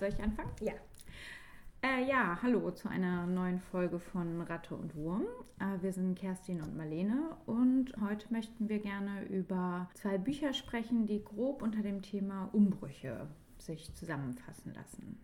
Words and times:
Soll 0.00 0.08
ich 0.08 0.20
anfangen? 0.20 0.50
Ja. 0.60 0.72
Äh, 1.80 2.04
ja, 2.08 2.40
hallo 2.42 2.72
zu 2.72 2.88
einer 2.88 3.26
neuen 3.26 3.60
Folge 3.60 4.00
von 4.00 4.40
Ratte 4.40 4.74
und 4.74 4.96
Wurm. 4.96 5.24
Äh, 5.60 5.80
wir 5.82 5.92
sind 5.92 6.18
Kerstin 6.18 6.62
und 6.62 6.76
Marlene 6.76 7.36
und 7.46 7.94
heute 8.00 8.32
möchten 8.32 8.68
wir 8.68 8.80
gerne 8.80 9.22
über 9.26 9.88
zwei 9.94 10.18
Bücher 10.18 10.52
sprechen, 10.52 11.06
die 11.06 11.22
grob 11.22 11.62
unter 11.62 11.80
dem 11.82 12.02
Thema 12.02 12.48
Umbrüche 12.52 13.28
sich 13.58 13.94
zusammenfassen 13.94 14.74
lassen. 14.74 15.16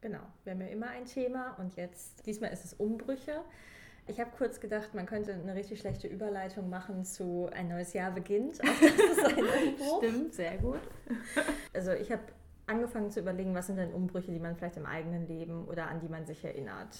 Genau, 0.00 0.22
wir 0.42 0.54
haben 0.54 0.60
ja 0.60 0.66
immer 0.66 0.88
ein 0.88 1.04
Thema 1.04 1.52
und 1.60 1.76
jetzt, 1.76 2.26
diesmal 2.26 2.52
ist 2.52 2.64
es 2.64 2.74
Umbrüche. 2.74 3.44
Ich 4.08 4.18
habe 4.18 4.30
kurz 4.36 4.58
gedacht, 4.58 4.92
man 4.92 5.06
könnte 5.06 5.34
eine 5.34 5.54
richtig 5.54 5.78
schlechte 5.78 6.08
Überleitung 6.08 6.68
machen 6.68 7.04
zu 7.04 7.48
ein 7.52 7.68
neues 7.68 7.92
Jahr 7.92 8.10
beginnt. 8.10 8.60
Auch 8.60 8.80
das 8.80 9.18
ist 9.18 9.24
ein 9.24 9.44
Umbruch. 9.44 10.02
Stimmt, 10.02 10.34
sehr 10.34 10.58
gut. 10.58 10.80
Also 11.72 11.92
ich 11.92 12.10
habe 12.10 12.22
angefangen 12.70 13.10
zu 13.10 13.20
überlegen, 13.20 13.54
was 13.54 13.66
sind 13.66 13.76
denn 13.76 13.92
Umbrüche, 13.92 14.32
die 14.32 14.38
man 14.38 14.56
vielleicht 14.56 14.76
im 14.76 14.86
eigenen 14.86 15.26
Leben 15.26 15.66
oder 15.66 15.88
an 15.88 16.00
die 16.00 16.08
man 16.08 16.24
sich 16.24 16.44
erinnert, 16.44 16.96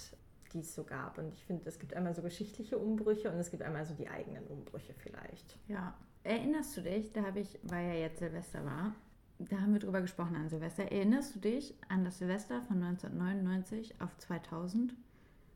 die 0.53 0.61
es 0.61 0.75
so 0.75 0.85
gab. 0.85 1.19
Und 1.19 1.33
ich 1.33 1.45
finde, 1.45 1.69
es 1.69 1.79
gibt 1.79 1.95
einmal 1.95 2.15
so 2.15 2.23
geschichtliche 2.23 2.77
Umbrüche 2.77 3.31
und 3.31 3.39
es 3.39 3.51
gibt 3.51 3.63
einmal 3.63 3.87
so 3.87 3.95
die 3.95 4.09
eigenen 4.09 4.47
Umbrüche 4.47 4.95
vielleicht. 4.99 5.57
Ja. 5.69 5.95
Erinnerst 6.23 6.77
du 6.77 6.83
dich, 6.83 7.13
da 7.13 7.23
habe 7.23 7.41
ich, 7.41 7.59
weil 7.63 7.89
ja 7.89 7.95
jetzt 7.95 8.19
Silvester 8.19 8.65
war, 8.65 8.95
da 9.39 9.59
haben 9.59 9.73
wir 9.73 9.81
drüber 9.81 10.03
gesprochen 10.03 10.37
an 10.37 10.51
Silvester. 10.51 10.83
Erinnerst 10.83 11.35
du 11.35 11.39
dich 11.39 11.75
an 11.89 12.05
das 12.05 12.19
Silvester 12.19 12.61
von 12.63 12.83
1999 12.83 13.95
auf 14.01 14.15
2000? 14.19 14.95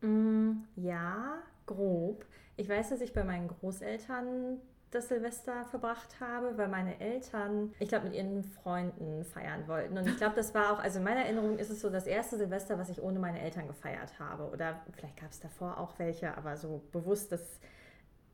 Mm, 0.01 0.53
ja, 0.77 1.43
grob. 1.67 2.25
Ich 2.57 2.69
weiß, 2.69 2.91
dass 2.91 3.03
ich 3.03 3.13
bei 3.13 3.25
meinen 3.25 3.49
Großeltern 3.49 4.59
das 4.95 5.09
Silvester 5.09 5.65
verbracht 5.65 6.21
habe, 6.21 6.57
weil 6.57 6.69
meine 6.69 7.01
Eltern, 7.01 7.75
ich 7.79 7.89
glaube, 7.89 8.07
mit 8.07 8.15
ihren 8.15 8.45
Freunden 8.45 9.25
feiern 9.25 9.67
wollten. 9.67 9.99
Und 9.99 10.07
ich 10.07 10.17
glaube, 10.17 10.37
das 10.37 10.55
war 10.55 10.73
auch, 10.73 10.79
also 10.79 10.99
in 10.99 11.05
meiner 11.05 11.23
Erinnerung 11.23 11.59
ist 11.59 11.71
es 11.71 11.81
so 11.81 11.91
das 11.91 12.07
erste 12.07 12.37
Silvester, 12.37 12.79
was 12.79 12.89
ich 12.89 13.03
ohne 13.03 13.19
meine 13.19 13.41
Eltern 13.41 13.67
gefeiert 13.67 14.19
habe. 14.19 14.51
Oder 14.51 14.81
vielleicht 14.93 15.21
gab 15.21 15.31
es 15.31 15.41
davor 15.41 15.79
auch 15.79 15.99
welche, 15.99 16.37
aber 16.37 16.57
so 16.57 16.83
bewusst, 16.93 17.33
dass 17.33 17.61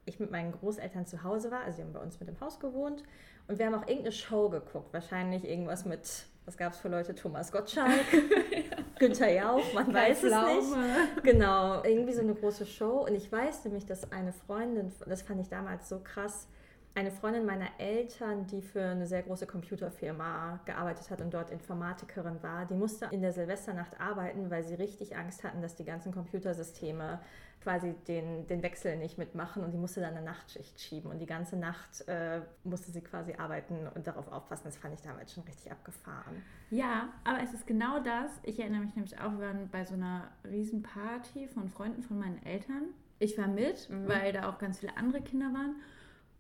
ich 0.04 0.20
mit 0.20 0.30
meinen 0.30 0.52
Großeltern 0.52 1.06
zu 1.06 1.22
Hause 1.22 1.50
war. 1.50 1.60
Also 1.60 1.76
sie 1.76 1.82
haben 1.82 1.92
bei 1.92 2.00
uns 2.00 2.20
mit 2.20 2.28
dem 2.28 2.40
Haus 2.40 2.60
gewohnt. 2.60 3.02
Und 3.48 3.58
wir 3.58 3.66
haben 3.66 3.74
auch 3.74 3.86
irgendeine 3.86 4.12
Show 4.12 4.48
geguckt. 4.48 4.92
Wahrscheinlich 4.92 5.44
irgendwas 5.44 5.84
mit, 5.84 6.26
was 6.44 6.56
gab 6.56 6.72
es 6.72 6.78
für 6.78 6.88
Leute? 6.88 7.14
Thomas 7.14 7.50
Gottschalk, 7.50 7.90
Günther 9.00 9.32
Jauch, 9.32 9.72
man 9.72 9.92
Kai 9.92 10.10
weiß 10.10 10.20
Pflaume. 10.20 10.58
es 10.58 10.70
nicht. 10.70 11.24
Genau, 11.24 11.82
irgendwie 11.82 12.12
so 12.12 12.20
eine 12.20 12.34
große 12.34 12.66
Show. 12.66 13.06
Und 13.06 13.14
ich 13.16 13.32
weiß 13.32 13.64
nämlich, 13.64 13.86
dass 13.86 14.12
eine 14.12 14.32
Freundin, 14.32 14.92
das 15.06 15.22
fand 15.22 15.40
ich 15.40 15.48
damals 15.48 15.88
so 15.88 15.98
krass, 15.98 16.46
eine 16.94 17.10
Freundin 17.10 17.46
meiner 17.46 17.68
Eltern, 17.78 18.46
die 18.46 18.62
für 18.62 18.82
eine 18.82 19.06
sehr 19.06 19.22
große 19.22 19.46
Computerfirma 19.46 20.60
gearbeitet 20.64 21.10
hat 21.10 21.20
und 21.20 21.32
dort 21.32 21.50
Informatikerin 21.50 22.42
war, 22.42 22.66
die 22.66 22.74
musste 22.74 23.06
in 23.10 23.22
der 23.22 23.32
Silvesternacht 23.32 23.98
arbeiten, 24.00 24.50
weil 24.50 24.64
sie 24.64 24.74
richtig 24.74 25.16
Angst 25.16 25.44
hatten, 25.44 25.62
dass 25.62 25.76
die 25.76 25.84
ganzen 25.84 26.12
Computersysteme 26.12 27.20
quasi 27.60 27.94
den, 28.08 28.46
den 28.46 28.62
Wechsel 28.62 28.96
nicht 28.96 29.18
mitmachen 29.18 29.62
und 29.62 29.72
die 29.72 29.76
musste 29.78 30.00
dann 30.00 30.14
eine 30.16 30.24
Nachtschicht 30.24 30.80
schieben 30.80 31.10
und 31.10 31.18
die 31.18 31.26
ganze 31.26 31.56
Nacht 31.56 32.06
äh, 32.08 32.40
musste 32.64 32.90
sie 32.90 33.02
quasi 33.02 33.34
arbeiten 33.34 33.86
und 33.94 34.06
darauf 34.06 34.32
aufpassen. 34.32 34.62
Das 34.64 34.78
fand 34.78 34.94
ich 34.94 35.02
damals 35.02 35.34
schon 35.34 35.42
richtig 35.44 35.70
abgefahren. 35.70 36.42
Ja, 36.70 37.10
aber 37.24 37.42
es 37.42 37.52
ist 37.52 37.66
genau 37.66 38.00
das. 38.02 38.30
Ich 38.44 38.58
erinnere 38.60 38.80
mich 38.80 38.94
nämlich 38.94 39.18
auch, 39.20 39.32
wir 39.32 39.46
waren 39.46 39.68
bei 39.70 39.84
so 39.84 39.94
einer 39.94 40.28
Riesenparty 40.48 41.48
von 41.48 41.68
Freunden 41.68 42.02
von 42.02 42.18
meinen 42.18 42.42
Eltern. 42.46 42.84
Ich 43.18 43.36
war 43.36 43.48
mit, 43.48 43.90
Mhm. 43.90 44.08
weil 44.08 44.32
da 44.32 44.48
auch 44.48 44.58
ganz 44.58 44.78
viele 44.78 44.96
andere 44.96 45.20
Kinder 45.20 45.52
waren. 45.52 45.76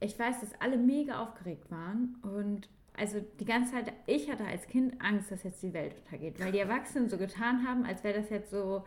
Ich 0.00 0.18
weiß, 0.18 0.40
dass 0.40 0.58
alle 0.60 0.78
mega 0.78 1.20
aufgeregt 1.22 1.70
waren 1.70 2.16
und 2.22 2.68
also 2.96 3.20
die 3.38 3.44
ganze 3.44 3.72
Zeit, 3.72 3.92
ich 4.06 4.30
hatte 4.30 4.44
als 4.46 4.66
Kind 4.66 5.00
Angst, 5.02 5.30
dass 5.30 5.42
jetzt 5.42 5.62
die 5.62 5.72
Welt 5.74 5.94
untergeht, 5.98 6.40
weil 6.40 6.52
die 6.52 6.58
Erwachsenen 6.66 7.08
so 7.10 7.18
getan 7.18 7.66
haben, 7.66 7.84
als 7.84 8.02
wäre 8.04 8.18
das 8.20 8.30
jetzt 8.30 8.50
so 8.50 8.84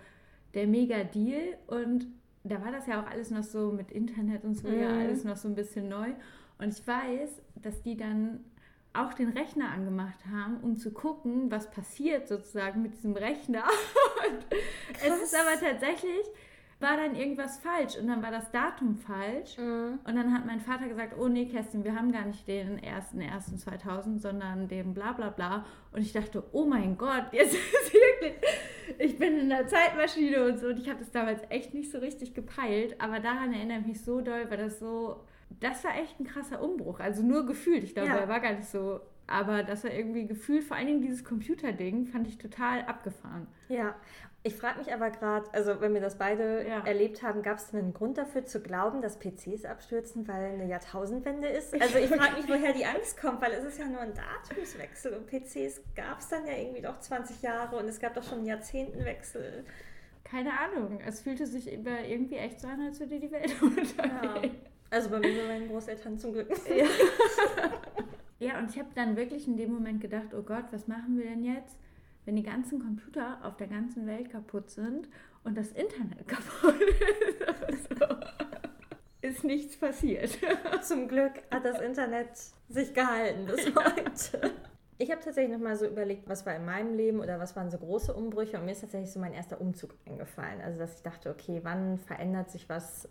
der 0.55 0.67
mega 0.67 1.03
Deal 1.03 1.57
und 1.67 2.07
da 2.43 2.61
war 2.63 2.71
das 2.71 2.87
ja 2.87 3.01
auch 3.01 3.07
alles 3.09 3.31
noch 3.31 3.43
so 3.43 3.71
mit 3.71 3.91
Internet 3.91 4.43
und 4.43 4.55
so, 4.55 4.67
ja, 4.67 4.89
Mhm. 4.91 4.99
alles 4.99 5.23
noch 5.23 5.37
so 5.37 5.47
ein 5.47 5.55
bisschen 5.55 5.87
neu. 5.89 6.09
Und 6.59 6.69
ich 6.77 6.85
weiß, 6.85 7.41
dass 7.55 7.81
die 7.81 7.95
dann 7.97 8.39
auch 8.93 9.13
den 9.13 9.29
Rechner 9.29 9.71
angemacht 9.71 10.19
haben, 10.31 10.57
um 10.61 10.77
zu 10.77 10.91
gucken, 10.91 11.49
was 11.49 11.71
passiert 11.71 12.27
sozusagen 12.27 12.81
mit 12.83 12.93
diesem 12.93 13.13
Rechner. 13.15 13.63
Und 14.27 14.45
es 15.03 15.21
ist 15.23 15.35
aber 15.35 15.59
tatsächlich, 15.59 16.25
war 16.79 16.97
dann 16.97 17.15
irgendwas 17.15 17.59
falsch 17.59 17.95
und 17.97 18.07
dann 18.07 18.21
war 18.21 18.29
das 18.31 18.51
Datum 18.51 18.97
falsch. 18.97 19.57
Und 20.03 20.15
dann 20.15 20.33
hat 20.33 20.45
mein 20.45 20.59
Vater 20.59 20.87
gesagt, 20.89 21.15
oh 21.17 21.27
nee, 21.29 21.45
Kerstin, 21.45 21.83
wir 21.85 21.95
haben 21.95 22.11
gar 22.11 22.25
nicht 22.25 22.45
den 22.47 22.79
1.1.2000, 22.81 24.19
sondern 24.19 24.67
den 24.67 24.93
bla 24.93 25.13
bla 25.13 25.29
bla. 25.29 25.65
Und 25.91 26.01
ich 26.01 26.11
dachte, 26.13 26.43
oh 26.51 26.65
mein 26.65 26.97
Gott, 26.97 27.27
jetzt 27.31 27.53
ist 27.55 27.93
wirklich, 27.93 28.33
ich 28.99 29.17
bin 29.17 29.37
in 29.39 29.49
der 29.49 29.67
Zeitmaschine 29.67 30.45
und 30.45 30.59
so. 30.59 30.67
Und 30.67 30.79
ich 30.79 30.89
habe 30.89 30.99
das 30.99 31.11
damals 31.11 31.41
echt 31.49 31.73
nicht 31.73 31.91
so 31.91 31.97
richtig 31.99 32.33
gepeilt. 32.33 32.95
Aber 32.99 33.19
daran 33.19 33.53
erinnere 33.53 33.79
ich 33.79 33.85
mich 33.87 34.01
so 34.01 34.21
doll, 34.21 34.45
weil 34.49 34.57
das 34.57 34.79
so, 34.79 35.23
das 35.59 35.83
war 35.83 35.95
echt 35.97 36.19
ein 36.19 36.25
krasser 36.25 36.61
Umbruch. 36.61 36.99
Also 36.99 37.23
nur 37.23 37.45
gefühlt. 37.45 37.83
Ich 37.83 37.93
glaube, 37.93 38.09
Ja. 38.09 38.17
er 38.17 38.27
war 38.29 38.39
gar 38.39 38.53
nicht 38.53 38.67
so, 38.67 38.99
aber 39.27 39.63
das 39.63 39.83
war 39.83 39.91
irgendwie 39.91 40.27
gefühlt, 40.27 40.63
vor 40.63 40.77
allen 40.77 40.87
Dingen 40.87 41.01
dieses 41.01 41.23
Computerding, 41.23 42.05
fand 42.05 42.27
ich 42.27 42.37
total 42.37 42.81
abgefahren. 42.81 43.47
Ja, 43.69 43.95
ich 44.43 44.55
frage 44.55 44.79
mich 44.79 44.93
aber 44.93 45.09
gerade, 45.09 45.45
also 45.53 45.79
wenn 45.79 45.93
wir 45.93 46.01
das 46.01 46.17
beide 46.17 46.67
Ja. 46.67 46.85
erlebt 46.85 47.23
haben, 47.23 47.41
gab 47.41 47.57
es 47.57 47.71
denn 47.71 47.79
einen 47.79 47.93
Grund 47.93 48.17
dafür 48.17 48.45
zu 48.45 48.61
glauben, 48.61 49.01
dass 49.01 49.17
PCs 49.17 49.63
abstürzen, 49.65 50.27
weil 50.27 50.53
eine 50.53 50.65
Jahrtausendwende 50.67 51.47
ist? 51.47 51.73
Also 51.81 51.97
ich 51.97 52.07
frage 52.09 52.35
mich, 52.35 52.47
woher 52.49 52.73
die 52.73 52.85
Angst 52.85 53.19
kommt, 53.19 53.41
weil 53.41 53.53
es 53.53 53.63
ist 53.63 53.79
ja 53.79 53.85
nur 53.87 54.01
ein 54.01 54.13
Datumswechsel 54.13 55.13
und 55.13 55.27
PCs 55.27 55.81
gab 55.95 56.19
es 56.19 56.27
dann 56.27 56.45
ja 56.45 56.53
irgendwie 56.57 56.81
doch 56.81 56.99
20 56.99 57.41
Jahre 57.41 57.77
und 57.77 57.87
es 57.87 57.99
gab 57.99 58.13
doch 58.15 58.23
schon 58.23 58.39
einen 58.39 58.47
Jahrzehntenwechsel. 58.47 59.63
Keine 60.25 60.51
Ahnung. 60.59 60.99
Es 61.05 61.21
fühlte 61.21 61.45
sich 61.45 61.71
irgendwie 61.71 62.35
echt 62.37 62.59
so 62.59 62.67
an, 62.67 62.81
als 62.81 62.99
würde 62.99 63.19
die 63.19 63.31
Welt 63.31 63.53
untergehen. 63.61 64.55
Also 64.89 65.09
bei 65.09 65.19
mir, 65.19 65.41
bei 65.41 65.47
meinen 65.47 65.67
Großeltern 65.69 66.17
zum 66.19 66.33
Glück. 66.33 66.49
Ja. 66.67 66.85
ja, 68.47 68.59
und 68.59 68.69
ich 68.69 68.77
habe 68.79 68.89
dann 68.95 69.15
wirklich 69.15 69.47
in 69.47 69.57
dem 69.57 69.71
Moment 69.73 70.01
gedacht, 70.01 70.33
oh 70.37 70.41
Gott, 70.41 70.65
was 70.71 70.87
machen 70.87 71.17
wir 71.17 71.25
denn 71.25 71.43
jetzt, 71.43 71.77
wenn 72.25 72.35
die 72.35 72.43
ganzen 72.43 72.79
Computer 72.79 73.39
auf 73.43 73.57
der 73.57 73.67
ganzen 73.67 74.05
Welt 74.07 74.29
kaputt 74.29 74.69
sind 74.69 75.07
und 75.43 75.57
das 75.57 75.71
Internet 75.71 76.27
kaputt 76.27 76.81
ist? 77.69 77.89
So. 77.99 78.05
Ist 79.21 79.43
nichts 79.43 79.77
passiert. 79.77 80.37
Zum 80.81 81.07
Glück 81.07 81.31
hat 81.49 81.63
das 81.63 81.79
Internet 81.79 82.29
sich 82.67 82.93
gehalten 82.93 83.45
bis 83.45 83.73
heute. 83.75 84.51
Ich 84.97 85.11
habe 85.11 85.21
tatsächlich 85.21 85.57
nochmal 85.57 85.75
so 85.75 85.85
überlegt, 85.85 86.27
was 86.29 86.45
war 86.45 86.55
in 86.55 86.65
meinem 86.65 86.93
Leben 86.93 87.19
oder 87.19 87.39
was 87.39 87.55
waren 87.55 87.71
so 87.71 87.77
große 87.77 88.13
Umbrüche 88.13 88.57
und 88.57 88.65
mir 88.65 88.73
ist 88.73 88.81
tatsächlich 88.81 89.11
so 89.11 89.19
mein 89.19 89.33
erster 89.33 89.59
Umzug 89.59 89.95
eingefallen. 90.05 90.61
Also 90.61 90.79
dass 90.79 90.95
ich 90.95 91.03
dachte, 91.03 91.29
okay, 91.29 91.61
wann 91.63 91.97
verändert 91.97 92.51
sich 92.51 92.69
was 92.69 93.07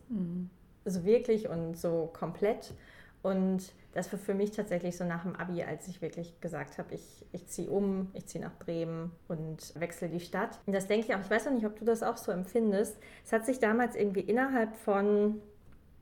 so 0.85 1.05
wirklich 1.05 1.49
und 1.49 1.77
so 1.77 2.11
komplett? 2.13 2.75
Und 3.23 3.73
das 3.93 4.13
war 4.13 4.19
für 4.19 4.35
mich 4.35 4.53
tatsächlich 4.53 4.97
so 4.97 5.05
nach 5.05 5.23
dem 5.23 5.37
Abi, 5.37 5.63
als 5.63 5.87
ich 5.89 6.01
wirklich 6.01 6.41
gesagt 6.41 6.79
habe, 6.79 6.95
ich, 6.95 7.27
ich 7.33 7.47
ziehe 7.47 7.71
um, 7.71 8.11
ich 8.15 8.27
ziehe 8.27 8.43
nach 8.43 8.55
Bremen 8.59 9.13
und 9.29 9.79
wechsle 9.79 10.09
die 10.09 10.21
Stadt. 10.21 10.61
Und 10.67 10.73
das 10.73 10.87
denke 10.87 11.07
ich 11.07 11.15
auch, 11.15 11.21
ich 11.21 11.31
weiß 11.31 11.47
auch 11.47 11.53
nicht, 11.53 11.67
ob 11.67 11.79
du 11.79 11.85
das 11.85 12.03
auch 12.03 12.17
so 12.17 12.33
empfindest. 12.33 12.97
Es 13.25 13.33
hat 13.33 13.45
sich 13.45 13.59
damals 13.59 13.95
irgendwie 13.97 14.21
innerhalb 14.21 14.75
von 14.77 15.43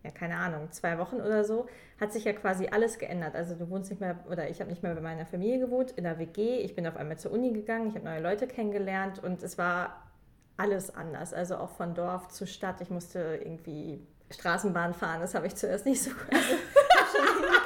ja, 0.03 0.11
keine 0.11 0.37
Ahnung, 0.37 0.71
zwei 0.71 0.99
Wochen 0.99 1.17
oder 1.17 1.45
so, 1.45 1.67
hat 2.01 2.13
sich 2.13 2.25
ja 2.25 2.33
quasi 2.33 2.69
alles 2.69 2.99
geändert. 2.99 3.35
Also 3.35 3.55
du 3.55 3.69
wohnst 3.69 3.91
nicht 3.91 4.01
mehr, 4.01 4.19
oder 4.31 4.49
ich 4.49 4.61
habe 4.61 4.71
nicht 4.71 4.83
mehr 4.83 4.95
bei 4.95 5.01
meiner 5.01 5.27
Familie 5.27 5.59
gewohnt, 5.59 5.91
in 5.93 6.05
der 6.05 6.19
WG. 6.19 6.61
Ich 6.61 6.75
bin 6.75 6.87
auf 6.87 6.97
einmal 6.97 7.19
zur 7.19 7.33
Uni 7.33 7.53
gegangen, 7.53 7.89
ich 7.89 7.95
habe 7.95 8.07
neue 8.07 8.21
Leute 8.21 8.47
kennengelernt 8.47 9.23
und 9.23 9.43
es 9.43 9.59
war 9.59 10.11
alles 10.57 10.95
anders. 10.95 11.35
Also 11.35 11.57
auch 11.57 11.71
von 11.71 11.95
Dorf 11.95 12.29
zu 12.29 12.47
Stadt. 12.47 12.81
Ich 12.81 12.91
musste 12.91 13.41
irgendwie 13.43 14.07
Straßenbahn 14.31 14.95
fahren, 14.95 15.21
das 15.21 15.35
habe 15.35 15.47
ich 15.47 15.57
zuerst 15.57 15.85
nicht 15.85 16.03
so 16.03 16.11
also, 16.31 16.55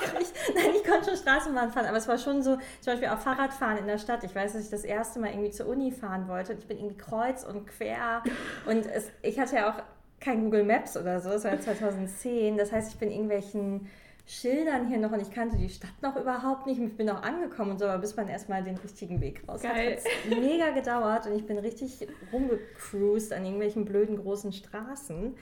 hingekriegt. 0.12 0.32
Nein, 0.54 0.70
ich 0.76 0.84
konnte 0.84 1.10
schon 1.10 1.16
Straßenbahn 1.16 1.70
fahren, 1.70 1.86
aber 1.86 1.96
es 1.96 2.08
war 2.08 2.18
schon 2.18 2.42
so, 2.42 2.56
zum 2.80 2.92
Beispiel 2.92 3.08
auch 3.08 3.18
Fahrradfahren 3.18 3.78
in 3.78 3.86
der 3.86 3.98
Stadt. 3.98 4.24
Ich 4.24 4.34
weiß, 4.34 4.52
dass 4.52 4.64
ich 4.64 4.70
das 4.70 4.84
erste 4.84 5.20
Mal 5.20 5.30
irgendwie 5.30 5.50
zur 5.50 5.66
Uni 5.66 5.92
fahren 5.92 6.28
wollte 6.28 6.52
und 6.52 6.58
ich 6.58 6.66
bin 6.66 6.78
irgendwie 6.78 6.96
kreuz 6.96 7.44
und 7.44 7.66
quer 7.66 8.22
und 8.66 8.86
es, 8.86 9.10
ich 9.22 9.38
hatte 9.38 9.56
ja 9.56 9.70
auch 9.70 9.82
kein 10.20 10.44
Google 10.44 10.64
Maps 10.64 10.96
oder 10.96 11.20
so, 11.20 11.30
das 11.30 11.44
war 11.44 11.52
ja 11.52 11.60
2010. 11.60 12.56
Das 12.56 12.72
heißt, 12.72 12.92
ich 12.92 12.98
bin 12.98 13.10
irgendwelchen 13.10 13.88
Schildern 14.26 14.88
hier 14.88 14.98
noch 14.98 15.12
und 15.12 15.20
ich 15.20 15.30
kannte 15.30 15.58
die 15.58 15.68
Stadt 15.68 16.00
noch 16.00 16.16
überhaupt 16.16 16.66
nicht. 16.66 16.80
Ich 16.80 16.96
bin 16.96 17.10
auch 17.10 17.22
angekommen 17.22 17.72
und 17.72 17.78
so, 17.78 17.84
aber 17.84 17.98
bis 17.98 18.16
man 18.16 18.28
erstmal 18.28 18.64
den 18.64 18.78
richtigen 18.78 19.20
Weg 19.20 19.46
raus 19.46 19.60
Geil. 19.60 19.98
hat 19.98 20.40
mega 20.40 20.70
gedauert 20.70 21.26
und 21.26 21.36
ich 21.36 21.44
bin 21.44 21.58
richtig 21.58 22.08
rumgecruised 22.32 23.34
an 23.34 23.44
irgendwelchen 23.44 23.84
blöden 23.84 24.16
großen 24.16 24.54
Straßen. 24.54 25.36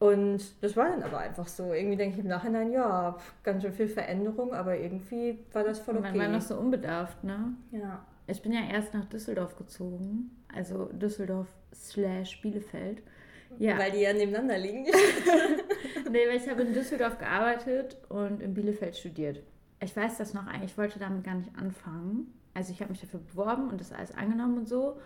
Und 0.00 0.40
das 0.62 0.76
war 0.76 0.88
dann 0.88 1.02
aber 1.02 1.18
einfach 1.18 1.46
so. 1.46 1.74
Irgendwie 1.74 1.96
denke 1.96 2.14
ich 2.14 2.24
im 2.24 2.28
Nachhinein, 2.28 2.72
ja, 2.72 3.18
ganz 3.42 3.62
schön 3.62 3.72
viel 3.74 3.86
Veränderung, 3.86 4.54
aber 4.54 4.76
irgendwie 4.78 5.38
war 5.52 5.62
das 5.62 5.78
voll 5.78 5.94
Man 5.94 6.04
war 6.04 6.10
okay. 6.10 6.28
noch 6.28 6.40
so 6.40 6.56
unbedarft, 6.56 7.22
ne? 7.22 7.52
Ja. 7.70 8.04
Ich 8.26 8.40
bin 8.40 8.52
ja 8.52 8.62
erst 8.72 8.94
nach 8.94 9.04
Düsseldorf 9.04 9.56
gezogen, 9.56 10.30
also 10.54 10.86
Düsseldorf 10.86 11.48
slash 11.74 12.40
Bielefeld. 12.40 13.02
Ja, 13.58 13.76
Weil 13.76 13.90
die 13.92 14.00
ja 14.00 14.14
nebeneinander 14.14 14.56
liegen. 14.56 14.84
nee, 16.10 16.26
weil 16.26 16.36
ich 16.36 16.48
habe 16.48 16.62
in 16.62 16.72
Düsseldorf 16.72 17.18
gearbeitet 17.18 17.98
und 18.08 18.40
in 18.40 18.54
Bielefeld 18.54 18.96
studiert. 18.96 19.42
Ich 19.82 19.94
weiß 19.94 20.16
das 20.16 20.32
noch 20.32 20.46
eigentlich, 20.46 20.70
ich 20.70 20.78
wollte 20.78 20.98
damit 20.98 21.24
gar 21.24 21.34
nicht 21.34 21.50
anfangen. 21.58 22.32
also 22.54 22.72
ich 22.72 22.80
habe 22.80 22.90
mich 22.90 23.00
dafür 23.02 23.20
beworben 23.20 23.68
und 23.68 23.80
das 23.80 23.92
alles 23.92 24.16
angenommen 24.16 24.58
und 24.58 24.68
so 24.68 24.98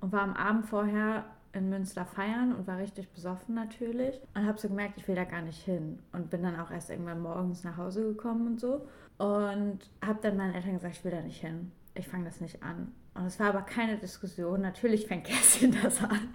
und 0.00 0.12
war 0.12 0.22
am 0.22 0.34
Abend 0.34 0.66
vorher 0.66 1.24
in 1.56 1.68
Münster 1.68 2.04
feiern 2.04 2.54
und 2.54 2.66
war 2.66 2.78
richtig 2.78 3.08
besoffen 3.10 3.54
natürlich 3.54 4.20
und 4.34 4.46
habe 4.46 4.58
so 4.58 4.68
gemerkt, 4.68 4.98
ich 4.98 5.08
will 5.08 5.16
da 5.16 5.24
gar 5.24 5.42
nicht 5.42 5.62
hin 5.62 5.98
und 6.12 6.30
bin 6.30 6.42
dann 6.42 6.60
auch 6.60 6.70
erst 6.70 6.90
irgendwann 6.90 7.20
morgens 7.20 7.64
nach 7.64 7.76
Hause 7.76 8.02
gekommen 8.02 8.46
und 8.46 8.60
so 8.60 8.86
und 9.18 9.78
habe 10.04 10.18
dann 10.22 10.36
meinen 10.36 10.54
Eltern 10.54 10.74
gesagt, 10.74 10.96
ich 10.96 11.04
will 11.04 11.12
da 11.12 11.20
nicht 11.20 11.40
hin. 11.40 11.72
Ich 11.94 12.06
fange 12.06 12.26
das 12.26 12.40
nicht 12.40 12.62
an. 12.62 12.92
Und 13.14 13.24
es 13.24 13.40
war 13.40 13.48
aber 13.48 13.62
keine 13.62 13.96
Diskussion. 13.96 14.60
Natürlich 14.60 15.06
fängt 15.06 15.24
Kerstin 15.26 15.74
das 15.82 16.02
an. 16.02 16.28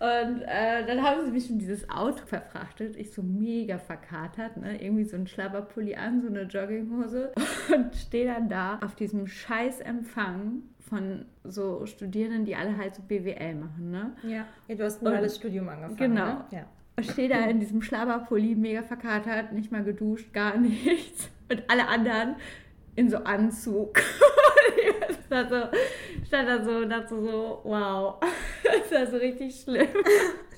Und 0.00 0.42
äh, 0.46 0.86
dann 0.86 1.02
haben 1.02 1.26
sie 1.26 1.30
mich 1.30 1.50
in 1.50 1.58
dieses 1.58 1.90
Auto 1.90 2.24
verfrachtet. 2.24 2.96
Ich 2.96 3.12
so 3.12 3.22
mega 3.22 3.76
verkatert, 3.76 4.56
ne? 4.56 4.82
irgendwie 4.82 5.04
so 5.04 5.16
ein 5.16 5.26
Schlabberpulli 5.26 5.94
an, 5.94 6.22
so 6.22 6.28
eine 6.28 6.44
Jogginghose 6.44 7.32
und 7.74 7.94
stehe 7.94 8.32
dann 8.32 8.48
da 8.48 8.78
auf 8.82 8.94
diesem 8.94 9.26
scheiß 9.26 9.80
Empfang 9.80 10.62
von 10.90 11.24
so 11.44 11.86
Studierenden, 11.86 12.44
die 12.44 12.56
alle 12.56 12.76
halt 12.76 12.96
so 12.96 13.02
BWL 13.02 13.54
machen. 13.54 13.90
Ne? 13.90 14.12
Ja, 14.24 14.44
ja 14.68 14.74
du 14.74 14.84
hast 14.84 15.00
ein 15.00 15.06
duales 15.06 15.36
Studium 15.36 15.68
angefangen. 15.68 15.96
Genau. 15.96 16.26
Ne? 16.26 16.44
Ja. 16.50 16.66
Und 16.96 17.06
stehe 17.06 17.28
da 17.28 17.38
in 17.46 17.60
diesem 17.60 17.80
Schlabberpulli, 17.80 18.56
mega 18.56 18.82
verkatert, 18.82 19.52
nicht 19.52 19.72
mal 19.72 19.84
geduscht, 19.84 20.32
gar 20.34 20.56
nichts. 20.58 21.30
Und 21.48 21.62
alle 21.68 21.88
anderen 21.88 22.36
in 22.96 23.08
so 23.08 23.18
Anzug. 23.18 24.02
ich 24.76 25.30
war 25.30 25.48
so, 25.48 25.68
stand 26.26 26.48
da 26.48 26.62
so 26.62 26.70
und 26.72 26.90
dachte 26.90 27.08
so, 27.08 27.60
wow, 27.64 28.20
das 28.64 28.92
war 28.92 29.06
so 29.06 29.16
richtig 29.16 29.60
schlimm. 29.60 29.88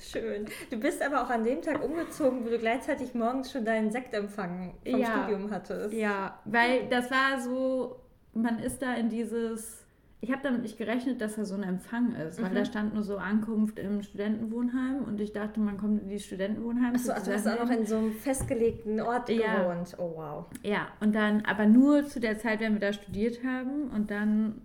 Schön. 0.01 0.45
Du 0.69 0.77
bist 0.77 1.01
aber 1.01 1.23
auch 1.23 1.29
an 1.29 1.43
dem 1.43 1.61
Tag 1.61 1.83
umgezogen, 1.83 2.43
wo 2.43 2.49
du 2.49 2.57
gleichzeitig 2.57 3.13
morgens 3.13 3.51
schon 3.51 3.63
deinen 3.63 3.91
Sektempfang 3.91 4.73
vom 4.85 4.99
Ja. 4.99 5.23
Studium 5.23 5.51
hattest. 5.51 5.93
Ja, 5.93 6.39
weil 6.45 6.87
das 6.89 7.09
war 7.09 7.39
so, 7.39 8.01
man 8.33 8.59
ist 8.59 8.81
da 8.81 8.95
in 8.95 9.09
dieses, 9.09 9.82
ich 10.23 10.31
habe 10.31 10.41
damit 10.41 10.61
nicht 10.61 10.77
gerechnet, 10.77 11.19
dass 11.19 11.35
da 11.35 11.43
so 11.43 11.53
ein 11.55 11.63
Empfang 11.63 12.15
ist, 12.15 12.41
weil 12.41 12.49
Mhm. 12.51 12.55
da 12.55 12.63
stand 12.65 12.93
nur 12.93 13.03
so 13.03 13.17
Ankunft 13.17 13.77
im 13.77 14.01
Studentenwohnheim 14.01 15.03
und 15.05 15.19
ich 15.19 15.33
dachte, 15.33 15.59
man 15.59 15.77
kommt 15.77 16.01
in 16.01 16.07
die 16.07 16.19
Studentenwohnheime. 16.19 16.95
Achso, 16.95 17.11
also 17.11 17.29
du 17.29 17.35
hast 17.35 17.45
auch 17.47 17.59
noch 17.65 17.69
in 17.69 17.85
so 17.85 17.97
einem 17.97 18.13
festgelegten 18.13 19.01
Ort 19.01 19.27
Ja. 19.29 19.63
gewohnt. 19.63 19.95
Oh 19.97 20.13
wow. 20.15 20.45
Ja, 20.63 20.87
und 21.01 21.13
dann, 21.13 21.41
aber 21.45 21.65
nur 21.65 22.05
zu 22.07 22.21
der 22.21 22.39
Zeit, 22.39 22.61
wenn 22.61 22.71
wir 22.73 22.79
da 22.79 22.93
studiert 22.93 23.43
haben 23.43 23.89
und 23.93 24.09
dann 24.11 24.61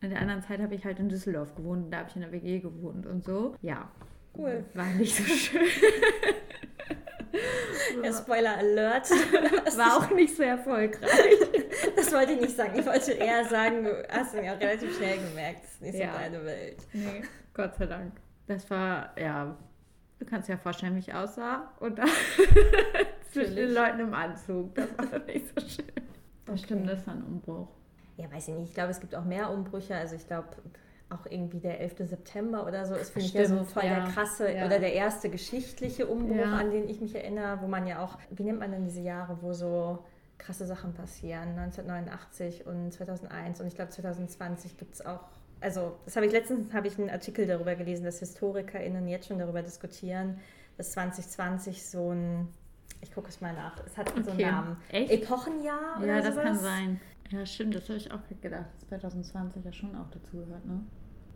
in 0.00 0.10
der 0.10 0.20
anderen 0.20 0.42
Zeit 0.42 0.60
habe 0.60 0.74
ich 0.76 0.84
halt 0.84 1.00
in 1.00 1.08
Düsseldorf 1.08 1.56
gewohnt 1.56 1.86
und 1.86 1.90
da 1.90 1.98
habe 1.98 2.08
ich 2.08 2.14
in 2.16 2.22
der 2.22 2.30
WG 2.32 2.60
gewohnt 2.60 3.04
und 3.04 3.24
so. 3.24 3.54
Ja. 3.62 3.90
Cool. 4.38 4.64
War 4.74 4.86
nicht 4.94 5.16
so 5.16 5.24
schön. 5.24 5.60
Ja, 8.02 8.12
Spoiler 8.12 8.56
Alert. 8.58 9.10
War 9.76 9.96
auch 9.98 10.10
nicht 10.10 10.36
so 10.36 10.42
erfolgreich. 10.42 11.10
Das 11.96 12.12
wollte 12.12 12.32
ich 12.32 12.40
nicht 12.40 12.56
sagen. 12.56 12.78
Ich 12.78 12.84
wollte 12.86 13.12
eher 13.12 13.44
sagen, 13.46 13.84
du 13.84 14.06
hast 14.10 14.34
ihn 14.34 14.44
ja 14.44 14.52
relativ 14.54 14.96
schnell 14.96 15.18
gemerkt. 15.18 15.62
Das 15.64 15.70
ist 15.72 15.80
nicht 15.82 15.94
Ja. 15.98 16.12
so 16.12 16.18
deine 16.18 16.44
Welt. 16.44 16.76
Nee, 16.92 17.22
Gott 17.54 17.74
sei 17.76 17.86
Dank. 17.86 18.12
Das 18.46 18.68
war, 18.70 19.10
ja, 19.18 19.56
du 20.18 20.26
kannst 20.26 20.48
dir 20.48 20.52
ja 20.54 20.58
vorstellen, 20.58 20.94
wie 20.96 20.98
ich 21.00 21.14
aussah. 21.14 21.72
Und 21.80 21.98
dann 21.98 22.08
zwischen 23.32 23.56
den. 23.56 23.70
Leuten 23.72 24.00
im 24.00 24.14
Anzug. 24.14 24.74
Das 24.74 24.88
war 24.98 25.18
nicht 25.20 25.46
so 25.48 25.66
schön. 25.66 25.92
Das 26.46 26.60
stimmt, 26.60 26.88
das 26.88 27.06
war 27.06 27.14
ein 27.14 27.22
Umbruch. 27.24 27.68
Ja, 28.16 28.30
weiß 28.30 28.48
ich 28.48 28.54
nicht. 28.54 28.68
Ich 28.70 28.74
glaube, 28.74 28.90
es 28.90 29.00
gibt 29.00 29.14
auch 29.14 29.24
mehr 29.24 29.50
Umbrüche. 29.50 29.94
Also 29.94 30.16
ich 30.16 30.26
glaube, 30.26 30.48
auch 31.10 31.26
irgendwie 31.28 31.60
der 31.60 31.80
11. 31.80 32.08
September 32.08 32.66
oder 32.66 32.86
so 32.86 32.94
ist, 32.94 33.10
finde 33.12 33.26
ich, 33.26 33.34
ja 33.34 33.44
so 33.46 33.64
voll 33.64 33.84
ja. 33.84 33.96
der 34.00 34.12
krasse 34.12 34.50
Ja. 34.52 34.66
oder 34.66 34.78
der 34.78 34.92
erste 34.94 35.28
geschichtliche 35.28 36.06
Umbruch, 36.06 36.36
Ja. 36.36 36.56
an 36.56 36.70
den 36.70 36.88
ich 36.88 37.00
mich 37.00 37.14
erinnere, 37.14 37.60
wo 37.62 37.66
man 37.66 37.86
ja 37.86 38.02
auch, 38.02 38.16
wie 38.30 38.44
nennt 38.44 38.60
man 38.60 38.70
denn 38.70 38.84
diese 38.84 39.00
Jahre, 39.00 39.38
wo 39.42 39.52
so 39.52 40.04
krasse 40.38 40.66
Sachen 40.66 40.94
passieren? 40.94 41.58
1989 41.58 42.66
und 42.66 42.92
2001 42.92 43.60
und 43.60 43.66
ich 43.66 43.74
glaube 43.74 43.90
2020 43.90 44.76
gibt 44.76 44.94
es 44.94 45.04
auch, 45.04 45.20
also 45.60 45.96
das 46.04 46.16
habe 46.16 46.26
ich 46.26 46.32
letztens, 46.32 46.72
habe 46.72 46.86
ich 46.88 46.98
einen 46.98 47.10
Artikel 47.10 47.46
darüber 47.46 47.74
gelesen, 47.74 48.04
dass 48.04 48.20
HistorikerInnen 48.20 49.08
jetzt 49.08 49.26
schon 49.28 49.38
darüber 49.38 49.62
diskutieren, 49.62 50.38
dass 50.78 50.92
2020 50.92 51.84
so 51.84 52.12
ein, 52.12 52.48
ich 53.00 53.12
gucke 53.12 53.28
es 53.28 53.40
mal 53.40 53.52
nach, 53.54 53.76
es 53.86 53.96
hat 53.96 54.08
so 54.10 54.14
einen 54.16 54.28
Okay. 54.28 54.50
Namen. 54.50 54.76
Echt? 54.90 55.10
Epochenjahr 55.12 55.96
oder 55.98 56.06
Ja, 56.06 56.16
das 56.20 56.34
sowas? 56.34 56.44
kann 56.44 56.58
sein. 56.58 57.00
Ja, 57.30 57.46
stimmt, 57.46 57.74
das 57.76 57.84
habe 57.88 57.96
ich 57.98 58.10
auch 58.12 58.20
gedacht. 58.40 58.66
dass 58.74 58.88
2020 58.88 59.64
ja 59.64 59.72
schon 59.72 59.94
auch 59.96 60.10
dazu 60.10 60.36
gehört, 60.38 60.64
ne? 60.66 60.80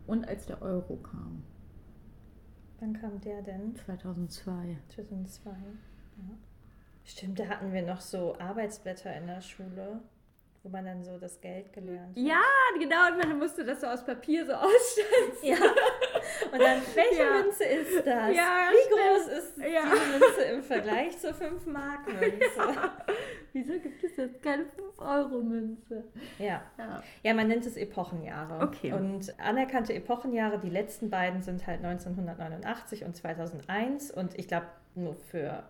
Und 0.07 0.27
als 0.27 0.45
der 0.45 0.61
Euro 0.61 0.97
kam, 0.97 1.43
Wann 2.79 2.93
kam 2.99 3.21
der 3.21 3.41
denn? 3.41 3.73
2002. 3.75 4.77
2002. 4.89 5.49
Ja. 5.51 6.23
Stimmt, 7.05 7.39
da 7.39 7.45
hatten 7.47 7.71
wir 7.71 7.81
noch 7.83 8.01
so 8.01 8.37
Arbeitsblätter 8.37 9.15
in 9.15 9.27
der 9.27 9.39
Schule, 9.41 10.01
wo 10.65 10.69
man 10.69 10.83
dann 10.83 11.03
so 11.03 11.17
das 11.19 11.39
Geld 11.39 11.71
gelernt 11.71 12.09
hat. 12.09 12.17
Ja, 12.17 12.41
genau, 12.79 13.07
und 13.11 13.19
man 13.19 13.37
musste 13.37 13.63
das 13.63 13.81
so 13.81 13.87
aus 13.87 14.03
Papier 14.03 14.43
so 14.45 14.53
ausstellen. 14.53 15.31
Ja. 15.43 15.55
Und 16.51 16.59
dann, 16.59 16.81
welche 16.95 17.21
Ja. 17.23 17.31
Münze 17.43 17.63
ist 17.63 17.97
das? 17.97 18.35
Ja, 18.35 18.69
Wie 18.71 18.83
stimmt. 18.83 18.99
groß 18.99 19.27
ist 19.37 19.57
Ja. 19.59 19.81
diese 19.85 20.19
Münze 20.25 20.41
im 20.53 20.63
Vergleich 20.63 21.17
zur 21.19 21.31
5-Mark-Münze? 21.31 22.89
Wieso 23.53 23.73
gibt 23.79 24.03
es 24.03 24.17
jetzt 24.17 24.41
keine 24.43 24.63
5-Euro-Münze? 24.63 26.03
Ja. 26.39 26.61
Ja. 26.77 27.03
ja, 27.23 27.33
man 27.33 27.47
nennt 27.47 27.65
es 27.65 27.77
Epochenjahre. 27.77 28.65
Okay. 28.65 28.91
Und 28.91 29.33
anerkannte 29.39 29.93
Epochenjahre, 29.93 30.59
die 30.59 30.69
letzten 30.69 31.09
beiden 31.09 31.41
sind 31.41 31.65
halt 31.67 31.83
1989 31.85 33.05
und 33.05 33.15
2001 33.15 34.11
und 34.11 34.37
ich 34.37 34.47
glaube 34.47 34.65
nur 34.95 35.13
für 35.15 35.63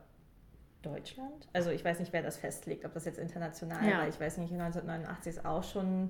Deutschland. 0.85 1.47
Also 1.53 1.69
ich 1.71 1.83
weiß 1.83 1.99
nicht, 1.99 2.13
wer 2.13 2.21
das 2.23 2.37
festlegt, 2.37 2.85
ob 2.85 2.93
das 2.93 3.05
jetzt 3.05 3.19
international 3.19 3.87
Ja. 3.89 3.97
war. 3.99 4.07
Ich 4.07 4.19
weiß 4.19 4.37
nicht, 4.37 4.51
1989 4.53 5.35
ist 5.37 5.45
auch 5.45 5.63
schon, 5.63 6.09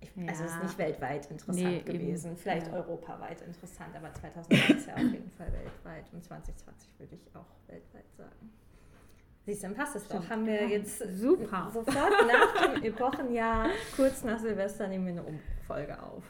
ich, 0.00 0.10
also 0.28 0.44
es 0.44 0.50
ist 0.52 0.56
Ja. 0.58 0.62
nicht 0.64 0.78
weltweit 0.78 1.30
interessant 1.30 1.56
Nee, 1.66 1.76
eben. 1.78 1.84
gewesen. 1.92 2.36
Vielleicht 2.36 2.68
Ja. 2.68 2.74
europaweit 2.74 3.40
interessant, 3.42 3.94
aber 3.96 4.12
2001 4.14 4.86
ja 4.86 4.94
auf 4.94 5.00
jeden 5.12 5.30
Fall 5.32 5.52
weltweit 5.52 6.04
und 6.12 6.22
2020 6.24 6.88
würde 6.98 7.14
ich 7.14 7.26
auch 7.34 7.46
weltweit 7.68 8.10
sagen. 8.16 8.50
Siehst 9.44 9.62
du, 9.62 9.68
dann 9.68 9.76
passt 9.76 9.94
es 9.96 10.02
doch. 10.08 10.16
Stimmt. 10.16 10.30
Haben 10.30 10.46
wir 10.46 10.62
Ja, 10.62 10.68
jetzt 10.68 10.98
super. 11.20 11.70
sofort 11.72 12.12
nach 12.26 12.72
dem 12.74 12.82
Epochenjahr, 12.82 13.68
kurz 13.94 14.24
nach 14.24 14.38
Silvester, 14.40 14.88
nehmen 14.88 15.06
wir 15.06 15.12
eine 15.12 15.22
Umfolge 15.22 16.02
auf. 16.02 16.24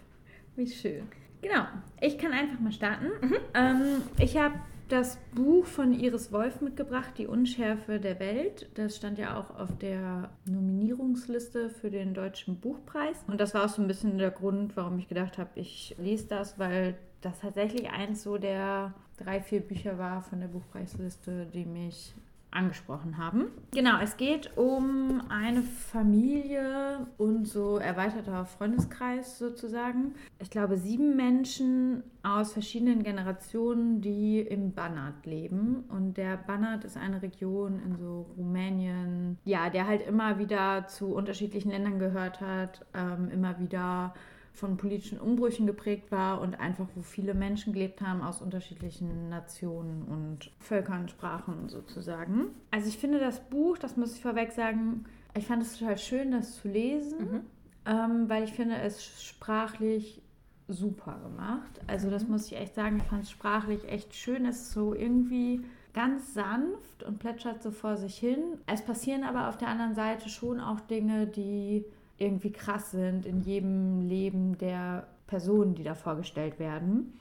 Wie 0.54 0.66
schön. 0.66 1.08
Genau, 1.42 1.64
ich 2.00 2.18
kann 2.18 2.32
einfach 2.32 2.58
mal 2.60 2.72
starten. 2.72 3.06
Ähm, 3.54 4.02
ich 4.18 4.36
habe 4.36 4.54
das 4.88 5.18
Buch 5.34 5.66
von 5.66 5.92
Iris 5.92 6.32
Wolf 6.32 6.60
mitgebracht, 6.60 7.12
Die 7.18 7.26
Unschärfe 7.26 7.98
der 7.98 8.20
Welt. 8.20 8.68
Das 8.74 8.96
stand 8.96 9.18
ja 9.18 9.38
auch 9.38 9.58
auf 9.58 9.76
der 9.78 10.30
Nominierungsliste 10.44 11.70
für 11.70 11.90
den 11.90 12.14
Deutschen 12.14 12.60
Buchpreis. 12.60 13.16
Und 13.26 13.40
das 13.40 13.54
war 13.54 13.64
auch 13.64 13.68
so 13.68 13.82
ein 13.82 13.88
bisschen 13.88 14.18
der 14.18 14.30
Grund, 14.30 14.76
warum 14.76 14.98
ich 14.98 15.08
gedacht 15.08 15.38
habe, 15.38 15.50
ich 15.54 15.96
lese 15.98 16.26
das, 16.28 16.58
weil 16.58 16.96
das 17.20 17.40
tatsächlich 17.40 17.90
eins 17.90 18.22
so 18.22 18.38
der 18.38 18.94
drei, 19.16 19.40
vier 19.40 19.60
Bücher 19.60 19.98
war 19.98 20.22
von 20.22 20.40
der 20.40 20.48
Buchpreisliste, 20.48 21.46
die 21.52 21.64
mich 21.64 22.14
angesprochen 22.50 23.18
haben. 23.18 23.48
Genau, 23.72 23.98
es 24.02 24.16
geht 24.16 24.56
um 24.56 25.22
eine 25.28 25.62
Familie 25.62 27.06
und 27.18 27.46
so 27.46 27.78
erweiterter 27.78 28.44
Freundeskreis 28.44 29.38
sozusagen. 29.38 30.14
Ich 30.38 30.50
glaube, 30.50 30.76
sieben 30.78 31.16
Menschen 31.16 32.02
aus 32.22 32.52
verschiedenen 32.52 33.02
Generationen, 33.02 34.00
die 34.00 34.40
im 34.40 34.72
Banat 34.72 35.26
leben. 35.26 35.84
Und 35.88 36.16
der 36.16 36.36
Banat 36.36 36.84
ist 36.84 36.96
eine 36.96 37.22
Region 37.22 37.80
in 37.84 37.96
so 37.96 38.26
Rumänien, 38.36 39.38
ja, 39.44 39.70
der 39.70 39.86
halt 39.86 40.06
immer 40.06 40.38
wieder 40.38 40.86
zu 40.88 41.14
unterschiedlichen 41.14 41.70
Ländern 41.70 41.98
gehört 41.98 42.40
hat, 42.40 42.84
ähm, 42.94 43.30
immer 43.30 43.58
wieder 43.58 44.14
von 44.56 44.76
politischen 44.76 45.20
Umbrüchen 45.20 45.66
geprägt 45.66 46.10
war 46.10 46.40
und 46.40 46.58
einfach, 46.58 46.86
wo 46.94 47.02
viele 47.02 47.34
Menschen 47.34 47.72
gelebt 47.72 48.00
haben 48.00 48.22
aus 48.22 48.40
unterschiedlichen 48.40 49.28
Nationen 49.28 50.02
und 50.02 50.50
Völkern, 50.58 51.08
Sprachen 51.08 51.68
sozusagen. 51.68 52.46
Also 52.70 52.88
ich 52.88 52.96
finde 52.96 53.20
das 53.20 53.40
Buch, 53.40 53.76
das 53.78 53.96
muss 53.96 54.14
ich 54.14 54.22
vorweg 54.22 54.52
sagen, 54.52 55.04
ich 55.36 55.46
fand 55.46 55.62
es 55.62 55.78
total 55.78 55.98
schön, 55.98 56.30
das 56.30 56.56
zu 56.56 56.68
lesen, 56.68 57.44
ähm, 57.84 58.28
weil 58.28 58.44
ich 58.44 58.52
finde 58.52 58.76
es 58.76 59.22
sprachlich 59.22 60.22
super 60.68 61.20
gemacht. 61.22 61.80
Also 61.86 62.10
das 62.10 62.26
muss 62.26 62.46
ich 62.46 62.56
echt 62.56 62.74
sagen, 62.74 62.96
ich 62.96 63.04
fand 63.04 63.24
es 63.24 63.30
sprachlich 63.30 63.86
echt 63.88 64.14
schön. 64.14 64.46
Es 64.46 64.62
ist 64.62 64.72
so 64.72 64.94
irgendwie 64.94 65.64
ganz 65.92 66.34
sanft 66.34 67.02
und 67.04 67.18
plätschert 67.18 67.62
so 67.62 67.70
vor 67.70 67.96
sich 67.96 68.16
hin. 68.16 68.58
Es 68.66 68.82
passieren 68.82 69.24
aber 69.24 69.48
auf 69.48 69.56
der 69.56 69.68
anderen 69.68 69.94
Seite 69.94 70.28
schon 70.28 70.60
auch 70.60 70.80
Dinge, 70.80 71.26
die 71.26 71.84
irgendwie 72.18 72.52
krass 72.52 72.90
sind 72.90 73.26
in 73.26 73.40
jedem 73.40 74.00
Leben 74.00 74.58
der 74.58 75.06
Personen, 75.26 75.74
die 75.74 75.84
da 75.84 75.94
vorgestellt 75.94 76.58
werden. 76.58 77.18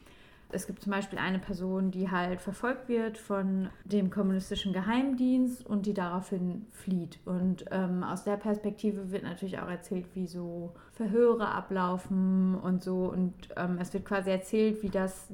Es 0.50 0.68
gibt 0.68 0.84
zum 0.84 0.92
Beispiel 0.92 1.20
eine 1.20 1.40
Person, 1.40 1.92
die 1.92 2.12
halt 2.12 2.40
verfolgt 2.40 2.88
wird 2.88 3.18
von 3.18 3.70
dem 3.84 4.10
kommunistischen 4.10 4.74
Geheimdienst 4.74 5.66
und 5.66 5.86
die 5.86 5.94
daraufhin 5.94 6.68
flieht. 6.72 7.20
Und 7.26 7.66
ähm, 7.72 8.04
aus 8.04 8.24
der 8.24 8.38
Perspektive 8.38 9.12
wird 9.12 9.24
natürlich 9.24 9.60
auch 9.60 9.68
erzählt, 9.68 10.06
wie 10.14 10.28
so 10.28 10.74
Verhöre 10.94 11.50
ablaufen 11.50 12.56
und 12.56 12.84
so. 12.84 13.12
Und 13.12 13.34
ähm, 13.58 13.80
es 13.82 13.94
wird 13.94 14.06
quasi 14.06 14.30
erzählt, 14.30 14.84
wie 14.84 14.90
das 14.90 15.28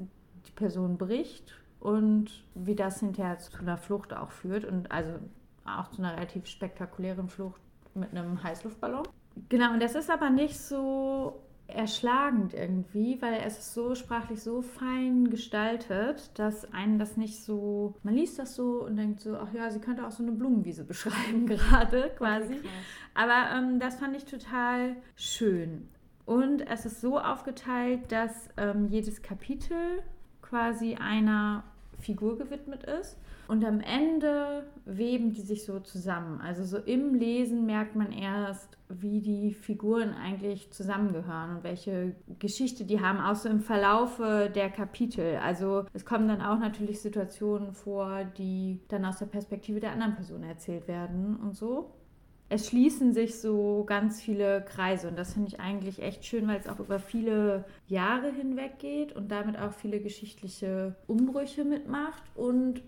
die 0.46 0.52
Person 0.52 0.96
bricht 0.98 1.54
und 1.78 2.44
wie 2.54 2.74
das 2.74 3.00
hinterher 3.00 3.38
zu 3.38 3.56
einer 3.58 3.76
Flucht 3.76 4.14
auch 4.14 4.30
führt. 4.32 4.64
Und 4.64 4.90
also 4.90 5.12
auch 5.64 5.90
zu 5.90 6.02
einer 6.02 6.16
relativ 6.16 6.46
spektakulären 6.46 7.28
Flucht 7.28 7.60
mit 7.94 8.10
einem 8.10 8.42
Heißluftballon. 8.42 9.06
Genau, 9.48 9.72
und 9.72 9.82
das 9.82 9.94
ist 9.94 10.10
aber 10.10 10.30
nicht 10.30 10.58
so 10.58 11.42
erschlagend 11.74 12.54
irgendwie, 12.54 13.20
weil 13.20 13.40
es 13.44 13.58
ist 13.58 13.74
so 13.74 13.94
sprachlich 13.94 14.42
so 14.42 14.62
fein 14.62 15.30
gestaltet, 15.30 16.30
dass 16.38 16.70
einen 16.72 16.98
das 16.98 17.16
nicht 17.16 17.42
so, 17.42 17.94
man 18.02 18.14
liest 18.14 18.38
das 18.38 18.54
so 18.54 18.84
und 18.84 18.96
denkt 18.96 19.20
so, 19.20 19.36
ach 19.36 19.52
ja, 19.52 19.70
sie 19.70 19.80
könnte 19.80 20.06
auch 20.06 20.10
so 20.10 20.22
eine 20.22 20.32
Blumenwiese 20.32 20.84
beschreiben 20.86 21.46
gerade 21.46 22.10
quasi. 22.16 22.54
Okay, 22.54 22.68
Aber 23.14 23.56
ähm, 23.56 23.78
das 23.78 23.96
fand 23.96 24.16
ich 24.16 24.24
total 24.24 24.96
schön. 25.16 25.88
Und 26.24 26.62
es 26.62 26.86
ist 26.86 27.00
so 27.00 27.18
aufgeteilt, 27.18 28.12
dass 28.12 28.48
ähm, 28.56 28.86
jedes 28.88 29.22
Kapitel 29.22 30.02
quasi 30.40 30.94
einer 30.94 31.64
Figur 31.98 32.38
gewidmet 32.38 32.84
ist. 32.84 33.16
Und 33.52 33.66
am 33.66 33.80
Ende 33.80 34.64
weben 34.86 35.34
die 35.34 35.42
sich 35.42 35.66
so 35.66 35.78
zusammen. 35.78 36.40
Also 36.40 36.64
so 36.64 36.78
im 36.78 37.12
Lesen 37.12 37.66
merkt 37.66 37.94
man 37.94 38.10
erst, 38.10 38.78
wie 38.88 39.20
die 39.20 39.52
Figuren 39.52 40.14
eigentlich 40.14 40.70
zusammengehören 40.72 41.56
und 41.56 41.62
welche 41.62 42.16
Geschichte 42.38 42.86
die 42.86 43.02
haben, 43.02 43.20
auch 43.20 43.34
so 43.34 43.50
im 43.50 43.60
Verlaufe 43.60 44.50
der 44.54 44.70
Kapitel. 44.70 45.36
Also 45.36 45.84
es 45.92 46.06
kommen 46.06 46.28
dann 46.28 46.40
auch 46.40 46.58
natürlich 46.58 47.02
Situationen 47.02 47.74
vor, 47.74 48.24
die 48.38 48.80
dann 48.88 49.04
aus 49.04 49.18
der 49.18 49.26
Perspektive 49.26 49.80
der 49.80 49.92
anderen 49.92 50.14
Person 50.14 50.44
erzählt 50.44 50.88
werden 50.88 51.36
und 51.36 51.54
so. 51.54 51.90
Es 52.48 52.68
schließen 52.68 53.12
sich 53.12 53.38
so 53.38 53.84
ganz 53.86 54.22
viele 54.22 54.62
Kreise 54.62 55.08
und 55.08 55.18
das 55.18 55.34
finde 55.34 55.48
ich 55.48 55.60
eigentlich 55.60 56.00
echt 56.00 56.24
schön, 56.24 56.48
weil 56.48 56.58
es 56.58 56.68
auch 56.68 56.80
über 56.80 56.98
viele 56.98 57.66
Jahre 57.86 58.32
hinweg 58.32 58.78
geht 58.78 59.14
und 59.14 59.30
damit 59.30 59.58
auch 59.58 59.72
viele 59.72 60.00
geschichtliche 60.00 60.96
Umbrüche 61.06 61.64
mitmacht 61.64 62.22
und 62.34 62.82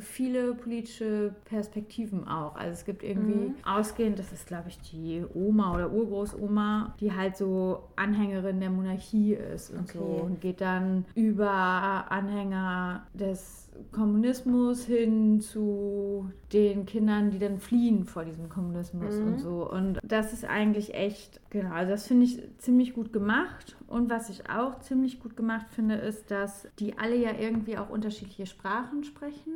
viele 0.00 0.54
politische 0.54 1.34
Perspektiven 1.44 2.26
auch. 2.26 2.56
Also 2.56 2.72
es 2.72 2.84
gibt 2.84 3.02
irgendwie 3.02 3.50
mhm. 3.50 3.54
ausgehend, 3.64 4.18
das 4.18 4.32
ist 4.32 4.46
glaube 4.46 4.68
ich 4.68 4.78
die 4.78 5.24
Oma 5.34 5.74
oder 5.74 5.92
Urgroßoma, 5.92 6.94
die 7.00 7.12
halt 7.12 7.36
so 7.36 7.84
Anhängerin 7.96 8.60
der 8.60 8.70
Monarchie 8.70 9.34
ist 9.34 9.70
und 9.70 9.80
okay. 9.80 9.98
so 9.98 10.04
und 10.04 10.40
geht 10.40 10.60
dann 10.60 11.04
über 11.14 11.50
Anhänger 11.50 13.06
des 13.14 13.70
Kommunismus 13.92 14.84
hin 14.84 15.40
zu 15.40 16.30
den 16.52 16.86
Kindern, 16.86 17.30
die 17.30 17.38
dann 17.38 17.58
fliehen 17.58 18.04
vor 18.04 18.24
diesem 18.24 18.48
Kommunismus 18.48 19.16
mhm. 19.16 19.26
und 19.26 19.38
so. 19.38 19.70
Und 19.70 19.98
das 20.02 20.32
ist 20.32 20.44
eigentlich 20.44 20.94
echt, 20.94 21.40
genau, 21.50 21.72
also 21.72 21.92
das 21.92 22.06
finde 22.06 22.26
ich 22.26 22.42
ziemlich 22.58 22.94
gut 22.94 23.12
gemacht. 23.12 23.76
Und 23.86 24.10
was 24.10 24.28
ich 24.28 24.50
auch 24.50 24.80
ziemlich 24.80 25.20
gut 25.20 25.36
gemacht 25.36 25.66
finde, 25.70 25.94
ist, 25.96 26.30
dass 26.30 26.68
die 26.78 26.98
alle 26.98 27.16
ja 27.16 27.30
irgendwie 27.38 27.78
auch 27.78 27.90
unterschiedliche 27.90 28.46
Sprachen 28.46 29.04
sprechen 29.04 29.52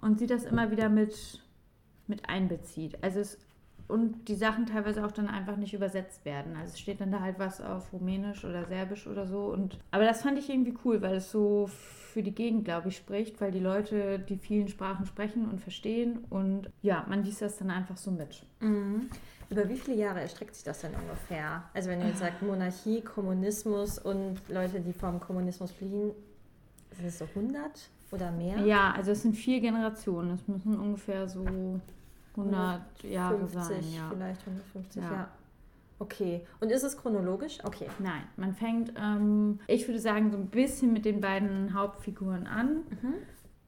und 0.00 0.18
sie 0.18 0.26
das 0.26 0.44
immer 0.44 0.70
wieder 0.70 0.88
mit, 0.88 1.42
mit 2.06 2.28
einbezieht. 2.28 3.02
Also 3.02 3.20
es, 3.20 3.38
und 3.88 4.28
die 4.28 4.34
Sachen 4.34 4.66
teilweise 4.66 5.04
auch 5.04 5.12
dann 5.12 5.28
einfach 5.28 5.56
nicht 5.56 5.74
übersetzt 5.74 6.24
werden. 6.24 6.56
Also 6.56 6.74
es 6.74 6.80
steht 6.80 7.00
dann 7.00 7.10
da 7.10 7.20
halt 7.20 7.38
was 7.38 7.60
auf 7.60 7.92
Rumänisch 7.92 8.44
oder 8.44 8.64
Serbisch 8.66 9.06
oder 9.06 9.26
so. 9.26 9.46
Und, 9.46 9.78
aber 9.90 10.04
das 10.04 10.22
fand 10.22 10.38
ich 10.38 10.48
irgendwie 10.48 10.74
cool, 10.84 11.02
weil 11.02 11.16
es 11.16 11.30
so 11.30 11.68
für 11.68 12.22
die 12.22 12.34
Gegend, 12.34 12.64
glaube 12.64 12.88
ich, 12.88 12.96
spricht, 12.96 13.40
weil 13.40 13.50
die 13.50 13.60
Leute 13.60 14.18
die 14.18 14.36
vielen 14.36 14.68
Sprachen 14.68 15.06
sprechen 15.06 15.48
und 15.48 15.60
verstehen. 15.60 16.24
Und 16.30 16.70
ja, 16.82 17.04
man 17.08 17.24
liest 17.24 17.42
das 17.42 17.58
dann 17.58 17.70
einfach 17.70 17.96
so 17.96 18.10
mit. 18.10 18.44
Mhm. 18.60 19.10
Über 19.50 19.68
wie 19.68 19.76
viele 19.76 19.96
Jahre 19.96 20.20
erstreckt 20.20 20.54
sich 20.54 20.62
das 20.62 20.80
denn 20.80 20.94
ungefähr? 20.94 21.64
Also 21.74 21.90
wenn 21.90 22.00
du 22.00 22.06
jetzt 22.06 22.20
sagst 22.20 22.42
Monarchie, 22.42 23.00
Kommunismus 23.00 23.98
und 23.98 24.40
Leute, 24.48 24.80
die 24.80 24.92
vom 24.92 25.18
Kommunismus 25.18 25.72
fliehen, 25.72 26.12
sind 26.92 27.06
es 27.06 27.18
so 27.18 27.24
100? 27.24 27.90
Oder 28.10 28.30
mehr? 28.32 28.58
Ja, 28.58 28.92
also 28.92 29.12
es 29.12 29.22
sind 29.22 29.34
vier 29.34 29.60
Generationen. 29.60 30.32
Es 30.32 30.48
müssen 30.48 30.78
ungefähr 30.78 31.28
so 31.28 31.80
100 32.36 33.04
Jahre 33.04 33.46
sein. 33.46 33.84
Ja. 33.94 34.10
Vielleicht 34.10 34.40
150, 34.46 35.02
ja. 35.02 35.12
ja. 35.12 35.28
Okay. 35.98 36.46
Und 36.60 36.72
ist 36.72 36.82
es 36.82 36.96
chronologisch? 36.96 37.58
Okay. 37.62 37.86
Nein, 37.98 38.22
man 38.36 38.54
fängt, 38.54 38.92
ähm, 38.96 39.60
ich 39.66 39.86
würde 39.86 40.00
sagen, 40.00 40.30
so 40.30 40.38
ein 40.38 40.46
bisschen 40.46 40.92
mit 40.92 41.04
den 41.04 41.20
beiden 41.20 41.74
Hauptfiguren 41.74 42.46
an. 42.46 42.76
Mhm. 43.02 43.14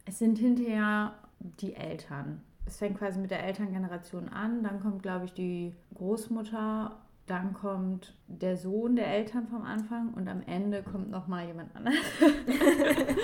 Es 0.06 0.18
sind 0.18 0.38
hinterher 0.38 1.14
die 1.60 1.74
Eltern. 1.74 2.42
Es 2.64 2.78
fängt 2.78 2.98
quasi 2.98 3.20
mit 3.20 3.30
der 3.30 3.44
Elterngeneration 3.44 4.28
an. 4.30 4.62
Dann 4.62 4.80
kommt, 4.80 5.02
glaube 5.02 5.26
ich, 5.26 5.34
die 5.34 5.74
Großmutter 5.94 7.01
dann 7.26 7.54
kommt 7.54 8.14
der 8.26 8.56
Sohn 8.56 8.96
der 8.96 9.06
Eltern 9.06 9.46
vom 9.46 9.62
Anfang 9.62 10.12
und 10.14 10.28
am 10.28 10.42
Ende 10.42 10.82
kommt 10.82 11.10
noch 11.10 11.28
mal 11.28 11.46
jemand 11.46 11.74
anderes. 11.76 11.98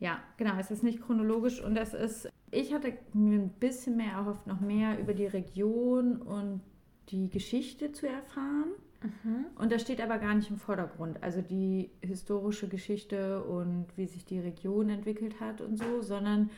ja, 0.00 0.18
genau, 0.36 0.54
es 0.58 0.70
ist 0.70 0.82
nicht 0.82 1.02
chronologisch 1.02 1.62
und 1.62 1.76
es 1.76 1.92
ist, 1.92 2.30
ich 2.50 2.72
hatte 2.72 2.94
mir 3.12 3.38
ein 3.38 3.50
bisschen 3.50 3.96
mehr 3.96 4.12
erhofft, 4.12 4.46
noch 4.46 4.60
mehr 4.60 4.98
über 4.98 5.12
die 5.12 5.26
Region 5.26 6.16
und 6.22 6.62
die 7.10 7.28
Geschichte 7.28 7.92
zu 7.92 8.08
erfahren. 8.08 8.72
Mhm. 9.02 9.46
Und 9.56 9.72
das 9.72 9.82
steht 9.82 10.00
aber 10.00 10.18
gar 10.18 10.34
nicht 10.34 10.50
im 10.50 10.58
Vordergrund. 10.58 11.22
Also 11.22 11.42
die 11.42 11.90
historische 12.02 12.68
Geschichte 12.68 13.42
und 13.44 13.86
wie 13.96 14.06
sich 14.06 14.24
die 14.24 14.40
Region 14.40 14.88
entwickelt 14.88 15.40
hat 15.40 15.60
und 15.60 15.78
so, 15.78 16.02
sondern 16.02 16.50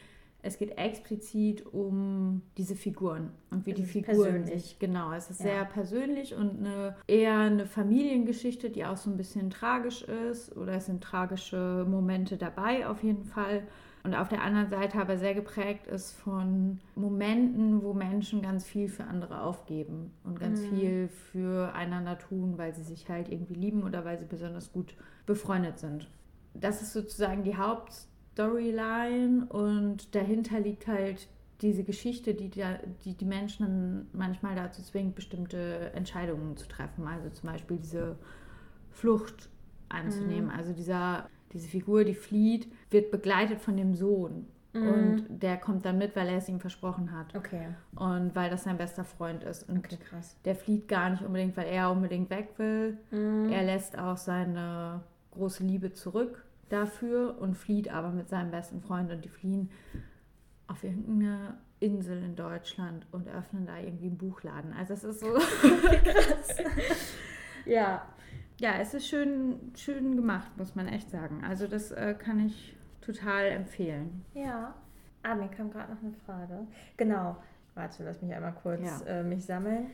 es 0.43 0.59
geht 0.59 0.77
explizit 0.77 1.65
um 1.67 2.43
diese 2.59 2.75
Figuren 2.75 3.31
und 3.51 3.65
wie 3.65 3.71
es 3.71 3.77
die 3.77 3.85
Figuren 3.85 4.45
sich. 4.45 4.79
Genau, 4.81 5.13
es 5.13 5.31
ist 5.31 5.39
ja. 5.39 5.47
sehr 5.47 5.65
persönlich 5.65 6.35
und 6.35 6.59
eine, 6.59 6.97
eher 7.07 7.39
eine 7.39 7.65
Familiengeschichte, 7.65 8.69
die 8.69 8.85
auch 8.85 8.97
so 8.97 9.09
ein 9.09 9.17
bisschen 9.17 9.51
tragisch 9.51 10.03
ist. 10.03 10.57
Oder 10.57 10.75
es 10.75 10.87
sind 10.87 11.03
tragische 11.03 11.87
Momente 11.89 12.37
dabei 12.37 12.89
auf 12.89 13.05
jeden 13.05 13.25
Fall. 13.25 13.63
Und 14.03 14.17
auf 14.17 14.29
der 14.29 14.43
anderen 14.43 14.69
Seite 14.69 14.99
aber 14.99 15.17
sehr 15.17 15.35
geprägt 15.35 15.87
ist 15.87 16.11
von 16.11 16.81
Momenten, 16.97 17.85
wo 17.85 17.95
Menschen 17.95 18.43
ganz 18.43 18.67
viel 18.67 18.89
für 18.89 19.05
andere 19.05 19.43
aufgeben 19.43 20.11
und 20.25 20.41
ganz 20.41 20.61
mhm. 20.61 20.77
viel 20.77 21.09
füreinander 21.09 22.19
tun, 22.19 22.59
weil 22.59 22.75
sie 22.75 22.83
sich 22.83 23.09
halt 23.09 23.29
irgendwie 23.29 23.55
lieben 23.55 23.85
oder 23.85 24.05
weil 24.05 24.19
sie 24.19 24.25
besonders 24.25 24.73
gut 24.73 24.97
befreundet 25.25 25.79
sind. 25.79 26.11
Das 26.53 26.83
ist 26.83 26.93
sozusagen 26.93 27.45
die 27.45 27.57
Haupt 27.57 28.09
Storyline 28.33 29.47
und 29.47 30.15
dahinter 30.15 30.61
liegt 30.61 30.87
halt 30.87 31.29
diese 31.61 31.85
Geschichte, 31.85 32.35
die, 32.35 32.51
da, 32.51 32.79
die 33.05 33.15
die 33.15 33.25
Menschen 33.25 34.09
manchmal 34.13 34.57
dazu 34.57 34.83
zwingt, 34.83 35.15
bestimmte 35.15 35.93
Entscheidungen 35.95 36.57
zu 36.57 36.67
treffen. 36.67 37.07
Also 37.07 37.31
zum 37.31 37.51
Beispiel 37.51 37.77
diese 37.77 38.17
Flucht 38.91 39.49
anzunehmen. 39.89 40.47
Mhm. 40.47 40.57
Also 40.57 40.73
dieser, 40.73 41.29
diese 41.53 41.69
Figur, 41.69 42.05
die 42.05 42.15
flieht, 42.15 42.67
wird 42.91 43.11
begleitet 43.11 43.61
von 43.61 43.77
dem 43.77 43.95
Sohn. 43.95 44.47
Mhm. 44.73 44.89
Und 44.89 45.43
der 45.43 45.59
kommt 45.59 45.85
dann 45.85 45.99
mit, 45.99 46.17
weil 46.17 46.29
er 46.29 46.39
es 46.39 46.49
ihm 46.49 46.59
versprochen 46.59 47.13
hat. 47.13 47.35
Okay. 47.37 47.69
Und 47.95 48.35
weil 48.35 48.51
das 48.51 48.65
sein 48.65 48.79
bester 48.79 49.05
Freund 49.05 49.45
ist. 49.45 49.69
Und 49.69 49.79
okay, 49.79 49.99
krass. 50.09 50.37
der 50.45 50.57
flieht 50.57 50.89
gar 50.89 51.11
nicht 51.11 51.23
unbedingt, 51.23 51.57
weil 51.57 51.69
er 51.69 51.93
unbedingt 51.93 52.31
weg 52.31 52.55
will. 52.57 52.99
Mhm. 53.11 53.51
Er 53.53 53.63
lässt 53.63 53.97
auch 53.97 54.17
seine 54.17 55.03
große 55.33 55.63
Liebe 55.63 55.93
zurück 55.93 56.45
dafür 56.73 57.39
und 57.41 57.57
flieht 57.57 57.89
aber 57.93 58.11
mit 58.11 58.29
seinem 58.29 58.51
besten 58.51 58.81
Freund 58.81 59.11
und 59.11 59.25
die 59.25 59.29
fliehen 59.29 59.71
auf 60.67 60.83
irgendeine 60.85 61.59
Insel 61.81 62.23
in 62.23 62.37
Deutschland 62.37 63.07
und 63.11 63.29
öffnen 63.29 63.67
da 63.67 63.79
irgendwie 63.79 64.07
einen 64.07 64.19
Buchladen. 64.19 64.73
Also 64.73 64.95
es 64.95 65.05
ist 65.05 65.21
so 65.21 65.33
krass. 65.35 66.57
ja. 67.67 68.07
Ja, 68.61 68.75
es 68.81 68.95
ist 68.95 69.09
schön, 69.09 69.73
schön 69.75 70.15
gemacht, 70.15 70.57
muss 70.57 70.75
man 70.75 70.87
echt 70.87 71.11
sagen. 71.11 71.43
Also 71.45 71.67
das 71.67 71.91
äh, 71.91 72.15
kann 72.17 72.39
ich 72.47 72.77
total 73.01 73.47
empfehlen. 73.47 74.25
Ja. 74.35 74.75
Ah, 75.23 75.35
mir 75.35 75.49
kam 75.49 75.71
gerade 75.71 75.93
noch 75.93 76.03
eine 76.03 76.13
Frage. 76.25 76.67
Genau. 76.97 77.37
Warte, 77.75 78.05
lass 78.05 78.21
mich 78.23 78.33
einmal 78.33 78.55
kurz 78.55 79.03
ja. 79.05 79.21
äh, 79.21 79.23
mich 79.25 79.45
sammeln. 79.45 79.91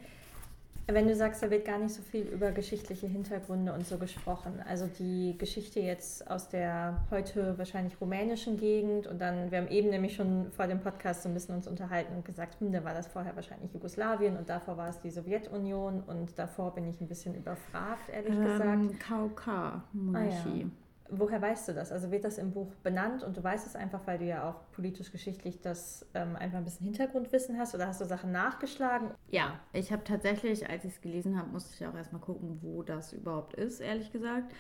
Wenn 0.90 1.06
du 1.06 1.14
sagst, 1.14 1.42
da 1.42 1.50
wird 1.50 1.66
gar 1.66 1.78
nicht 1.78 1.94
so 1.94 2.00
viel 2.00 2.22
über 2.22 2.50
geschichtliche 2.50 3.06
Hintergründe 3.06 3.74
und 3.74 3.86
so 3.86 3.98
gesprochen. 3.98 4.54
Also 4.66 4.86
die 4.86 5.36
Geschichte 5.36 5.80
jetzt 5.80 6.30
aus 6.30 6.48
der 6.48 7.04
heute 7.10 7.58
wahrscheinlich 7.58 8.00
rumänischen 8.00 8.56
Gegend 8.56 9.06
und 9.06 9.20
dann, 9.20 9.50
wir 9.50 9.58
haben 9.58 9.68
eben 9.68 9.90
nämlich 9.90 10.16
schon 10.16 10.50
vor 10.50 10.66
dem 10.66 10.80
Podcast 10.80 11.24
so 11.24 11.28
ein 11.28 11.34
bisschen 11.34 11.56
uns 11.56 11.68
unterhalten 11.68 12.16
und 12.16 12.24
gesagt, 12.24 12.58
hm, 12.60 12.72
da 12.72 12.84
war 12.84 12.94
das 12.94 13.06
vorher 13.06 13.36
wahrscheinlich 13.36 13.70
Jugoslawien 13.74 14.38
und 14.38 14.48
davor 14.48 14.78
war 14.78 14.88
es 14.88 14.98
die 15.00 15.10
Sowjetunion 15.10 16.02
und 16.06 16.38
davor 16.38 16.74
bin 16.74 16.88
ich 16.88 16.98
ein 17.02 17.06
bisschen 17.06 17.34
überfragt, 17.34 18.08
ehrlich 18.10 18.34
ähm, 18.34 18.88
gesagt. 18.88 19.00
KK-Monarchie. 19.00 20.48
Ah, 20.48 20.56
ja. 20.56 20.87
Woher 21.10 21.40
weißt 21.40 21.68
du 21.68 21.72
das? 21.72 21.90
Also 21.90 22.10
wird 22.10 22.24
das 22.24 22.38
im 22.38 22.52
Buch 22.52 22.72
benannt 22.82 23.22
und 23.22 23.36
du 23.36 23.42
weißt 23.42 23.66
es 23.66 23.76
einfach, 23.76 24.06
weil 24.06 24.18
du 24.18 24.24
ja 24.24 24.48
auch 24.48 24.70
politisch-geschichtlich 24.72 25.60
das 25.60 26.06
ähm, 26.14 26.36
einfach 26.36 26.58
ein 26.58 26.64
bisschen 26.64 26.84
Hintergrundwissen 26.84 27.58
hast 27.58 27.74
oder 27.74 27.86
hast 27.86 28.00
du 28.00 28.04
Sachen 28.04 28.30
nachgeschlagen? 28.30 29.10
Ja, 29.30 29.58
ich 29.72 29.92
habe 29.92 30.04
tatsächlich, 30.04 30.68
als 30.68 30.84
ich 30.84 30.92
es 30.92 31.00
gelesen 31.00 31.38
habe, 31.38 31.48
musste 31.50 31.74
ich 31.74 31.86
auch 31.88 31.96
erstmal 31.96 32.20
gucken, 32.20 32.58
wo 32.62 32.82
das 32.82 33.12
überhaupt 33.12 33.54
ist, 33.54 33.80
ehrlich 33.80 34.12
gesagt. 34.12 34.52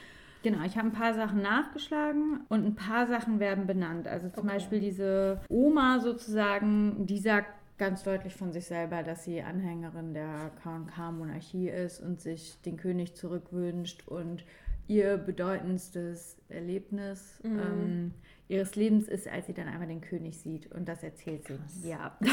Genau, 0.42 0.64
ich 0.64 0.76
habe 0.78 0.88
ein 0.88 0.92
paar 0.92 1.14
Sachen 1.14 1.42
nachgeschlagen 1.42 2.40
und 2.48 2.64
ein 2.64 2.76
paar 2.76 3.06
Sachen 3.06 3.40
werden 3.40 3.66
benannt. 3.66 4.06
Also 4.06 4.28
zum 4.28 4.44
okay. 4.44 4.54
Beispiel 4.54 4.80
diese 4.80 5.40
Oma 5.48 5.98
sozusagen, 6.00 7.06
die 7.06 7.18
sagt 7.18 7.58
ganz 7.78 8.02
deutlich 8.02 8.34
von 8.34 8.52
sich 8.52 8.66
selber, 8.66 9.02
dass 9.02 9.24
sie 9.24 9.42
Anhängerin 9.42 10.14
der 10.14 10.50
KK-Monarchie 10.62 11.68
ist 11.68 12.00
und 12.00 12.20
sich 12.20 12.60
den 12.62 12.76
König 12.76 13.14
zurückwünscht 13.14 14.06
und 14.06 14.44
ihr 14.88 15.16
bedeutendstes 15.16 16.36
Erlebnis 16.48 17.40
mhm. 17.42 17.58
ähm, 17.60 18.14
ihres 18.48 18.74
Lebens 18.74 19.06
ist, 19.06 19.28
als 19.28 19.46
sie 19.46 19.54
dann 19.54 19.68
einmal 19.68 19.88
den 19.88 20.00
König 20.00 20.38
sieht. 20.38 20.72
Und 20.72 20.88
das 20.88 21.02
erzählt 21.02 21.46
sie. 21.46 21.56
Krass. 21.56 21.84
Ja. 21.84 22.18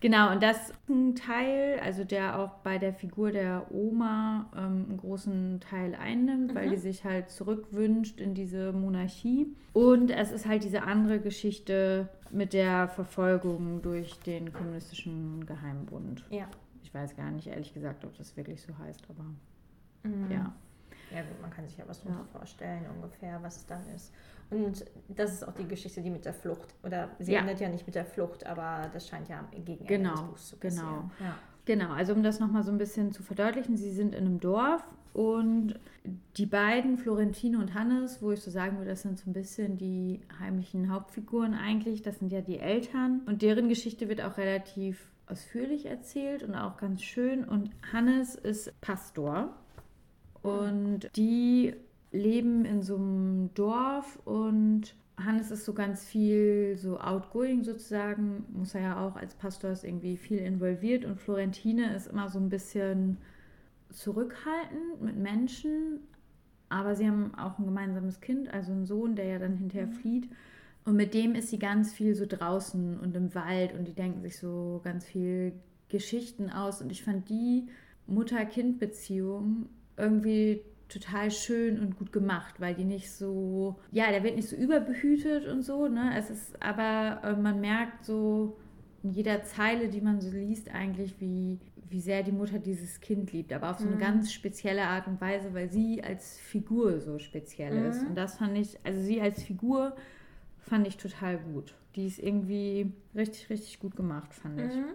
Genau, 0.00 0.30
und 0.30 0.42
das 0.42 0.68
ist 0.68 0.74
ein 0.90 1.14
Teil, 1.14 1.80
also 1.82 2.04
der 2.04 2.38
auch 2.38 2.50
bei 2.58 2.76
der 2.76 2.92
Figur 2.92 3.32
der 3.32 3.66
Oma 3.72 4.50
ähm, 4.54 4.86
einen 4.88 4.96
großen 4.98 5.60
Teil 5.60 5.94
einnimmt, 5.94 6.52
mhm. 6.52 6.54
weil 6.54 6.70
die 6.70 6.76
sich 6.76 7.04
halt 7.04 7.30
zurückwünscht 7.30 8.20
in 8.20 8.34
diese 8.34 8.72
Monarchie. 8.72 9.46
Und 9.72 10.10
es 10.10 10.32
ist 10.32 10.46
halt 10.46 10.64
diese 10.64 10.82
andere 10.82 11.18
Geschichte 11.18 12.10
mit 12.30 12.52
der 12.52 12.88
Verfolgung 12.88 13.80
durch 13.80 14.18
den 14.20 14.52
kommunistischen 14.52 15.46
Geheimbund. 15.46 16.24
Ja. 16.30 16.46
Ich 16.82 16.92
weiß 16.92 17.16
gar 17.16 17.30
nicht, 17.30 17.46
ehrlich 17.46 17.72
gesagt, 17.72 18.04
ob 18.04 18.16
das 18.18 18.36
wirklich 18.36 18.60
so 18.60 18.76
heißt, 18.78 19.06
aber 19.08 19.24
mhm. 20.14 20.30
ja. 20.30 20.54
Ja, 21.14 21.22
gut, 21.22 21.40
man 21.40 21.50
kann 21.50 21.66
sich 21.66 21.76
ja 21.76 21.84
was 21.86 22.02
ja. 22.04 22.24
vorstellen, 22.32 22.84
ungefähr, 22.94 23.42
was 23.42 23.56
es 23.58 23.66
dann 23.66 23.86
ist. 23.94 24.12
Und 24.50 24.84
das 25.08 25.32
ist 25.32 25.48
auch 25.48 25.52
die 25.52 25.66
Geschichte, 25.66 26.02
die 26.02 26.10
mit 26.10 26.24
der 26.24 26.34
Flucht, 26.34 26.74
oder 26.84 27.10
sie 27.18 27.32
ja. 27.32 27.40
endet 27.40 27.60
ja 27.60 27.68
nicht 27.68 27.86
mit 27.86 27.94
der 27.94 28.04
Flucht, 28.04 28.46
aber 28.46 28.88
das 28.92 29.08
scheint 29.08 29.28
ja 29.28 29.44
gegen 29.52 29.80
Ende 29.80 29.84
genau, 29.84 30.12
des 30.12 30.20
Buchs 30.22 30.48
zu 30.48 30.56
passieren. 30.56 31.10
Genau, 31.18 31.28
ja. 31.28 31.38
genau. 31.64 31.92
Also 31.92 32.12
um 32.12 32.22
das 32.22 32.38
nochmal 32.38 32.62
so 32.62 32.70
ein 32.70 32.78
bisschen 32.78 33.12
zu 33.12 33.22
verdeutlichen, 33.22 33.76
sie 33.76 33.92
sind 33.92 34.14
in 34.14 34.26
einem 34.26 34.40
Dorf 34.40 34.84
und 35.12 35.80
die 36.36 36.46
beiden, 36.46 36.98
Florentine 36.98 37.58
und 37.58 37.74
Hannes, 37.74 38.22
wo 38.22 38.30
ich 38.32 38.40
so 38.40 38.50
sagen 38.50 38.76
würde, 38.76 38.90
das 38.90 39.02
sind 39.02 39.18
so 39.18 39.28
ein 39.30 39.32
bisschen 39.32 39.78
die 39.78 40.20
heimlichen 40.38 40.92
Hauptfiguren 40.92 41.54
eigentlich, 41.54 42.02
das 42.02 42.18
sind 42.18 42.30
ja 42.30 42.40
die 42.40 42.58
Eltern 42.58 43.22
und 43.26 43.42
deren 43.42 43.68
Geschichte 43.68 44.08
wird 44.08 44.20
auch 44.20 44.36
relativ 44.36 45.10
ausführlich 45.26 45.86
erzählt 45.86 46.42
und 46.44 46.54
auch 46.54 46.76
ganz 46.76 47.02
schön. 47.02 47.44
Und 47.44 47.70
Hannes 47.92 48.36
ist 48.36 48.80
Pastor 48.80 49.54
und 50.46 51.10
die 51.16 51.74
leben 52.12 52.64
in 52.64 52.82
so 52.82 52.96
einem 52.96 53.50
Dorf 53.54 54.18
und 54.24 54.94
Hannes 55.18 55.50
ist 55.50 55.64
so 55.64 55.72
ganz 55.72 56.04
viel 56.04 56.76
so 56.76 56.98
outgoing 57.00 57.64
sozusagen, 57.64 58.44
muss 58.52 58.74
er 58.74 58.82
ja 58.82 59.06
auch 59.06 59.16
als 59.16 59.34
Pastor 59.34 59.70
ist 59.70 59.84
irgendwie 59.84 60.16
viel 60.16 60.38
involviert 60.38 61.04
und 61.04 61.18
Florentine 61.18 61.94
ist 61.94 62.08
immer 62.08 62.28
so 62.28 62.38
ein 62.38 62.50
bisschen 62.50 63.16
zurückhaltend 63.90 65.00
mit 65.00 65.16
Menschen, 65.16 66.00
aber 66.68 66.94
sie 66.94 67.06
haben 67.06 67.34
auch 67.34 67.58
ein 67.58 67.64
gemeinsames 67.64 68.20
Kind, 68.20 68.52
also 68.52 68.72
einen 68.72 68.86
Sohn, 68.86 69.16
der 69.16 69.26
ja 69.26 69.38
dann 69.38 69.56
hinterher 69.56 69.86
mhm. 69.86 69.92
flieht. 69.92 70.28
Und 70.84 70.96
mit 70.96 71.14
dem 71.14 71.34
ist 71.34 71.48
sie 71.48 71.58
ganz 71.58 71.92
viel 71.92 72.14
so 72.14 72.26
draußen 72.26 73.00
und 73.00 73.16
im 73.16 73.34
Wald 73.34 73.74
und 73.74 73.88
die 73.88 73.94
denken 73.94 74.22
sich 74.22 74.38
so 74.38 74.80
ganz 74.84 75.04
viel 75.04 75.52
Geschichten 75.88 76.50
aus. 76.50 76.80
Und 76.80 76.92
ich 76.92 77.02
fand 77.02 77.28
die 77.28 77.66
Mutter-Kind-Beziehung 78.06 79.68
irgendwie 79.96 80.62
total 80.88 81.30
schön 81.30 81.80
und 81.80 81.98
gut 81.98 82.12
gemacht, 82.12 82.60
weil 82.60 82.74
die 82.74 82.84
nicht 82.84 83.10
so, 83.10 83.76
ja, 83.90 84.10
der 84.10 84.22
wird 84.22 84.36
nicht 84.36 84.48
so 84.48 84.56
überbehütet 84.56 85.46
und 85.46 85.62
so, 85.62 85.88
ne? 85.88 86.12
Es 86.16 86.30
ist 86.30 86.62
aber, 86.62 87.20
äh, 87.24 87.34
man 87.34 87.60
merkt 87.60 88.04
so 88.04 88.56
in 89.02 89.10
jeder 89.10 89.42
Zeile, 89.42 89.88
die 89.88 90.00
man 90.00 90.20
so 90.20 90.30
liest, 90.30 90.72
eigentlich, 90.72 91.20
wie, 91.20 91.58
wie 91.88 92.00
sehr 92.00 92.22
die 92.22 92.32
Mutter 92.32 92.58
dieses 92.58 93.00
Kind 93.00 93.32
liebt, 93.32 93.52
aber 93.52 93.70
auf 93.70 93.78
so 93.78 93.86
eine 93.86 93.96
mhm. 93.96 94.00
ganz 94.00 94.32
spezielle 94.32 94.84
Art 94.84 95.06
und 95.06 95.20
Weise, 95.20 95.54
weil 95.54 95.70
sie 95.70 96.02
als 96.02 96.38
Figur 96.38 97.00
so 97.00 97.18
speziell 97.18 97.80
mhm. 97.80 97.86
ist. 97.86 98.06
Und 98.06 98.14
das 98.14 98.38
fand 98.38 98.56
ich, 98.56 98.78
also 98.84 99.00
sie 99.00 99.20
als 99.20 99.42
Figur 99.42 99.96
fand 100.60 100.86
ich 100.86 100.96
total 100.96 101.38
gut. 101.38 101.74
Die 101.94 102.06
ist 102.06 102.18
irgendwie 102.18 102.92
richtig, 103.14 103.50
richtig 103.50 103.78
gut 103.78 103.96
gemacht, 103.96 104.34
fand 104.34 104.60
ich. 104.60 104.74
Mhm. 104.74 104.86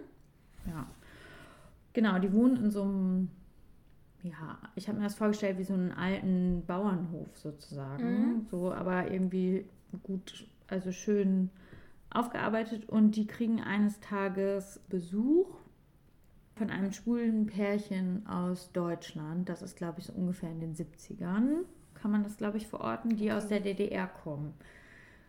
Ja. 0.68 0.86
Genau, 1.92 2.18
die 2.18 2.32
wohnen 2.32 2.56
in 2.56 2.70
so 2.70 2.82
einem 2.82 3.28
ja, 4.22 4.58
ich 4.76 4.88
habe 4.88 4.98
mir 4.98 5.04
das 5.04 5.16
vorgestellt 5.16 5.58
wie 5.58 5.64
so 5.64 5.74
einen 5.74 5.92
alten 5.92 6.64
Bauernhof 6.66 7.36
sozusagen. 7.36 8.04
Mhm. 8.04 8.46
So, 8.50 8.72
aber 8.72 9.10
irgendwie 9.10 9.66
gut, 10.02 10.46
also 10.68 10.92
schön 10.92 11.50
aufgearbeitet. 12.10 12.88
Und 12.88 13.16
die 13.16 13.26
kriegen 13.26 13.60
eines 13.60 14.00
Tages 14.00 14.80
Besuch 14.88 15.48
von 16.54 16.70
einem 16.70 16.92
schwulen 16.92 17.46
Pärchen 17.46 18.26
aus 18.26 18.70
Deutschland. 18.72 19.48
Das 19.48 19.62
ist, 19.62 19.76
glaube 19.76 20.00
ich, 20.00 20.06
so 20.06 20.12
ungefähr 20.12 20.50
in 20.50 20.60
den 20.60 20.74
70ern. 20.74 21.64
Kann 21.94 22.10
man 22.10 22.22
das, 22.22 22.36
glaube 22.36 22.58
ich, 22.58 22.66
verorten, 22.66 23.16
die 23.16 23.32
aus 23.32 23.48
der 23.48 23.60
DDR 23.60 24.06
kommen. 24.06 24.54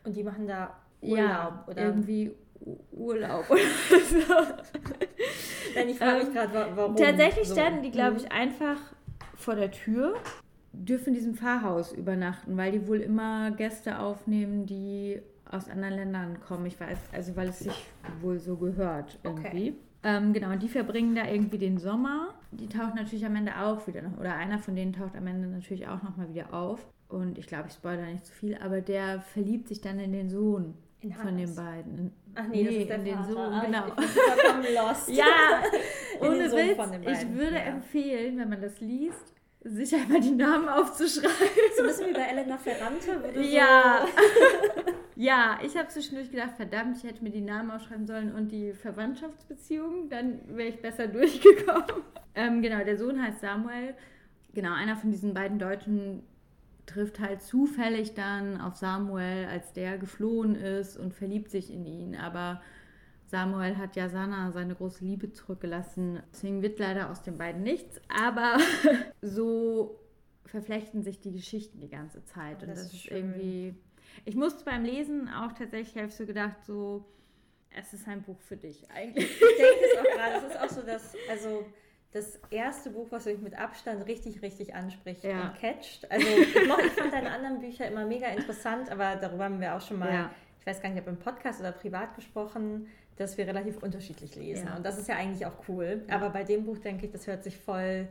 Und 0.03 0.15
die 0.15 0.23
machen 0.23 0.47
da 0.47 0.75
Urlaub 1.01 1.17
ja, 1.17 1.65
oder 1.67 1.85
irgendwie 1.85 2.31
Urlaub 2.91 3.49
oder 3.49 3.59
so. 3.59 4.33
Nein, 5.75 5.89
ich 5.89 5.97
frage 5.97 6.19
mich 6.19 6.27
ähm, 6.27 6.33
gerade, 6.33 6.71
warum. 6.75 6.95
Tatsächlich 6.95 7.47
so. 7.47 7.55
standen 7.55 7.83
die, 7.83 7.91
glaube 7.91 8.17
ich, 8.17 8.23
mhm. 8.23 8.31
einfach 8.31 8.77
vor 9.35 9.55
der 9.55 9.71
Tür, 9.71 10.15
dürfen 10.71 11.09
in 11.09 11.13
diesem 11.15 11.35
Pfarrhaus 11.35 11.91
übernachten, 11.91 12.57
weil 12.57 12.71
die 12.71 12.87
wohl 12.87 12.99
immer 12.99 13.51
Gäste 13.51 13.99
aufnehmen, 13.99 14.65
die 14.65 15.21
aus 15.49 15.69
anderen 15.69 15.95
Ländern 15.95 16.39
kommen. 16.39 16.65
Ich 16.65 16.79
weiß, 16.79 16.97
also 17.11 17.35
weil 17.35 17.49
es 17.49 17.59
sich 17.59 17.85
wohl 18.21 18.39
so 18.39 18.57
gehört 18.57 19.19
irgendwie. 19.23 19.71
Okay. 19.71 19.75
Ähm, 20.05 20.33
genau, 20.33 20.51
und 20.51 20.61
die 20.61 20.67
verbringen 20.67 21.15
da 21.15 21.25
irgendwie 21.25 21.57
den 21.57 21.77
Sommer. 21.77 22.33
Die 22.51 22.67
tauchen 22.67 22.95
natürlich 22.95 23.25
am 23.25 23.35
Ende 23.35 23.57
auch 23.57 23.87
wieder 23.87 24.01
noch, 24.01 24.17
oder 24.17 24.35
einer 24.35 24.59
von 24.59 24.75
denen 24.75 24.91
taucht 24.91 25.15
am 25.15 25.27
Ende 25.27 25.47
natürlich 25.47 25.87
auch 25.87 26.03
nochmal 26.03 26.29
wieder 26.29 26.53
auf. 26.53 26.85
Und 27.07 27.37
ich 27.37 27.47
glaube, 27.47 27.67
ich 27.69 27.75
spoilere 27.75 28.07
nicht 28.07 28.25
zu 28.25 28.33
viel, 28.33 28.57
aber 28.57 28.81
der 28.81 29.21
verliebt 29.21 29.67
sich 29.67 29.79
dann 29.81 29.99
in 29.99 30.11
den 30.11 30.29
Sohn 30.29 30.73
von 31.21 31.37
den 31.37 31.55
beiden. 31.55 32.11
Ach 32.35 32.47
nee, 32.47 32.63
nee 32.63 32.63
das 32.63 32.75
ist 32.75 32.89
der 32.89 32.95
in 32.97 33.05
den 33.05 33.23
Sohn, 33.25 33.53
ah, 33.53 33.63
genau. 33.63 33.85
Ich, 33.85 34.05
ich 34.05 34.13
bin 34.13 34.23
vollkommen 34.23 34.65
lost. 34.75 35.09
ja, 35.09 35.63
ohne 36.19 36.51
Witz. 36.51 37.21
Ich 37.21 37.33
würde 37.33 37.55
ja. 37.55 37.61
empfehlen, 37.61 38.39
wenn 38.39 38.49
man 38.49 38.61
das 38.61 38.79
liest, 38.79 39.33
sich 39.63 39.95
einmal 39.95 40.19
die 40.19 40.31
Namen 40.31 40.67
aufzuschreiben. 40.67 41.31
So 41.75 41.83
ein 41.83 41.87
bisschen 41.87 42.09
wie 42.09 42.13
bei 42.13 42.23
Elena 42.23 42.57
Ferrante. 42.57 43.39
Ja. 43.41 44.05
So 44.05 44.91
ja, 45.15 45.59
ich 45.63 45.77
habe 45.77 45.87
zwischendurch 45.87 46.31
gedacht, 46.31 46.55
verdammt, 46.57 46.97
ich 46.97 47.03
hätte 47.03 47.23
mir 47.23 47.29
die 47.29 47.41
Namen 47.41 47.71
aufschreiben 47.71 48.05
sollen 48.05 48.33
und 48.33 48.51
die 48.51 48.73
Verwandtschaftsbeziehungen, 48.73 50.09
dann 50.09 50.41
wäre 50.47 50.69
ich 50.69 50.81
besser 50.81 51.07
durchgekommen. 51.07 52.03
Ähm, 52.35 52.61
genau, 52.61 52.83
der 52.83 52.97
Sohn 52.97 53.21
heißt 53.21 53.41
Samuel. 53.41 53.95
Genau, 54.53 54.73
einer 54.73 54.97
von 54.97 55.11
diesen 55.11 55.33
beiden 55.33 55.59
Deutschen 55.59 56.23
trifft 56.85 57.19
halt 57.19 57.41
zufällig 57.41 58.13
dann 58.13 58.59
auf 58.59 58.75
Samuel, 58.75 59.45
als 59.45 59.73
der 59.73 59.97
geflohen 59.97 60.55
ist 60.55 60.97
und 60.97 61.13
verliebt 61.13 61.49
sich 61.49 61.71
in 61.71 61.85
ihn. 61.85 62.15
Aber 62.15 62.61
Samuel 63.27 63.77
hat 63.77 63.95
ja 63.95 64.09
Sana 64.09 64.51
seine 64.51 64.75
große 64.75 65.03
Liebe 65.03 65.31
zurückgelassen. 65.31 66.21
Deswegen 66.31 66.61
wird 66.61 66.79
leider 66.79 67.09
aus 67.09 67.21
den 67.21 67.37
beiden 67.37 67.63
nichts. 67.63 67.99
Aber 68.09 68.57
so 69.21 69.99
verflechten 70.45 71.03
sich 71.03 71.19
die 71.19 71.31
Geschichten 71.31 71.79
die 71.79 71.89
ganze 71.89 72.23
Zeit. 72.25 72.61
Und 72.61 72.69
das, 72.69 72.83
das 72.83 72.93
ist, 72.93 73.05
ist 73.05 73.11
irgendwie. 73.11 73.75
Ich 74.25 74.35
musste 74.35 74.63
beim 74.65 74.83
Lesen 74.83 75.29
auch 75.29 75.53
tatsächlich, 75.53 75.95
habe 75.95 76.07
ich 76.07 76.15
so 76.15 76.25
gedacht, 76.25 76.63
so, 76.65 77.05
es 77.71 77.93
ist 77.93 78.07
ein 78.07 78.21
Buch 78.21 78.39
für 78.41 78.57
dich 78.57 78.89
eigentlich. 78.91 79.31
Ich 79.31 79.39
denke 79.39 79.85
es 79.91 79.99
auch 79.99 80.15
gerade. 80.15 80.45
Es 80.45 80.53
ist 80.53 80.61
auch 80.61 80.69
so, 80.69 80.85
dass, 80.85 81.15
also 81.29 81.65
das 82.13 82.39
erste 82.51 82.91
Buch, 82.91 83.07
was 83.09 83.25
mich 83.25 83.41
mit 83.41 83.57
Abstand 83.57 84.05
richtig, 84.05 84.41
richtig 84.43 84.75
anspricht 84.75 85.23
ja. 85.23 85.49
und 85.49 85.55
catcht. 85.55 86.09
Also 86.11 86.27
ich, 86.27 86.55
ich 86.55 86.91
fand 86.91 87.11
deine 87.11 87.31
anderen 87.31 87.59
Bücher 87.59 87.87
immer 87.87 88.05
mega 88.05 88.27
interessant, 88.27 88.91
aber 88.91 89.15
darüber 89.15 89.45
haben 89.45 89.59
wir 89.59 89.75
auch 89.75 89.81
schon 89.81 89.97
mal, 89.97 90.13
ja. 90.13 90.29
ich 90.59 90.65
weiß 90.65 90.81
gar 90.81 90.89
nicht, 90.89 91.01
ob 91.01 91.07
im 91.07 91.17
Podcast 91.17 91.59
oder 91.59 91.71
privat 91.71 92.15
gesprochen, 92.15 92.87
dass 93.15 93.37
wir 93.37 93.47
relativ 93.47 93.81
unterschiedlich 93.81 94.35
lesen. 94.35 94.67
Ja. 94.67 94.75
Und 94.75 94.85
das 94.85 94.99
ist 94.99 95.07
ja 95.07 95.15
eigentlich 95.15 95.45
auch 95.45 95.67
cool. 95.67 96.03
Aber 96.07 96.29
bei 96.29 96.43
dem 96.43 96.65
Buch 96.65 96.77
denke 96.77 97.07
ich, 97.07 97.11
das 97.11 97.25
hört 97.25 97.43
sich 97.43 97.57
voll 97.57 98.07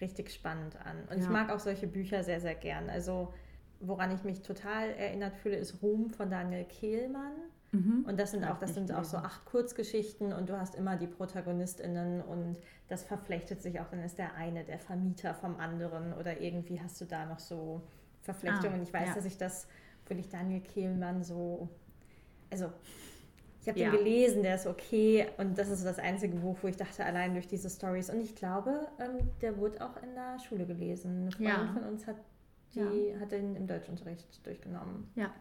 richtig 0.00 0.30
spannend 0.32 0.76
an. 0.84 0.96
Und 1.10 1.22
ich 1.22 1.28
mag 1.28 1.50
auch 1.50 1.60
solche 1.60 1.86
Bücher 1.86 2.24
sehr, 2.24 2.40
sehr 2.40 2.54
gern. 2.54 2.90
Also 2.90 3.32
woran 3.80 4.14
ich 4.14 4.24
mich 4.24 4.42
total 4.42 4.90
erinnert 4.90 5.36
fühle, 5.36 5.56
ist 5.56 5.82
Ruhm 5.82 6.10
von 6.10 6.30
Daniel 6.30 6.64
Kehlmann. 6.64 7.32
Mhm. 7.72 8.04
Und 8.06 8.20
das 8.20 8.30
sind 8.30 8.44
auch, 8.44 8.58
das 8.58 8.74
sind 8.74 8.92
auch 8.92 9.04
so 9.04 9.16
acht 9.16 9.44
Kurzgeschichten 9.46 10.32
und 10.32 10.48
du 10.48 10.58
hast 10.58 10.74
immer 10.74 10.96
die 10.96 11.06
ProtagonistInnen 11.06 12.20
und 12.20 12.56
das 12.88 13.02
verflechtet 13.02 13.62
sich 13.62 13.80
auch. 13.80 13.88
Dann 13.88 14.00
ist 14.00 14.18
der 14.18 14.34
eine 14.34 14.62
der 14.62 14.78
Vermieter 14.78 15.34
vom 15.34 15.56
anderen 15.56 16.12
oder 16.12 16.40
irgendwie 16.40 16.80
hast 16.80 17.00
du 17.00 17.06
da 17.06 17.24
noch 17.24 17.38
so 17.38 17.80
Verflechtungen. 18.20 18.80
Ah, 18.80 18.82
ich 18.82 18.92
weiß, 18.92 19.08
ja. 19.08 19.14
dass 19.14 19.24
ich 19.24 19.38
das, 19.38 19.66
finde 20.04 20.22
ich 20.22 20.28
Daniel 20.28 20.60
Kehlmann 20.60 21.24
so, 21.24 21.68
also 22.50 22.70
ich 23.62 23.68
habe 23.68 23.78
ja. 23.78 23.90
den 23.90 23.98
gelesen, 23.98 24.42
der 24.42 24.56
ist 24.56 24.66
okay 24.66 25.28
und 25.38 25.56
das 25.56 25.70
ist 25.70 25.80
so 25.80 25.84
das 25.86 25.98
einzige 25.98 26.36
Buch, 26.36 26.58
wo 26.60 26.68
ich 26.68 26.76
dachte, 26.76 27.06
allein 27.06 27.32
durch 27.32 27.46
diese 27.46 27.70
Stories. 27.70 28.10
Und 28.10 28.20
ich 28.20 28.34
glaube, 28.34 28.88
ähm, 28.98 29.30
der 29.40 29.56
wurde 29.56 29.80
auch 29.80 29.96
in 30.02 30.14
der 30.14 30.38
Schule 30.40 30.66
gelesen. 30.66 31.22
Eine 31.22 31.30
Freundin 31.30 31.66
ja. 31.68 31.72
von 31.72 31.84
uns 31.84 32.06
hat, 32.06 32.16
die, 32.74 32.80
ja. 32.80 33.20
hat 33.20 33.32
den 33.32 33.56
im 33.56 33.66
Deutschunterricht 33.66 34.44
durchgenommen. 34.44 35.08
Ja. 35.14 35.32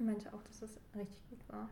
Ich 0.00 0.06
meinte 0.06 0.32
auch, 0.32 0.42
dass 0.44 0.60
das 0.60 0.70
richtig 0.96 1.28
gut 1.28 1.46
war. 1.48 1.68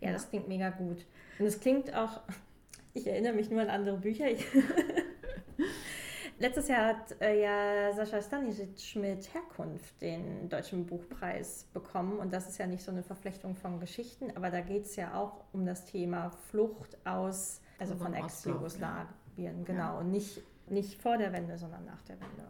Ja, 0.00 0.06
ja. 0.06 0.12
das 0.12 0.28
klingt 0.28 0.46
mega 0.46 0.70
gut. 0.70 1.04
Und 1.40 1.46
es 1.46 1.58
klingt 1.58 1.92
auch, 1.92 2.20
ich 2.94 3.08
erinnere 3.08 3.32
mich 3.32 3.50
nur 3.50 3.60
an 3.60 3.70
andere 3.70 3.96
Bücher. 3.96 4.26
Letztes 6.38 6.68
Jahr 6.68 6.86
hat 6.86 7.20
äh, 7.20 7.42
ja 7.42 7.92
Sascha 7.92 8.22
Stanisic 8.22 8.94
mit 8.94 9.34
Herkunft 9.34 10.00
den 10.00 10.48
Deutschen 10.48 10.86
Buchpreis 10.86 11.66
bekommen. 11.74 12.20
Und 12.20 12.32
das 12.32 12.48
ist 12.48 12.58
ja 12.58 12.68
nicht 12.68 12.84
so 12.84 12.92
eine 12.92 13.02
Verflechtung 13.02 13.56
von 13.56 13.80
Geschichten, 13.80 14.30
aber 14.36 14.50
da 14.50 14.60
geht 14.60 14.84
es 14.84 14.94
ja 14.94 15.14
auch 15.14 15.42
um 15.52 15.66
das 15.66 15.86
Thema 15.86 16.30
Flucht 16.50 17.04
aus, 17.04 17.60
also 17.80 17.96
von 17.96 18.14
Ex-Jugoslawien, 18.14 19.64
genau. 19.64 19.94
Ja. 19.94 19.98
Und 19.98 20.12
nicht, 20.12 20.40
nicht 20.68 21.02
vor 21.02 21.18
der 21.18 21.32
Wende, 21.32 21.58
sondern 21.58 21.84
nach 21.84 22.02
der 22.02 22.14
Wende. 22.20 22.46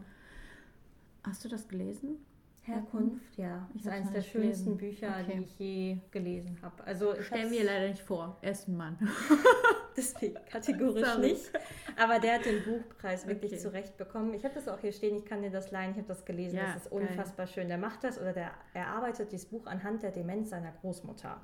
Hast 1.23 1.43
du 1.43 1.49
das 1.49 1.67
gelesen? 1.67 2.23
Herkunft, 2.63 3.37
ja. 3.37 3.67
Ich 3.73 3.81
das 3.83 3.91
ist 3.93 3.97
eines 3.97 4.11
der 4.11 4.21
schönsten 4.21 4.77
gelesen. 4.77 4.99
Bücher, 5.07 5.15
Okay. 5.23 5.37
die 5.37 5.43
ich 5.43 5.59
je 5.59 5.97
gelesen 6.11 6.57
habe. 6.61 6.83
Also 6.83 7.15
ich 7.15 7.25
Stell 7.25 7.41
hab's- 7.41 7.49
mir 7.49 7.63
leider 7.63 7.87
nicht 7.89 8.01
vor. 8.03 8.37
Er 8.41 8.51
ist 8.51 8.67
ein 8.67 8.77
Mann. 8.77 8.97
Deswegen 9.97 10.35
kategorisch 10.49 11.17
nicht. 11.17 11.51
Aber 11.97 12.19
der 12.19 12.35
hat 12.35 12.45
den 12.45 12.63
Buchpreis 12.63 13.27
wirklich 13.27 13.51
Okay. 13.53 13.61
zurecht 13.61 13.97
bekommen. 13.97 14.33
Ich 14.33 14.43
habe 14.45 14.53
das 14.53 14.67
auch 14.67 14.79
hier 14.79 14.93
stehen, 14.93 15.15
ich 15.17 15.25
kann 15.25 15.41
dir 15.41 15.49
das 15.51 15.71
leihen, 15.71 15.91
ich 15.91 15.97
habe 15.97 16.07
das 16.07 16.23
gelesen, 16.23 16.57
Ja, 16.57 16.67
das 16.73 16.83
ist 16.85 16.91
geil. 16.91 17.01
unfassbar 17.01 17.47
schön. 17.47 17.67
Der 17.67 17.77
macht 17.77 18.03
das 18.03 18.19
oder 18.19 18.31
der 18.31 18.51
erarbeitet 18.73 19.31
dieses 19.31 19.47
Buch 19.47 19.65
anhand 19.65 20.03
der 20.03 20.11
Demenz 20.11 20.49
seiner 20.51 20.71
Großmutter. 20.81 21.41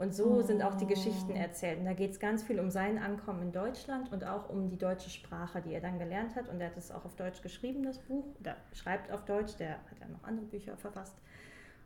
Und 0.00 0.14
so 0.14 0.36
Oh. 0.38 0.40
sind 0.40 0.62
auch 0.62 0.76
die 0.76 0.86
Geschichten 0.86 1.36
erzählt. 1.36 1.78
Und 1.78 1.84
da 1.84 1.92
geht 1.92 2.12
es 2.12 2.18
ganz 2.18 2.42
viel 2.42 2.58
um 2.58 2.70
sein 2.70 2.96
Ankommen 2.96 3.42
in 3.42 3.52
Deutschland 3.52 4.10
und 4.10 4.24
auch 4.24 4.48
um 4.48 4.70
die 4.70 4.78
deutsche 4.78 5.10
Sprache, 5.10 5.60
die 5.60 5.74
er 5.74 5.82
dann 5.82 5.98
gelernt 5.98 6.36
hat. 6.36 6.48
Und 6.48 6.58
er 6.58 6.68
hat 6.68 6.76
es 6.78 6.90
auch 6.90 7.04
auf 7.04 7.16
Deutsch 7.16 7.42
geschrieben, 7.42 7.82
das 7.82 7.98
Buch. 7.98 8.24
Oder 8.40 8.56
schreibt 8.72 9.12
auf 9.12 9.26
Deutsch, 9.26 9.56
der 9.58 9.72
hat 9.72 10.00
ja 10.00 10.08
noch 10.08 10.24
andere 10.24 10.46
Bücher 10.46 10.74
verfasst. 10.78 11.20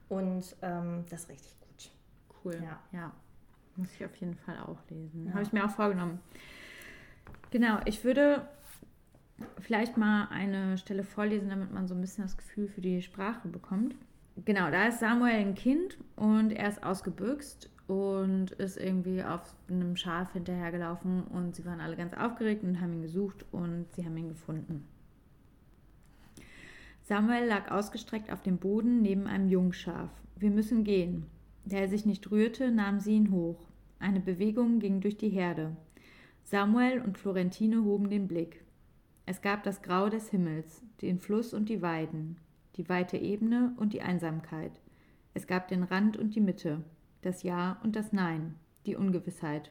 Und 0.08 0.54
ähm, 0.62 1.04
das 1.10 1.22
ist 1.24 1.28
richtig 1.30 1.56
gut. 1.58 1.90
Cool. 2.44 2.62
Ja. 2.62 2.78
ja. 2.92 3.12
Muss 3.74 3.92
ich 3.92 4.04
auf 4.04 4.14
jeden 4.14 4.36
Fall 4.36 4.58
auch 4.60 4.78
lesen. 4.90 5.26
Ja. 5.26 5.32
Habe 5.32 5.42
ich 5.42 5.52
mir 5.52 5.64
auch 5.64 5.70
vorgenommen. 5.70 6.20
Genau, 7.50 7.80
ich 7.84 8.04
würde 8.04 8.46
vielleicht 9.58 9.96
mal 9.96 10.28
eine 10.30 10.78
Stelle 10.78 11.02
vorlesen, 11.02 11.48
damit 11.48 11.72
man 11.72 11.88
so 11.88 11.96
ein 11.96 12.00
bisschen 12.00 12.22
das 12.22 12.36
Gefühl 12.36 12.68
für 12.68 12.80
die 12.80 13.02
Sprache 13.02 13.48
bekommt. 13.48 13.96
Genau, 14.44 14.70
da 14.70 14.86
ist 14.86 15.00
Samuel 15.00 15.34
ein 15.34 15.54
Kind 15.56 15.98
und 16.14 16.52
er 16.52 16.68
ist 16.68 16.82
ausgebüxt 16.84 17.70
und 17.86 18.52
ist 18.52 18.76
irgendwie 18.76 19.22
auf 19.22 19.54
einem 19.68 19.96
Schaf 19.96 20.32
hinterhergelaufen 20.32 21.24
und 21.24 21.54
sie 21.54 21.64
waren 21.64 21.80
alle 21.80 21.96
ganz 21.96 22.14
aufgeregt 22.14 22.62
und 22.64 22.80
haben 22.80 22.94
ihn 22.94 23.02
gesucht 23.02 23.44
und 23.52 23.86
sie 23.94 24.04
haben 24.04 24.16
ihn 24.16 24.28
gefunden. 24.28 24.86
Samuel 27.02 27.46
lag 27.46 27.70
ausgestreckt 27.70 28.32
auf 28.32 28.42
dem 28.42 28.56
Boden 28.56 29.02
neben 29.02 29.26
einem 29.26 29.48
Jungschaf. 29.48 30.08
Wir 30.36 30.50
müssen 30.50 30.84
gehen. 30.84 31.26
Da 31.66 31.76
er 31.76 31.88
sich 31.88 32.06
nicht 32.06 32.30
rührte, 32.30 32.70
nahm 32.70 33.00
sie 33.00 33.12
ihn 33.12 33.30
hoch. 33.30 33.66
Eine 33.98 34.20
Bewegung 34.20 34.78
ging 34.78 35.00
durch 35.00 35.18
die 35.18 35.28
Herde. 35.28 35.76
Samuel 36.44 37.00
und 37.00 37.18
Florentine 37.18 37.84
hoben 37.84 38.08
den 38.08 38.26
Blick. 38.26 38.64
Es 39.26 39.42
gab 39.42 39.62
das 39.64 39.82
Grau 39.82 40.08
des 40.08 40.30
Himmels, 40.30 40.82
den 41.00 41.18
Fluss 41.18 41.54
und 41.54 41.68
die 41.68 41.80
Weiden, 41.80 42.36
die 42.76 42.88
weite 42.88 43.16
Ebene 43.16 43.74
und 43.76 43.92
die 43.92 44.02
Einsamkeit. 44.02 44.80
Es 45.32 45.46
gab 45.46 45.68
den 45.68 45.82
Rand 45.82 46.16
und 46.16 46.34
die 46.34 46.40
Mitte, 46.40 46.84
das 47.24 47.42
Ja 47.42 47.80
und 47.82 47.96
das 47.96 48.12
Nein, 48.12 48.54
die 48.86 48.96
Ungewissheit. 48.96 49.70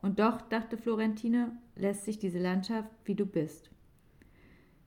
Und 0.00 0.18
doch, 0.18 0.42
dachte 0.42 0.76
Florentine, 0.76 1.56
lässt 1.76 2.04
sich 2.04 2.18
diese 2.18 2.38
Landschaft, 2.38 2.90
wie 3.04 3.14
du 3.14 3.24
bist. 3.24 3.70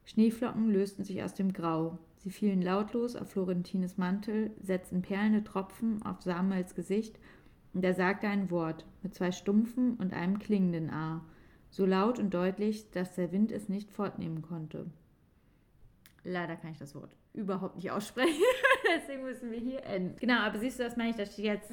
Schneeflocken 0.03 0.69
lösten 0.69 1.03
sich 1.03 1.23
aus 1.23 1.33
dem 1.33 1.53
Grau. 1.53 1.97
Sie 2.17 2.29
fielen 2.29 2.61
lautlos 2.61 3.15
auf 3.15 3.31
Florentines 3.31 3.97
Mantel, 3.97 4.51
setzten 4.61 5.01
perlende 5.01 5.43
Tropfen 5.43 6.03
auf 6.03 6.21
Samuels 6.21 6.75
Gesicht, 6.75 7.17
und 7.73 7.83
er 7.83 7.93
sagte 7.93 8.27
ein 8.27 8.51
Wort 8.51 8.85
mit 9.03 9.13
zwei 9.13 9.31
stumpfen 9.31 9.95
und 9.95 10.13
einem 10.13 10.39
klingenden 10.39 10.89
A, 10.89 11.25
so 11.69 11.85
laut 11.85 12.19
und 12.19 12.33
deutlich, 12.33 12.89
dass 12.91 13.15
der 13.15 13.33
Wind 13.33 13.51
es 13.51 13.67
nicht 13.67 13.91
fortnehmen 13.91 14.41
konnte. 14.41 14.85
Leider 16.23 16.55
kann 16.55 16.71
ich 16.71 16.77
das 16.77 16.95
Wort 16.95 17.15
überhaupt 17.33 17.75
nicht 17.75 17.91
aussprechen, 17.91 18.31
deswegen 18.95 19.23
müssen 19.23 19.51
wir 19.51 19.59
hier 19.59 19.83
enden. 19.85 20.15
Genau, 20.19 20.39
aber 20.39 20.59
siehst 20.59 20.79
du, 20.79 20.83
das 20.83 20.97
meine 20.97 21.11
ich, 21.11 21.15
da 21.15 21.25
steht 21.25 21.45
jetzt 21.45 21.71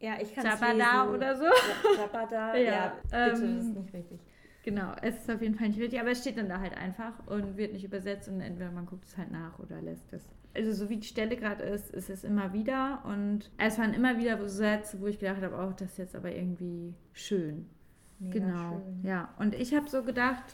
Ja, 0.00 0.14
ich 0.20 0.34
kann 0.34 0.44
Chabada 0.44 1.10
oder 1.10 1.36
so. 1.36 1.44
Ja, 1.44 1.96
Chabada, 1.96 2.56
Ja, 2.56 2.62
ja, 2.62 2.92
bitte, 3.02 3.16
ähm, 3.16 3.30
das 3.30 3.40
ist 3.66 3.76
nicht 3.76 3.94
richtig. 3.94 4.20
Genau, 4.64 4.92
es 5.02 5.16
ist 5.16 5.30
auf 5.30 5.42
jeden 5.42 5.56
Fall 5.56 5.68
nicht 5.68 5.80
richtig, 5.80 6.00
aber 6.00 6.10
es 6.12 6.20
steht 6.20 6.38
dann 6.38 6.48
da 6.48 6.58
halt 6.58 6.74
einfach 6.74 7.12
und 7.26 7.58
wird 7.58 7.74
nicht 7.74 7.84
übersetzt 7.84 8.28
und 8.28 8.40
entweder 8.40 8.70
man 8.70 8.86
guckt 8.86 9.04
es 9.04 9.16
halt 9.18 9.30
nach 9.30 9.58
oder 9.58 9.82
lässt 9.82 10.10
es. 10.12 10.26
Also 10.56 10.72
so 10.72 10.88
wie 10.88 10.96
die 10.96 11.06
Stelle 11.06 11.36
gerade 11.36 11.64
ist, 11.64 11.90
ist 11.90 12.08
es 12.08 12.24
immer 12.24 12.54
wieder 12.54 13.02
und 13.04 13.50
es 13.58 13.78
waren 13.78 13.92
immer 13.92 14.16
wieder 14.18 14.38
so 14.38 14.46
Sätze, 14.48 15.00
wo 15.00 15.06
ich 15.06 15.18
gedacht 15.18 15.42
habe, 15.42 15.54
oh, 15.54 15.74
das 15.76 15.90
ist 15.92 15.98
jetzt 15.98 16.16
aber 16.16 16.34
irgendwie 16.34 16.94
schön. 17.12 17.66
Mega 18.20 18.38
genau, 18.38 18.70
schön. 18.70 19.00
ja. 19.02 19.34
Und 19.38 19.54
ich 19.54 19.74
habe 19.74 19.88
so 19.88 20.02
gedacht, 20.02 20.44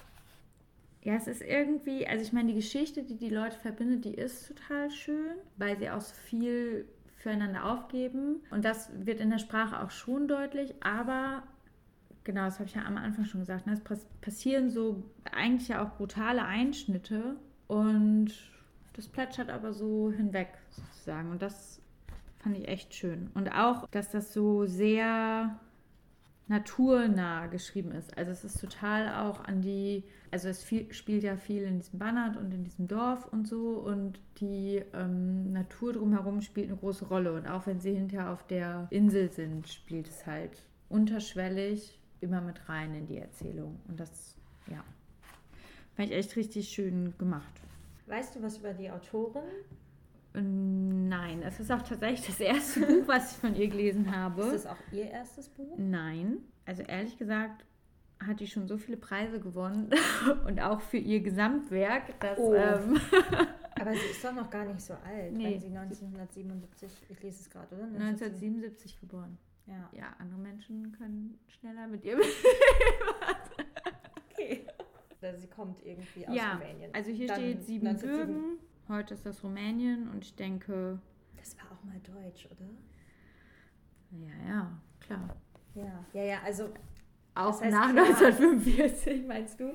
ja, 1.02 1.14
es 1.14 1.26
ist 1.26 1.42
irgendwie, 1.42 2.06
also 2.06 2.22
ich 2.22 2.32
meine, 2.32 2.48
die 2.48 2.58
Geschichte, 2.58 3.02
die 3.02 3.16
die 3.16 3.30
Leute 3.30 3.58
verbindet, 3.58 4.04
die 4.04 4.14
ist 4.14 4.48
total 4.48 4.90
schön, 4.90 5.36
weil 5.56 5.78
sie 5.78 5.90
auch 5.90 6.00
so 6.00 6.14
viel 6.14 6.86
füreinander 7.16 7.64
aufgeben. 7.64 8.42
Und 8.50 8.64
das 8.64 8.90
wird 8.94 9.20
in 9.20 9.30
der 9.30 9.38
Sprache 9.38 9.82
auch 9.82 9.90
schon 9.90 10.28
deutlich, 10.28 10.74
aber 10.80 11.42
genau, 12.24 12.44
das 12.44 12.58
habe 12.58 12.68
ich 12.68 12.74
ja 12.74 12.84
am 12.84 12.96
Anfang 12.96 13.24
schon 13.24 13.40
gesagt, 13.40 13.66
ne, 13.66 13.72
es 13.72 13.80
pass 13.80 14.06
passieren 14.20 14.70
so 14.70 15.02
eigentlich 15.32 15.68
ja 15.68 15.82
auch 15.82 15.96
brutale 15.96 16.44
Einschnitte 16.44 17.36
und 17.66 18.32
das 18.94 19.08
plätschert 19.08 19.48
aber 19.48 19.72
so 19.72 20.10
hinweg 20.10 20.48
sozusagen. 20.70 21.30
Und 21.30 21.40
das 21.40 21.80
fand 22.40 22.58
ich 22.58 22.68
echt 22.68 22.94
schön. 22.94 23.30
Und 23.34 23.50
auch, 23.52 23.86
dass 23.90 24.10
das 24.10 24.32
so 24.32 24.66
sehr 24.66 25.58
naturnah 26.50 27.46
geschrieben 27.46 27.92
ist. 27.92 28.18
Also 28.18 28.32
es 28.32 28.44
ist 28.44 28.60
total 28.60 29.24
auch 29.24 29.44
an 29.44 29.62
die, 29.62 30.02
also 30.32 30.48
es 30.48 30.64
viel, 30.64 30.92
spielt 30.92 31.22
ja 31.22 31.36
viel 31.36 31.62
in 31.62 31.78
diesem 31.78 32.00
Bannert 32.00 32.36
und 32.36 32.52
in 32.52 32.64
diesem 32.64 32.88
Dorf 32.88 33.24
und 33.32 33.46
so 33.46 33.78
und 33.78 34.20
die 34.40 34.82
ähm, 34.92 35.52
Natur 35.52 35.92
drumherum 35.92 36.40
spielt 36.42 36.66
eine 36.66 36.76
große 36.76 37.06
Rolle 37.06 37.34
und 37.34 37.46
auch 37.46 37.68
wenn 37.68 37.78
sie 37.78 37.94
hinterher 37.94 38.32
auf 38.32 38.44
der 38.48 38.88
Insel 38.90 39.30
sind, 39.30 39.68
spielt 39.68 40.08
es 40.08 40.26
halt 40.26 40.66
unterschwellig 40.88 42.00
immer 42.20 42.40
mit 42.40 42.68
rein 42.68 42.96
in 42.96 43.06
die 43.06 43.18
Erzählung 43.18 43.78
und 43.86 44.00
das, 44.00 44.34
ja, 44.66 44.82
fand 45.94 46.10
ich 46.10 46.16
echt 46.16 46.34
richtig 46.34 46.68
schön 46.68 47.14
gemacht. 47.16 47.60
Weißt 48.08 48.34
du 48.34 48.42
was 48.42 48.58
über 48.58 48.74
die 48.74 48.90
Autorin? 48.90 49.44
Nein, 50.32 51.42
es 51.42 51.58
ist 51.58 51.72
auch 51.72 51.82
tatsächlich 51.82 52.26
das 52.26 52.40
erste 52.40 52.80
Buch, 52.86 53.08
was 53.08 53.32
ich 53.32 53.38
von 53.38 53.54
ihr 53.56 53.68
gelesen 53.68 54.14
habe. 54.14 54.42
Ist 54.42 54.64
das 54.64 54.66
auch 54.66 54.76
ihr 54.92 55.10
erstes 55.10 55.48
Buch? 55.48 55.76
Nein, 55.76 56.38
also 56.66 56.82
ehrlich 56.82 57.16
gesagt 57.18 57.64
hat 58.24 58.38
die 58.38 58.46
schon 58.46 58.68
so 58.68 58.76
viele 58.76 58.96
Preise 58.98 59.40
gewonnen 59.40 59.90
und 60.46 60.60
auch 60.60 60.80
für 60.82 60.98
ihr 60.98 61.20
Gesamtwerk, 61.20 62.20
dass 62.20 62.38
Oh. 62.38 62.54
ähm, 62.54 63.00
Aber 63.80 63.92
sie 63.92 64.10
ist 64.10 64.22
doch 64.22 64.34
noch 64.34 64.50
gar 64.50 64.66
nicht 64.66 64.82
so 64.82 64.92
alt, 64.92 65.32
Nee. 65.32 65.54
wenn 65.54 65.60
sie 65.60 65.68
1977, 65.68 66.90
ich 67.08 67.22
lese 67.22 67.40
es 67.40 67.48
gerade, 67.50 67.74
oder? 67.74 67.84
1977 67.84 69.00
geboren. 69.00 69.38
Ja. 69.66 69.88
Ja, 69.92 70.14
andere 70.18 70.38
Menschen 70.38 70.92
können 70.92 71.38
schneller 71.48 71.86
mit 71.86 72.04
ihr. 72.04 72.18
Okay. 74.32 74.66
Oder 75.20 75.34
sie 75.36 75.46
kommt 75.48 75.84
irgendwie 75.84 76.26
aus 76.26 76.34
ja, 76.34 76.54
Rumänien. 76.54 76.90
also 76.94 77.10
hier 77.10 77.26
Dann 77.28 77.36
steht 77.36 77.58
1907 77.58 77.96
Siebenbürgen. 77.96 78.58
Heute 78.90 79.14
ist 79.14 79.24
das 79.24 79.44
Rumänien 79.44 80.10
und 80.10 80.24
ich 80.24 80.34
denke, 80.34 80.98
Das 81.38 81.56
war 81.56 81.66
auch 81.70 81.84
mal 81.84 82.00
Deutsch, 82.00 82.46
oder? 82.46 82.68
ja, 84.10 84.52
ja, 84.52 84.70
klar. 84.98 85.36
Ja. 85.76 86.04
Ja, 86.12 86.22
ja, 86.22 86.38
also 86.44 86.64
Auch 87.36 87.52
Das 87.52 87.60
heißt, 87.62 87.72
nach 87.72 87.90
klar. 87.92 88.04
1945, 88.06 89.26
meinst 89.26 89.60
du? 89.60 89.72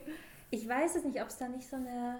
ich 0.52 0.68
weiß 0.68 0.98
es 0.98 1.06
nicht, 1.06 1.22
ob 1.22 1.30
es 1.30 1.38
da 1.38 1.48
nicht 1.48 1.66
so 1.68 1.78
eine. 1.78 2.20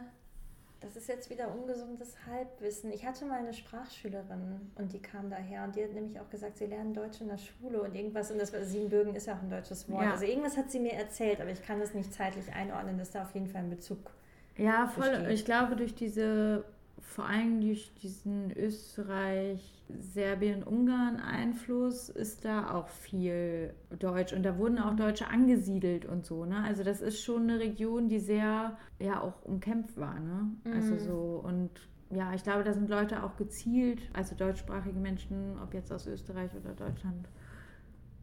Das 0.80 0.96
ist 0.96 1.08
jetzt 1.10 1.30
wieder 1.30 1.54
ungesundes 1.54 2.16
Halbwissen. 2.28 2.92
Ich 2.94 3.06
hatte 3.06 3.26
mal 3.26 3.40
eine 3.40 3.54
Sprachschülerin 3.54 4.72
und 4.76 4.94
die 4.94 5.02
kam 5.02 5.30
daher 5.30 5.64
und 5.64 5.76
die 5.76 5.84
hat 5.84 5.94
nämlich 5.94 6.20
auch 6.20 6.30
gesagt, 6.30 6.58
sie 6.58 6.66
lernen 6.68 6.94
Deutsch 6.94 7.20
in 7.22 7.28
der 7.28 7.38
Schule 7.40 7.82
und 7.82 7.96
irgendwas, 7.96 8.30
und 8.30 8.38
das 8.38 8.52
Siebenbürgen 8.52 9.16
ist 9.16 9.26
ja 9.26 9.34
auch 9.36 9.42
ein 9.42 9.50
deutsches 9.50 9.90
Wort. 9.90 10.04
Ja. 10.04 10.12
Also 10.12 10.26
irgendwas 10.26 10.56
hat 10.58 10.70
sie 10.70 10.80
mir 10.80 10.94
erzählt, 10.94 11.42
aber 11.42 11.50
ich 11.50 11.62
kann 11.64 11.80
das 11.80 11.94
nicht 11.94 12.14
zeitlich 12.14 12.54
einordnen, 12.54 12.98
dass 12.98 13.12
da 13.12 13.24
auf 13.24 13.34
jeden 13.34 13.48
Fall 13.48 13.64
ein 13.64 13.70
Bezug. 13.70 14.12
Ja, 14.58 14.88
voll. 14.88 15.04
Verstehe. 15.06 15.32
Ich 15.34 15.44
glaube, 15.46 15.76
durch 15.76 15.96
diese, 15.96 16.64
vor 17.06 17.26
allem 17.26 17.62
durch 17.62 17.94
diesen 17.96 18.52
Österreich, 18.58 19.84
Serbien, 20.00 20.64
Ungarn 20.64 21.18
Einfluss 21.18 22.10
ist 22.10 22.44
da 22.44 22.72
auch 22.72 22.88
viel 22.90 23.74
Deutsch. 24.00 24.34
Und 24.34 24.44
da 24.44 24.58
wurden 24.58 24.80
auch 24.80 24.96
Deutsche 24.96 25.28
angesiedelt 25.28 26.06
und 26.06 26.26
so, 26.26 26.46
ne? 26.46 26.64
Also 26.64 26.84
das 26.84 27.02
ist 27.02 27.22
schon 27.24 27.44
eine 27.44 27.60
Region, 27.60 28.10
die 28.10 28.20
sehr, 28.20 28.78
ja, 29.00 29.22
auch 29.22 29.44
umkämpft 29.44 29.98
war, 29.98 30.20
ne? 30.20 30.48
Also 30.74 30.96
Mhm. 30.96 31.00
so 31.00 31.42
und 31.46 31.70
ja, 32.12 32.34
ich 32.34 32.44
glaube, 32.44 32.64
da 32.64 32.74
sind 32.74 32.90
Leute 32.90 33.24
auch 33.24 33.36
gezielt, 33.36 34.02
also 34.14 34.36
deutschsprachige 34.36 35.00
Menschen, 35.00 35.58
ob 35.64 35.74
jetzt 35.74 35.92
aus 35.92 36.08
Österreich 36.08 36.52
oder 36.56 36.74
Deutschland, 36.74 37.28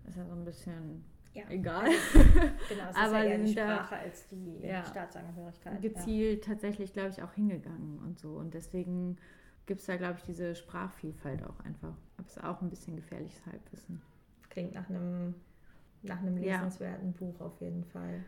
ist 0.08 0.16
ja 0.16 0.24
so 0.26 0.32
ein 0.32 0.44
bisschen 0.44 1.04
Ja. 1.34 1.44
egal. 1.48 1.86
Genau, 2.68 2.84
es 2.90 2.96
Aber 2.96 3.06
ist 3.06 3.12
ja 3.12 3.24
eher 3.24 3.38
die 3.38 3.52
Sprache 3.52 3.96
als 3.96 4.28
die 4.28 4.58
Ja. 4.62 4.84
Staatsangehörigkeit. 4.84 5.80
gezielt 5.80 6.44
tatsächlich, 6.44 6.92
glaube 6.92 7.10
ich, 7.10 7.22
auch 7.22 7.32
hingegangen 7.32 7.98
und 8.00 8.18
so. 8.18 8.30
Und 8.36 8.54
deswegen 8.54 9.16
gibt 9.66 9.80
es 9.80 9.86
da, 9.86 9.96
glaube 9.96 10.16
ich, 10.18 10.24
diese 10.24 10.54
Sprachvielfalt 10.54 11.42
auch 11.44 11.58
einfach. 11.60 11.94
Aber 12.16 12.26
es 12.26 12.36
ist 12.36 12.44
auch 12.44 12.60
ein 12.62 12.68
bisschen 12.70 12.96
gefährliches 12.96 13.44
Halbwissen. 13.46 14.02
Ja. 14.02 14.46
Klingt 14.50 14.74
nach 14.74 14.88
einem, 14.90 15.34
nach 16.02 16.18
einem 16.20 16.36
Ja. 16.42 16.56
lesenswerten 16.56 17.12
Buch 17.14 17.40
auf 17.40 17.60
jeden 17.60 17.84
Fall. 17.84 18.24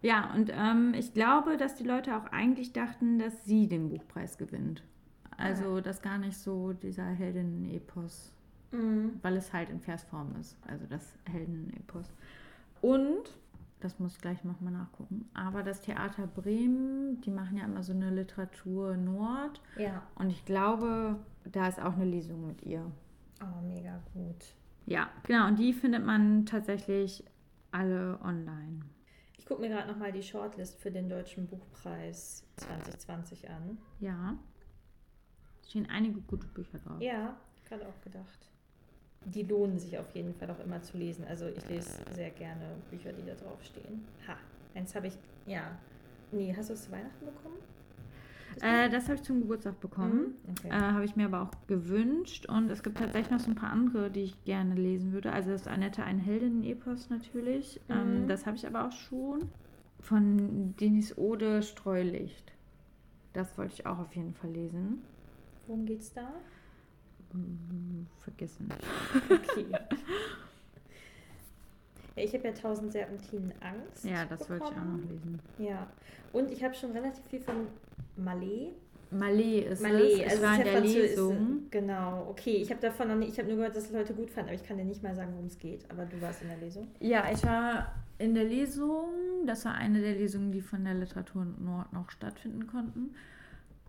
Ja, 0.00 0.32
und 0.34 0.50
ähm, 0.54 0.94
ich 0.96 1.12
glaube, 1.12 1.56
dass 1.56 1.74
die 1.74 1.84
Leute 1.84 2.16
auch 2.16 2.26
eigentlich 2.26 2.72
dachten, 2.72 3.18
dass 3.18 3.44
sie 3.44 3.66
den 3.68 3.88
Buchpreis 3.90 4.38
gewinnt. 4.38 4.82
Also 5.36 5.80
das 5.80 6.02
gar 6.02 6.18
nicht 6.18 6.36
so 6.38 6.72
dieser 6.72 7.04
Heldinnen-Epos, 7.06 8.32
Mhm. 8.70 9.18
weil 9.22 9.36
es 9.36 9.52
halt 9.52 9.70
in 9.70 9.80
Versform 9.80 10.34
ist. 10.40 10.56
Also 10.66 10.86
das 10.86 11.16
Heldinnen-Epos. 11.30 12.12
Und 12.82 13.30
Das 13.80 14.00
muss 14.00 14.16
ich 14.16 14.20
gleich 14.20 14.42
nochmal 14.42 14.72
nachgucken. 14.72 15.28
Aber 15.34 15.62
das 15.62 15.80
Theater 15.82 16.26
Bremen, 16.26 17.20
die 17.20 17.30
machen 17.30 17.56
ja 17.58 17.64
immer 17.64 17.84
so 17.84 17.92
eine 17.92 18.10
Literatur 18.10 18.96
Nord. 18.96 19.60
Ja. 19.76 20.02
Und 20.16 20.30
ich 20.30 20.44
glaube, 20.44 21.16
da 21.44 21.68
ist 21.68 21.80
auch 21.80 21.94
eine 21.94 22.04
Lesung 22.04 22.44
mit 22.44 22.62
ihr. 22.62 22.90
Oh, 23.40 23.60
mega 23.64 24.00
gut. 24.14 24.56
Ja, 24.86 25.08
genau. 25.22 25.46
Und 25.46 25.60
die 25.60 25.72
findet 25.72 26.04
man 26.04 26.44
tatsächlich 26.44 27.22
alle 27.70 28.18
online. 28.24 28.80
Ich 29.36 29.46
gucke 29.46 29.60
mir 29.60 29.68
gerade 29.68 29.86
nochmal 29.86 30.10
die 30.10 30.22
Shortlist 30.24 30.80
für 30.80 30.90
den 30.90 31.08
Deutschen 31.08 31.46
Buchpreis 31.46 32.44
2020 32.56 33.48
an. 33.48 33.78
Ja. 34.00 34.36
Es 35.62 35.70
stehen 35.70 35.88
einige 35.88 36.20
gute 36.22 36.48
Bücher 36.48 36.78
drauf. 36.78 37.00
Ja, 37.00 37.36
gerade 37.64 37.86
auch 37.86 38.00
gedacht. 38.02 38.50
Die 39.24 39.42
lohnen 39.42 39.78
sich 39.78 39.98
auf 39.98 40.10
jeden 40.14 40.34
Fall 40.34 40.50
auch 40.50 40.60
immer 40.64 40.80
zu 40.82 40.96
lesen. 40.96 41.24
Also 41.28 41.46
ich 41.48 41.68
lese 41.68 41.90
sehr 42.14 42.30
gerne 42.30 42.64
Bücher, 42.90 43.12
die 43.12 43.26
da 43.26 43.34
drauf 43.34 43.62
stehen. 43.62 44.04
Ha, 44.26 44.36
eins 44.74 44.94
habe 44.94 45.08
ich, 45.08 45.18
ja. 45.46 45.76
Nee, 46.32 46.54
hast 46.56 46.70
du 46.70 46.74
es 46.74 46.84
zu 46.84 46.92
Weihnachten 46.92 47.24
bekommen? 47.26 47.56
Das 48.54 48.62
Äh, 48.62 48.88
das 48.88 49.04
habe 49.04 49.14
ich 49.16 49.22
zum 49.22 49.40
Geburtstag 49.40 49.78
bekommen. 49.80 50.34
Mhm, 50.46 50.52
okay. 50.58 50.68
Äh, 50.68 50.72
habe 50.92 51.04
ich 51.04 51.14
mir 51.16 51.26
aber 51.26 51.42
auch 51.42 51.50
gewünscht. 51.66 52.46
Und 52.48 52.70
es 52.70 52.82
gibt 52.82 52.98
tatsächlich 52.98 53.30
noch 53.30 53.40
so 53.40 53.50
ein 53.50 53.54
paar 53.54 53.70
andere, 53.70 54.10
die 54.10 54.22
ich 54.22 54.44
gerne 54.44 54.74
lesen 54.74 55.12
würde. 55.12 55.32
Also 55.32 55.50
das 55.50 55.66
Annette, 55.66 56.04
ein 56.04 56.18
Heldinnen-Epos 56.18 57.10
natürlich. 57.10 57.80
Ähm, 57.88 58.22
Mhm. 58.22 58.28
das 58.28 58.46
habe 58.46 58.56
ich 58.56 58.66
aber 58.66 58.86
auch 58.88 58.92
schon. 58.92 59.48
Von 60.00 60.74
Denis 60.76 61.18
Ode, 61.18 61.62
Streulicht. 61.62 62.52
Das 63.32 63.58
wollte 63.58 63.74
ich 63.74 63.86
auch 63.86 63.98
auf 63.98 64.14
jeden 64.16 64.32
Fall 64.34 64.50
lesen. 64.50 65.02
Worum 65.66 65.84
geht's 65.84 66.12
da? 66.12 66.32
Vergessen. 68.18 68.68
Okay. 69.24 69.66
ja, 72.16 72.22
ich 72.22 72.34
habe 72.34 72.48
ja 72.48 72.52
tausend 72.52 72.92
Serpentinen 72.92 73.52
Angst. 73.60 74.04
Ja, 74.04 74.24
das 74.24 74.48
wollte 74.48 74.64
ich 74.64 74.70
auch 74.70 74.74
bekommen. 74.74 75.02
noch 75.02 75.10
lesen. 75.10 75.40
Ja. 75.58 75.86
Und 76.32 76.50
ich 76.50 76.62
habe 76.62 76.74
schon 76.74 76.92
relativ 76.92 77.24
viel 77.26 77.40
von 77.40 77.66
Malé. 78.18 78.70
Malé 79.10 79.60
ist 79.62 79.82
Malé, 79.82 80.22
es. 80.22 80.32
also 80.32 80.36
Ich 80.36 80.42
war 80.42 80.52
es 80.52 80.58
in 80.58 80.64
der. 80.64 80.80
Lesung. 80.80 81.62
Genau, 81.70 82.26
okay. 82.28 82.56
Ich 82.56 82.70
habe 82.70 82.80
davon 82.80 83.08
noch 83.08 83.16
nicht, 83.16 83.32
ich 83.32 83.38
habe 83.38 83.48
nur 83.48 83.56
gehört, 83.56 83.74
dass 83.76 83.84
es 83.84 83.92
Leute 83.92 84.12
gut 84.12 84.30
fanden, 84.30 84.50
aber 84.50 84.56
ich 84.60 84.66
kann 84.66 84.76
dir 84.76 84.84
nicht 84.84 85.02
mal 85.02 85.14
sagen, 85.14 85.32
worum 85.32 85.46
es 85.46 85.58
geht. 85.58 85.90
Aber 85.90 86.04
du 86.04 86.20
warst 86.20 86.42
in 86.42 86.48
der 86.48 86.58
Lesung. 86.58 86.88
Ja, 87.00 87.24
ich 87.32 87.42
war 87.44 87.94
in 88.18 88.34
der 88.34 88.44
Lesung. 88.44 89.46
Das 89.46 89.64
war 89.64 89.74
eine 89.74 90.00
der 90.00 90.14
Lesungen, 90.14 90.52
die 90.52 90.60
von 90.60 90.84
der 90.84 90.94
Literatur 90.94 91.46
Nord 91.58 91.92
noch 91.92 92.10
stattfinden 92.10 92.66
konnten. 92.66 93.14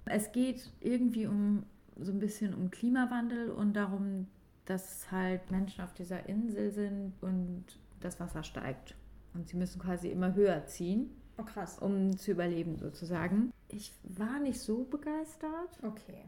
Es 0.05 0.31
geht 0.31 0.71
irgendwie 0.79 1.27
um 1.27 1.63
so 2.01 2.11
ein 2.11 2.19
bisschen 2.19 2.53
um 2.53 2.71
Klimawandel 2.71 3.51
und 3.51 3.73
darum, 3.73 4.27
dass 4.65 5.11
halt 5.11 5.49
Menschen 5.51 5.83
auf 5.83 5.93
dieser 5.93 6.27
Insel 6.29 6.71
sind 6.71 7.13
und 7.21 7.65
das 7.99 8.19
Wasser 8.19 8.43
steigt. 8.43 8.95
Und 9.33 9.47
sie 9.47 9.57
müssen 9.57 9.79
quasi 9.81 10.09
immer 10.09 10.33
höher 10.33 10.65
ziehen, 10.67 11.09
Oh, 11.37 11.43
krass. 11.43 11.79
um 11.79 12.17
zu 12.17 12.31
überleben 12.31 12.77
sozusagen. 12.77 13.51
Ich 13.67 13.93
war 14.03 14.39
nicht 14.39 14.59
so 14.59 14.83
begeistert, 14.83 15.79
Okay. 15.83 16.25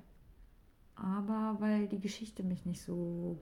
aber 0.96 1.58
weil 1.60 1.88
die 1.88 2.00
Geschichte 2.00 2.44
mich 2.44 2.66
nicht 2.66 2.82
so 2.82 3.38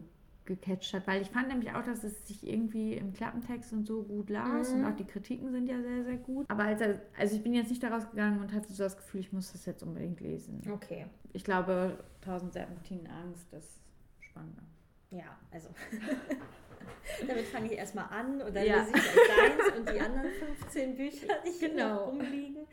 gecatcht 0.49 0.93
hat. 0.93 1.07
Weil 1.07 1.21
ich 1.21 1.29
fand 1.29 1.47
nämlich 1.47 1.71
auch, 1.71 1.83
dass 1.83 2.03
es 2.03 2.27
sich 2.27 2.45
irgendwie 2.45 2.93
im 2.95 3.13
Klappentext 3.13 3.71
und 3.73 3.85
so 3.85 4.03
gut 4.03 4.29
las 4.29 4.71
Mhm. 4.73 4.79
und 4.79 4.85
auch 4.91 4.95
die 4.95 5.05
Kritiken 5.05 5.51
sind 5.51 5.67
ja 5.69 5.81
sehr, 5.81 6.03
sehr 6.03 6.17
gut. 6.17 6.45
Aber 6.49 6.63
als, 6.63 6.81
er- 6.81 7.01
also 7.17 7.35
ich 7.35 7.43
bin 7.43 7.53
jetzt 7.53 7.69
nicht 7.69 7.81
daraus 7.83 8.09
gegangen 8.09 8.39
und 8.41 8.53
hatte 8.53 8.73
so 8.73 8.83
das 8.83 8.97
Gefühl, 8.97 9.21
ich 9.21 9.31
muss 9.31 9.51
das 9.51 9.65
jetzt 9.65 9.83
unbedingt 9.83 10.19
lesen. 10.19 10.61
Okay. 10.71 11.05
Ich 11.33 11.43
glaube, 11.43 11.97
1000 12.21 12.51
Serpentinen 12.53 13.07
Angst 13.07 13.51
ist 13.53 13.79
spannender. 14.19 14.63
Ja, 15.11 15.37
also. 15.51 15.69
Damit 17.27 17.45
fange 17.45 17.67
ich 17.71 17.77
erstmal 17.77 18.05
an 18.09 18.41
und 18.41 18.55
dann 18.55 18.65
Ja. 18.65 18.77
lese 18.83 18.91
ich 18.95 19.03
deins 19.27 19.77
und 19.77 19.89
die 19.89 19.99
anderen 19.99 20.29
15 20.59 20.95
Bücher, 20.95 21.27
die 21.45 21.51
hier 21.51 21.69
Genau. 21.69 21.95
noch 21.95 22.07
rumliegen, 22.07 22.67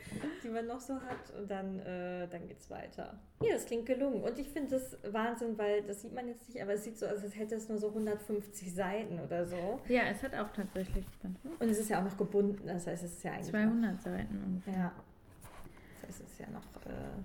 die 0.45 0.49
man 0.49 0.67
noch 0.67 0.81
so 0.81 0.95
hat. 0.95 1.31
Und 1.39 1.51
dann, 1.51 1.79
äh, 1.81 2.29
dann 2.29 2.47
geht's 2.47 2.69
weiter. 2.71 3.19
Ja, 3.43 3.55
das 3.55 3.67
klingt 3.67 3.87
gelungen. 3.87 4.23
Und 4.23 4.39
ich 4.39 4.49
finde 4.51 4.71
das 4.79 4.97
Wahnsinn, 5.13 5.57
weil 5.59 5.83
das 5.83 6.03
sieht 6.03 6.15
man 6.15 6.29
jetzt 6.29 6.49
nicht, 6.49 6.61
aber 6.63 6.75
es 6.75 6.85
sieht 6.85 6.99
so 6.99 7.07
aus, 7.07 7.23
als 7.23 7.37
hätte 7.37 7.55
es 7.57 7.69
nur 7.69 7.79
so 7.79 7.89
150 7.89 8.73
Seiten 8.75 9.19
oder 9.21 9.47
so. 9.47 9.81
Ja, 9.89 10.03
es 10.11 10.23
hat 10.23 10.35
auch 10.35 10.51
tatsächlich 10.53 11.05
Und 11.59 11.71
es 11.71 11.79
ist 11.79 11.89
ja 11.91 12.01
auch 12.01 12.05
noch 12.05 12.17
gebunden, 12.17 12.67
das 12.67 12.87
heißt, 12.87 13.05
es 13.05 13.13
ist 13.15 13.23
ja 13.25 13.33
eigentlich. 13.33 13.51
200 13.51 14.03
Seiten 14.03 14.43
ungefähr. 14.45 14.75
ja. 14.75 14.93
Das 16.01 16.09
heißt, 16.11 16.21
es 16.25 16.31
ist 16.33 16.41
ja 16.41 16.47
noch, 16.51 16.63
äh, 16.91 17.17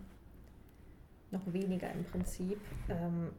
noch 1.32 1.54
weniger 1.54 1.92
im 1.92 2.04
Prinzip. 2.06 2.60
Ähm, 2.90 3.32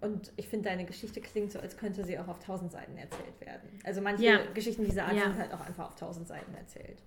und 0.00 0.32
ich 0.36 0.48
finde, 0.48 0.68
deine 0.68 0.84
Geschichte 0.84 1.20
klingt 1.20 1.50
so, 1.52 1.58
als 1.58 1.76
könnte 1.76 2.04
sie 2.04 2.18
auch 2.18 2.28
auf 2.28 2.40
1000 2.40 2.70
Seiten 2.72 2.96
erzählt 2.96 3.40
werden. 3.40 3.68
Also 3.84 4.00
manche 4.00 4.24
Ja. 4.24 4.38
Geschichten 4.54 4.84
dieser 4.84 5.04
Art 5.04 5.14
Ja. 5.14 5.24
sind 5.24 5.38
halt 5.38 5.52
auch 5.52 5.60
einfach 5.60 5.86
auf 5.88 5.94
1000 5.96 6.28
Seiten 6.28 6.54
erzählt. 6.54 7.02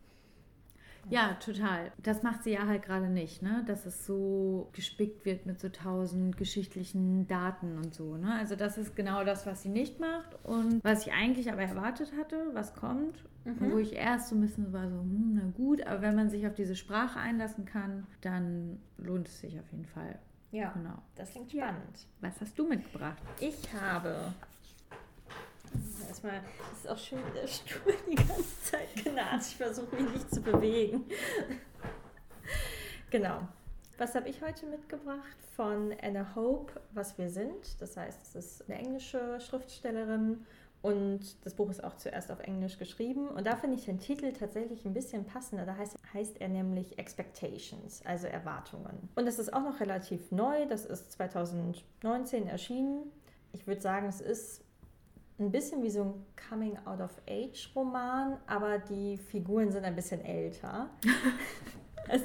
Ja, 1.09 1.33
total. 1.43 1.91
Das 2.03 2.21
macht 2.21 2.43
sie 2.43 2.51
ja 2.51 2.67
halt 2.67 2.83
gerade 2.83 3.07
nicht, 3.09 3.41
ne? 3.41 3.63
Dass 3.65 3.85
es 3.87 4.05
so 4.05 4.69
gespickt 4.73 5.25
wird 5.25 5.45
mit 5.47 5.59
so 5.59 5.69
tausend 5.69 6.37
geschichtlichen 6.37 7.27
Daten 7.27 7.77
und 7.77 7.95
so, 7.95 8.17
ne? 8.17 8.35
Also 8.35 8.55
das 8.55 8.77
ist 8.77 8.95
genau 8.95 9.23
das, 9.23 9.45
was 9.47 9.63
sie 9.63 9.69
nicht 9.69 9.99
macht 9.99 10.37
und 10.45 10.83
was 10.83 11.05
ich 11.07 11.13
eigentlich 11.13 11.51
aber 11.51 11.63
erwartet 11.63 12.11
hatte, 12.19 12.37
was 12.53 12.75
kommt. 12.75 13.25
Und 13.45 13.59
wo 13.71 13.79
ich 13.79 13.93
erst 13.93 14.29
so 14.29 14.35
ein 14.35 14.41
bisschen 14.41 14.71
war 14.71 14.87
so, 14.87 14.99
hm, 14.99 15.39
na 15.41 15.49
gut, 15.57 15.81
aber 15.87 16.01
wenn 16.03 16.15
man 16.15 16.29
sich 16.29 16.45
auf 16.45 16.53
diese 16.53 16.75
Sprache 16.75 17.19
einlassen 17.19 17.65
kann, 17.65 18.05
dann 18.21 18.79
lohnt 18.99 19.27
es 19.27 19.39
sich 19.39 19.59
auf 19.59 19.71
jeden 19.71 19.85
Fall. 19.87 20.19
Ja, 20.51 20.69
Genau. 20.71 20.97
das 21.15 21.31
klingt 21.31 21.51
Ja. 21.53 21.67
spannend. 21.69 22.07
Was 22.19 22.39
hast 22.41 22.57
du 22.59 22.67
mitgebracht? 22.67 23.21
Ich 23.39 23.57
habe. 23.73 24.33
Erstmal, 26.07 26.41
es 26.73 26.79
ist 26.79 26.89
auch 26.89 26.97
schön, 26.97 27.19
der 27.33 27.47
Stuhl 27.47 27.95
die 28.09 28.15
ganze 28.15 28.61
Zeit 28.63 28.93
knatscht. 28.97 29.51
Ich 29.51 29.55
versuche 29.57 29.95
mich 29.95 30.11
nicht 30.13 30.33
zu 30.33 30.41
bewegen. 30.41 31.05
genau. 33.09 33.47
Was 33.97 34.15
habe 34.15 34.29
ich 34.29 34.41
heute 34.41 34.65
mitgebracht? 34.65 35.37
Von 35.55 35.93
Anna 36.01 36.33
Hope, 36.35 36.81
Was 36.93 37.17
wir 37.17 37.29
sind. 37.29 37.79
Das 37.81 37.95
heißt, 37.95 38.19
es 38.23 38.35
ist 38.35 38.69
eine 38.69 38.79
englische 38.79 39.39
Schriftstellerin 39.39 40.45
und 40.81 41.45
das 41.45 41.53
Buch 41.53 41.69
ist 41.69 41.83
auch 41.83 41.95
zuerst 41.95 42.31
auf 42.31 42.39
Englisch 42.39 42.79
geschrieben. 42.79 43.27
Und 43.27 43.45
da 43.45 43.55
finde 43.55 43.77
ich 43.77 43.85
den 43.85 43.99
Titel 43.99 44.33
tatsächlich 44.33 44.83
ein 44.85 44.93
bisschen 44.93 45.25
passender. 45.25 45.65
Da 45.65 45.77
heißt, 45.77 45.95
heißt 46.13 46.41
er 46.41 46.49
nämlich 46.49 46.97
Expectations, 46.97 48.03
also 48.05 48.27
Erwartungen. 48.27 49.09
Und 49.15 49.25
das 49.25 49.37
ist 49.37 49.53
auch 49.53 49.61
noch 49.61 49.79
relativ 49.79 50.31
neu. 50.31 50.65
Das 50.67 50.85
ist 50.85 51.11
2019 51.11 52.47
erschienen. 52.47 53.11
Ich 53.53 53.67
würde 53.67 53.81
sagen, 53.81 54.07
es 54.07 54.21
ist 54.21 54.63
ein 55.37 55.51
bisschen 55.51 55.83
wie 55.83 55.91
so 55.91 56.03
ein 56.03 56.25
Coming-out-of-Age-Roman, 56.49 58.37
aber 58.47 58.79
die 58.79 59.17
Figuren 59.17 59.71
sind 59.71 59.85
ein 59.85 59.95
bisschen 59.95 60.21
älter. 60.21 60.89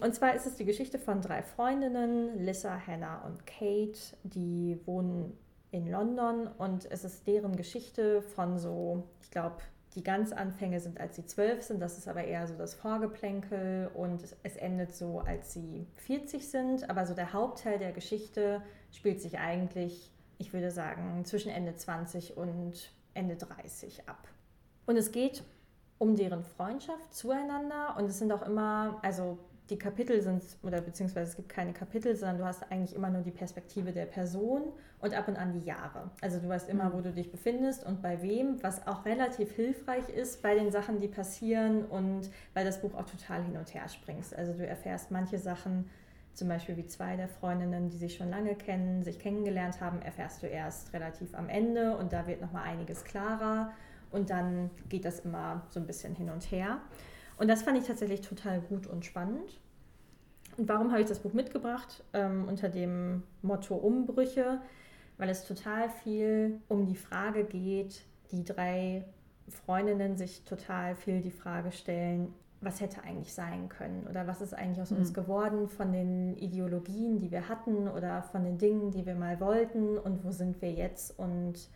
Und 0.00 0.14
zwar 0.14 0.34
ist 0.34 0.46
es 0.46 0.56
die 0.56 0.64
Geschichte 0.64 0.98
von 0.98 1.22
drei 1.22 1.42
Freundinnen, 1.42 2.44
Lissa, 2.44 2.78
Hannah 2.86 3.24
und 3.24 3.46
Kate, 3.46 3.98
die 4.24 4.78
wohnen 4.84 5.32
in 5.76 5.90
London 5.90 6.48
und 6.58 6.90
es 6.90 7.04
ist 7.04 7.26
deren 7.26 7.54
Geschichte 7.54 8.22
von 8.22 8.58
so, 8.58 9.04
ich 9.20 9.30
glaube, 9.30 9.56
die 9.94 10.02
ganz 10.02 10.32
Anfänge 10.32 10.80
sind, 10.80 10.98
als 11.00 11.16
sie 11.16 11.26
zwölf 11.26 11.62
sind, 11.62 11.80
das 11.80 11.98
ist 11.98 12.08
aber 12.08 12.24
eher 12.24 12.46
so 12.46 12.54
das 12.54 12.74
Vorgeplänkel 12.74 13.90
und 13.94 14.22
es, 14.42 14.56
endet 14.56 14.94
so, 14.94 15.20
als 15.20 15.52
sie 15.52 15.86
40 15.96 16.50
sind, 16.50 16.88
aber 16.88 17.04
so 17.04 17.14
der 17.14 17.34
Hauptteil 17.34 17.78
der 17.78 17.92
Geschichte 17.92 18.62
spielt 18.90 19.20
sich 19.20 19.38
eigentlich, 19.38 20.10
ich 20.38 20.52
würde 20.54 20.70
sagen, 20.70 21.24
zwischen 21.24 21.50
Ende 21.50 21.76
20 21.76 22.36
und 22.38 22.90
Ende 23.12 23.36
30 23.36 24.08
ab. 24.08 24.28
Und 24.86 24.96
es 24.96 25.12
geht 25.12 25.44
um 25.98 26.16
deren 26.16 26.42
Freundschaft 26.42 27.14
zueinander 27.14 27.96
und 27.98 28.06
es 28.06 28.18
sind 28.18 28.32
auch 28.32 28.42
immer, 28.42 28.98
also 29.02 29.38
die 29.70 29.78
Kapitel 29.78 30.20
sind, 30.22 30.42
oder 30.62 30.80
beziehungsweise 30.80 31.30
es 31.30 31.36
gibt 31.36 31.48
keine 31.48 31.72
Kapitel, 31.72 32.14
sondern 32.14 32.38
du 32.38 32.44
hast 32.44 32.70
eigentlich 32.70 32.94
immer 32.94 33.10
nur 33.10 33.22
die 33.22 33.32
Perspektive 33.32 33.92
der 33.92 34.06
Person 34.06 34.62
und 35.00 35.12
ab 35.14 35.26
und 35.28 35.36
an 35.36 35.52
die 35.52 35.64
Jahre. 35.66 36.10
Also 36.20 36.38
du 36.38 36.48
weißt 36.48 36.68
immer, 36.68 36.84
Mhm. 36.84 36.92
wo 36.92 37.00
du 37.00 37.12
dich 37.12 37.30
befindest 37.32 37.84
und 37.84 38.00
bei 38.00 38.22
wem, 38.22 38.62
was 38.62 38.86
auch 38.86 39.04
relativ 39.04 39.50
hilfreich 39.52 40.08
ist 40.08 40.40
bei 40.42 40.54
den 40.54 40.70
Sachen, 40.70 41.00
die 41.00 41.08
passieren 41.08 41.84
und 41.84 42.30
weil 42.54 42.64
das 42.64 42.80
Buch 42.80 42.94
auch 42.94 43.06
total 43.06 43.42
hin 43.42 43.56
und 43.56 43.74
her 43.74 43.88
springst. 43.88 44.36
Also 44.36 44.52
du 44.52 44.64
erfährst 44.66 45.10
manche 45.10 45.38
Sachen, 45.38 45.90
zum 46.32 46.48
Beispiel 46.48 46.76
wie 46.76 46.86
zwei 46.86 47.16
der 47.16 47.28
Freundinnen, 47.28 47.88
die 47.88 47.96
sich 47.96 48.14
schon 48.14 48.30
lange 48.30 48.54
kennen, 48.54 49.02
sich 49.02 49.18
kennengelernt 49.18 49.80
haben, 49.80 50.00
erfährst 50.02 50.42
du 50.42 50.46
erst 50.46 50.92
relativ 50.92 51.34
am 51.34 51.48
Ende 51.48 51.96
und 51.96 52.12
da 52.12 52.26
wird 52.26 52.40
nochmal 52.40 52.64
einiges 52.64 53.04
klarer 53.04 53.72
und 54.12 54.30
dann 54.30 54.70
geht 54.88 55.04
das 55.04 55.20
immer 55.20 55.62
so 55.70 55.80
ein 55.80 55.86
bisschen 55.86 56.14
hin 56.14 56.30
und 56.30 56.50
her. 56.52 56.78
Und 57.38 57.48
das 57.48 57.62
fand 57.62 57.78
ich 57.78 57.84
tatsächlich 57.86 58.22
total 58.22 58.60
gut 58.60 58.86
und 58.86 59.04
spannend. 59.04 59.60
Und 60.56 60.68
warum 60.68 60.90
habe 60.90 61.02
ich 61.02 61.08
das 61.08 61.18
Buch 61.18 61.34
mitgebracht? 61.34 62.02
Ähm, 62.14 62.46
unter 62.48 62.68
dem 62.68 63.22
Motto 63.42 63.74
Umbrüche, 63.74 64.60
weil 65.18 65.28
es 65.28 65.44
total 65.46 65.90
viel 65.90 66.60
um 66.68 66.86
die 66.86 66.96
Frage 66.96 67.44
geht, 67.44 68.02
die 68.30 68.44
drei 68.44 69.04
Freundinnen 69.48 70.16
sich 70.16 70.44
total 70.44 70.96
viel 70.96 71.20
die 71.20 71.30
Frage 71.30 71.72
stellen, 71.72 72.32
was 72.62 72.80
hätte 72.80 73.04
eigentlich 73.04 73.34
sein 73.34 73.68
können 73.68 74.06
oder 74.08 74.26
was 74.26 74.40
ist 74.40 74.54
eigentlich 74.54 74.80
aus 74.80 74.90
uns 74.90 75.10
Mhm. 75.10 75.14
geworden 75.14 75.68
von 75.68 75.92
den 75.92 76.36
Ideologien, 76.38 77.18
die 77.18 77.30
wir 77.30 77.48
hatten 77.48 77.86
oder 77.86 78.22
von 78.22 78.44
den 78.44 78.56
Dingen, 78.58 78.90
die 78.90 79.04
wir 79.04 79.14
mal 79.14 79.38
wollten 79.40 79.98
und 79.98 80.24
wo 80.24 80.30
sind 80.30 80.60
wir 80.62 80.72
jetzt 80.72 81.16
und 81.18 81.68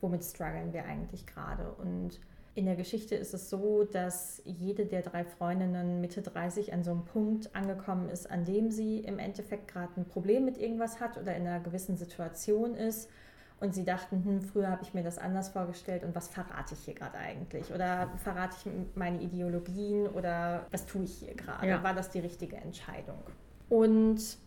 womit 0.00 0.24
strugglen 0.24 0.72
wir 0.72 0.86
eigentlich 0.86 1.26
gerade. 1.26 1.70
Und 1.74 2.20
In 2.56 2.66
der 2.66 2.76
Geschichte 2.76 3.16
ist 3.16 3.34
es 3.34 3.50
so, 3.50 3.82
dass 3.82 4.40
jede 4.44 4.86
der 4.86 5.02
drei 5.02 5.24
Freundinnen 5.24 6.00
Mitte 6.00 6.22
30 6.22 6.72
an 6.72 6.84
so 6.84 6.92
einem 6.92 7.04
Punkt 7.04 7.54
angekommen 7.54 8.08
ist, 8.08 8.30
an 8.30 8.44
dem 8.44 8.70
sie 8.70 9.00
im 9.00 9.18
Endeffekt 9.18 9.66
gerade 9.66 9.92
ein 9.96 10.04
Problem 10.04 10.44
mit 10.44 10.58
irgendwas 10.58 11.00
hat 11.00 11.18
oder 11.18 11.34
in 11.34 11.46
einer 11.46 11.58
gewissen 11.58 11.96
Situation 11.96 12.76
ist. 12.76 13.10
Und 13.58 13.74
sie 13.74 13.84
dachten, 13.84 14.24
hm, 14.24 14.42
früher 14.42 14.68
habe 14.68 14.82
ich 14.82 14.94
mir 14.94 15.02
das 15.02 15.18
anders 15.18 15.48
vorgestellt 15.48 16.04
und 16.04 16.14
was 16.14 16.28
verrate 16.28 16.74
ich 16.74 16.80
hier 16.84 16.94
gerade 16.94 17.18
eigentlich? 17.18 17.72
Oder 17.72 18.10
verrate 18.22 18.56
ich 18.58 18.72
meine 18.94 19.20
Ideologien 19.20 20.06
oder 20.06 20.66
was 20.70 20.86
tue 20.86 21.04
ich 21.04 21.14
hier 21.14 21.34
gerade? 21.34 21.66
Ja. 21.66 21.82
War 21.82 21.94
das 21.94 22.10
die 22.10 22.20
richtige 22.20 22.56
Entscheidung? 22.56 23.18
Und 23.68 24.38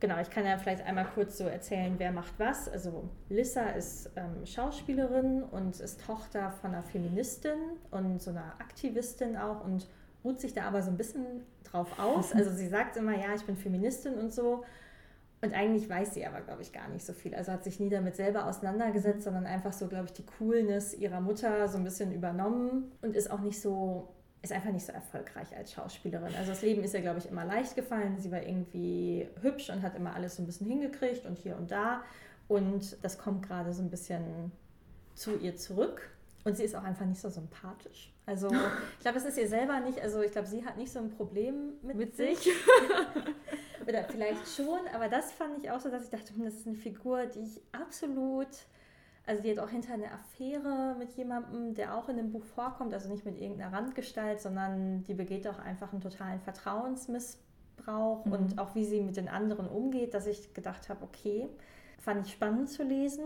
Genau, 0.00 0.18
ich 0.18 0.30
kann 0.30 0.46
ja 0.46 0.56
vielleicht 0.56 0.84
einmal 0.86 1.06
kurz 1.14 1.36
so 1.36 1.44
erzählen, 1.44 1.94
wer 1.98 2.10
macht 2.10 2.32
was. 2.38 2.68
Also 2.70 3.10
Lissa 3.28 3.68
ist 3.70 4.10
ähm, 4.16 4.46
Schauspielerin 4.46 5.42
und 5.42 5.78
ist 5.78 6.00
Tochter 6.00 6.50
von 6.52 6.72
einer 6.72 6.82
Feministin 6.82 7.58
und 7.90 8.22
so 8.22 8.30
einer 8.30 8.54
Aktivistin 8.58 9.36
auch 9.36 9.62
und 9.62 9.86
ruht 10.24 10.40
sich 10.40 10.54
da 10.54 10.64
aber 10.64 10.80
so 10.80 10.90
ein 10.90 10.96
bisschen 10.96 11.44
drauf 11.64 11.98
aus. 11.98 12.34
Also 12.34 12.50
sie 12.50 12.68
sagt 12.68 12.96
immer, 12.96 13.12
ja, 13.12 13.34
ich 13.34 13.44
bin 13.44 13.56
Feministin 13.56 14.14
und 14.14 14.32
so. 14.32 14.64
Und 15.42 15.54
eigentlich 15.54 15.88
weiß 15.88 16.14
sie 16.14 16.26
aber, 16.26 16.40
glaube 16.40 16.62
ich, 16.62 16.72
gar 16.72 16.88
nicht 16.88 17.04
so 17.04 17.12
viel. 17.12 17.34
Also 17.34 17.52
hat 17.52 17.64
sich 17.64 17.78
nie 17.78 17.90
damit 17.90 18.16
selber 18.16 18.46
auseinandergesetzt, 18.46 19.22
sondern 19.24 19.46
einfach 19.46 19.72
so, 19.72 19.86
glaube 19.88 20.06
ich, 20.06 20.12
die 20.12 20.24
Coolness 20.38 20.94
ihrer 20.94 21.20
Mutter 21.20 21.68
so 21.68 21.76
ein 21.76 21.84
bisschen 21.84 22.12
übernommen 22.12 22.92
und 23.02 23.16
ist 23.16 23.30
auch 23.30 23.40
nicht 23.40 23.60
so 23.60 24.08
ist 24.42 24.52
einfach 24.52 24.70
nicht 24.70 24.86
so 24.86 24.92
erfolgreich 24.92 25.54
als 25.56 25.72
Schauspielerin. 25.72 26.34
Also 26.34 26.50
das 26.50 26.62
Leben 26.62 26.82
ist 26.82 26.94
ihr, 26.94 27.02
glaube 27.02 27.18
ich, 27.18 27.28
immer 27.28 27.44
leicht 27.44 27.76
gefallen. 27.76 28.18
Sie 28.18 28.30
war 28.32 28.42
irgendwie 28.42 29.28
hübsch 29.42 29.68
und 29.70 29.82
hat 29.82 29.94
immer 29.96 30.14
alles 30.14 30.36
so 30.36 30.42
ein 30.42 30.46
bisschen 30.46 30.66
hingekriegt 30.66 31.26
und 31.26 31.36
hier 31.38 31.56
und 31.56 31.70
da. 31.70 32.02
Und 32.48 32.96
das 33.02 33.18
kommt 33.18 33.46
gerade 33.46 33.72
so 33.72 33.82
ein 33.82 33.90
bisschen 33.90 34.52
zu 35.14 35.36
ihr 35.38 35.56
zurück. 35.56 36.10
Und 36.44 36.56
sie 36.56 36.64
ist 36.64 36.74
auch 36.74 36.82
einfach 36.82 37.04
nicht 37.04 37.20
so 37.20 37.28
sympathisch. 37.28 38.12
Also 38.24 38.48
ich 38.96 39.00
glaube, 39.00 39.18
es 39.18 39.24
ist 39.24 39.36
ihr 39.36 39.48
selber 39.48 39.78
nicht, 39.80 40.00
also 40.00 40.22
ich 40.22 40.32
glaube, 40.32 40.48
sie 40.48 40.64
hat 40.64 40.78
nicht 40.78 40.90
so 40.90 41.00
ein 41.00 41.10
Problem 41.10 41.74
mit, 41.82 41.96
mit 41.96 42.16
sich. 42.16 42.38
Oder 43.86 44.04
vielleicht 44.04 44.48
schon, 44.48 44.80
aber 44.94 45.08
das 45.08 45.32
fand 45.32 45.58
ich 45.58 45.70
auch 45.70 45.80
so, 45.80 45.90
dass 45.90 46.04
ich 46.04 46.10
dachte, 46.10 46.34
hm, 46.34 46.44
das 46.44 46.54
ist 46.54 46.66
eine 46.66 46.76
Figur, 46.76 47.26
die 47.26 47.40
ich 47.40 47.60
absolut 47.72 48.48
also 49.26 49.42
die 49.42 49.50
hat 49.50 49.58
auch 49.58 49.68
hinter 49.68 49.94
eine 49.94 50.10
Affäre 50.12 50.96
mit 50.98 51.12
jemandem, 51.12 51.74
der 51.74 51.96
auch 51.96 52.08
in 52.08 52.16
dem 52.16 52.32
Buch 52.32 52.44
vorkommt, 52.44 52.92
also 52.94 53.08
nicht 53.08 53.24
mit 53.24 53.38
irgendeiner 53.38 53.72
Randgestalt, 53.72 54.40
sondern 54.40 55.04
die 55.04 55.14
begeht 55.14 55.46
auch 55.46 55.58
einfach 55.58 55.92
einen 55.92 56.00
totalen 56.00 56.40
Vertrauensmissbrauch 56.40 58.24
mhm. 58.24 58.32
und 58.32 58.58
auch 58.58 58.74
wie 58.74 58.84
sie 58.84 59.00
mit 59.00 59.16
den 59.16 59.28
anderen 59.28 59.68
umgeht, 59.68 60.14
dass 60.14 60.26
ich 60.26 60.54
gedacht 60.54 60.88
habe, 60.88 61.04
okay, 61.04 61.48
fand 61.98 62.26
ich 62.26 62.32
spannend 62.32 62.70
zu 62.70 62.82
lesen. 62.82 63.24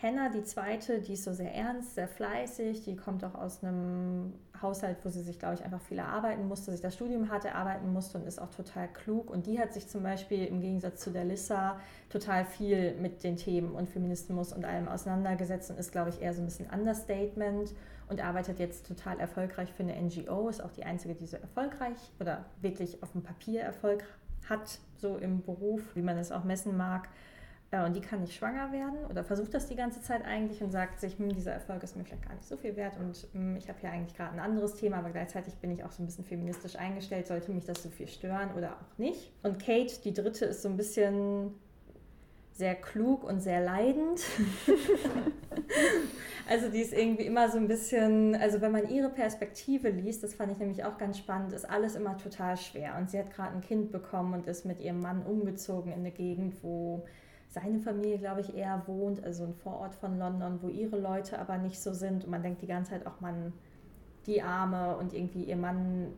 Henna, 0.00 0.28
die 0.28 0.44
zweite, 0.44 1.00
die 1.00 1.14
ist 1.14 1.24
so 1.24 1.32
sehr 1.32 1.52
ernst, 1.52 1.96
sehr 1.96 2.06
fleißig, 2.06 2.84
die 2.84 2.94
kommt 2.94 3.24
auch 3.24 3.34
aus 3.34 3.64
einem 3.64 4.32
Haushalt, 4.62 4.98
wo 5.02 5.08
sie 5.08 5.22
sich, 5.22 5.40
glaube 5.40 5.56
ich, 5.56 5.64
einfach 5.64 5.80
viel 5.80 5.98
erarbeiten 5.98 6.46
musste, 6.46 6.70
sich 6.70 6.80
das 6.80 6.94
Studium 6.94 7.28
hart 7.32 7.44
erarbeiten 7.44 7.92
musste 7.92 8.18
und 8.18 8.24
ist 8.24 8.40
auch 8.40 8.50
total 8.50 8.86
klug. 8.86 9.28
Und 9.28 9.46
die 9.46 9.58
hat 9.58 9.74
sich 9.74 9.88
zum 9.88 10.04
Beispiel 10.04 10.44
im 10.44 10.60
Gegensatz 10.60 11.00
zu 11.00 11.10
der 11.10 11.24
Lissa 11.24 11.80
total 12.10 12.44
viel 12.44 12.94
mit 13.00 13.24
den 13.24 13.36
Themen 13.36 13.72
und 13.72 13.88
Feminismus 13.88 14.52
und 14.52 14.64
allem 14.64 14.86
auseinandergesetzt 14.86 15.68
und 15.72 15.80
ist, 15.80 15.90
glaube 15.90 16.10
ich, 16.10 16.22
eher 16.22 16.32
so 16.32 16.42
ein 16.42 16.44
bisschen 16.44 16.70
Understatement 16.70 17.74
und 18.08 18.24
arbeitet 18.24 18.60
jetzt 18.60 18.86
total 18.86 19.18
erfolgreich 19.18 19.72
für 19.72 19.82
eine 19.82 20.00
NGO, 20.00 20.48
ist 20.48 20.62
auch 20.62 20.70
die 20.70 20.84
einzige, 20.84 21.16
die 21.16 21.26
so 21.26 21.38
erfolgreich 21.38 21.98
oder 22.20 22.44
wirklich 22.60 23.02
auf 23.02 23.10
dem 23.10 23.24
Papier 23.24 23.62
Erfolg 23.62 24.04
hat, 24.48 24.78
so 24.96 25.16
im 25.16 25.42
Beruf, 25.42 25.82
wie 25.96 26.02
man 26.02 26.16
es 26.18 26.30
auch 26.30 26.44
messen 26.44 26.76
mag. 26.76 27.08
Und 27.70 27.94
die 27.94 28.00
kann 28.00 28.22
nicht 28.22 28.34
schwanger 28.34 28.72
werden 28.72 29.04
oder 29.10 29.22
versucht 29.22 29.52
das 29.52 29.68
die 29.68 29.76
ganze 29.76 30.00
Zeit 30.00 30.24
eigentlich 30.24 30.62
und 30.62 30.70
sagt 30.70 31.00
sich, 31.00 31.18
hm, 31.18 31.28
dieser 31.34 31.52
Erfolg 31.52 31.82
ist 31.82 31.96
mir 31.96 32.04
vielleicht 32.04 32.26
gar 32.26 32.34
nicht 32.34 32.46
so 32.46 32.56
viel 32.56 32.76
wert 32.76 32.96
und 32.98 33.26
hm, 33.32 33.56
ich 33.56 33.68
habe 33.68 33.78
hier 33.78 33.90
eigentlich 33.90 34.16
gerade 34.16 34.32
ein 34.32 34.40
anderes 34.40 34.76
Thema, 34.76 34.98
aber 34.98 35.10
gleichzeitig 35.10 35.54
bin 35.56 35.70
ich 35.70 35.84
auch 35.84 35.90
so 35.90 36.02
ein 36.02 36.06
bisschen 36.06 36.24
feministisch 36.24 36.76
eingestellt, 36.76 37.26
sollte 37.26 37.52
mich 37.52 37.66
das 37.66 37.82
so 37.82 37.90
viel 37.90 38.08
stören 38.08 38.54
oder 38.56 38.72
auch 38.72 38.98
nicht. 38.98 39.30
Und 39.42 39.58
Kate, 39.58 40.00
die 40.02 40.14
dritte, 40.14 40.46
ist 40.46 40.62
so 40.62 40.70
ein 40.70 40.78
bisschen 40.78 41.52
sehr 42.58 42.74
klug 42.74 43.22
und 43.22 43.40
sehr 43.40 43.60
leidend. 43.60 44.20
also 46.48 46.70
die 46.70 46.80
ist 46.80 46.94
irgendwie 46.94 47.26
immer 47.26 47.50
so 47.50 47.58
ein 47.58 47.68
bisschen, 47.68 48.34
also 48.34 48.62
wenn 48.62 48.72
man 48.72 48.88
ihre 48.88 49.10
Perspektive 49.10 49.90
liest, 49.90 50.24
das 50.24 50.34
fand 50.34 50.52
ich 50.52 50.58
nämlich 50.58 50.84
auch 50.84 50.96
ganz 50.96 51.18
spannend, 51.18 51.52
ist 51.52 51.68
alles 51.68 51.94
immer 51.94 52.16
total 52.16 52.56
schwer. 52.56 52.96
Und 52.98 53.10
sie 53.10 53.18
hat 53.18 53.30
gerade 53.30 53.54
ein 53.54 53.60
Kind 53.60 53.92
bekommen 53.92 54.32
und 54.32 54.46
ist 54.46 54.64
mit 54.64 54.80
ihrem 54.80 55.00
Mann 55.00 55.22
umgezogen 55.24 55.92
in 55.92 56.00
eine 56.00 56.10
Gegend, 56.10 56.54
wo 56.62 57.04
seine 57.48 57.78
Familie, 57.78 58.18
glaube 58.18 58.42
ich, 58.42 58.54
eher 58.54 58.82
wohnt, 58.86 59.24
also 59.24 59.44
ein 59.44 59.54
Vorort 59.54 59.94
von 59.94 60.18
London, 60.18 60.58
wo 60.62 60.68
ihre 60.68 60.98
Leute 60.98 61.38
aber 61.38 61.58
nicht 61.58 61.80
so 61.80 61.94
sind. 61.94 62.24
Und 62.24 62.30
man 62.30 62.42
denkt 62.42 62.62
die 62.62 62.66
ganze 62.66 62.92
Zeit 62.92 63.06
auch, 63.06 63.20
man, 63.20 63.52
die 64.26 64.42
Arme 64.42 64.96
und 64.96 65.14
irgendwie 65.14 65.44
ihr 65.44 65.56
Mann 65.56 66.12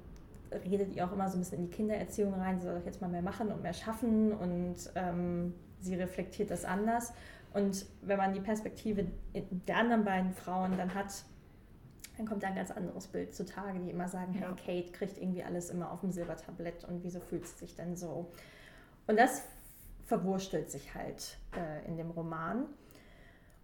redet 0.65 0.95
ihr 0.95 1.07
auch 1.07 1.13
immer 1.13 1.29
so 1.29 1.37
ein 1.37 1.41
bisschen 1.41 1.59
in 1.59 1.71
die 1.71 1.77
Kindererziehung 1.77 2.35
rein, 2.35 2.59
sie 2.59 2.67
soll 2.67 2.79
doch 2.79 2.87
jetzt 2.87 3.01
mal 3.01 3.09
mehr 3.09 3.23
machen 3.23 3.53
und 3.53 3.63
mehr 3.63 3.73
schaffen 3.73 4.33
und 4.33 4.77
ähm, 4.97 5.55
sie 5.81 5.95
reflektiert 5.95 6.51
das 6.51 6.65
anders. 6.65 7.13
Und 7.53 7.87
wenn 8.03 8.19
man 8.19 8.33
die 8.33 8.41
Perspektive 8.41 9.07
der 9.35 9.77
anderen 9.77 10.05
beiden 10.05 10.33
Frauen 10.33 10.77
dann 10.77 10.95
hat, 10.95 11.25
dann 12.17 12.27
kommt 12.27 12.43
da 12.43 12.49
ein 12.49 12.55
ganz 12.55 12.71
anderes 12.71 13.07
Bild 13.09 13.35
zutage, 13.35 13.79
die 13.81 13.91
immer 13.91 14.09
sagen, 14.09 14.35
ja. 14.35 14.55
hey, 14.65 14.83
Kate 14.83 14.93
kriegt 14.93 15.19
irgendwie 15.19 15.43
alles 15.43 15.71
immer 15.71 15.91
auf 15.91 16.01
dem 16.01 16.13
Silbertablett 16.13 16.85
und 16.85 17.03
wieso 17.03 17.21
fühlt 17.21 17.45
es 17.45 17.59
sich 17.59 17.75
denn 17.75 17.97
so? 17.97 18.31
Und 19.07 19.19
das 19.19 19.43
verwurstelt 20.11 20.73
sich 20.73 20.93
halt 20.97 21.39
äh, 21.57 21.89
in 21.89 21.97
dem 21.97 22.11
Roman. 22.11 22.67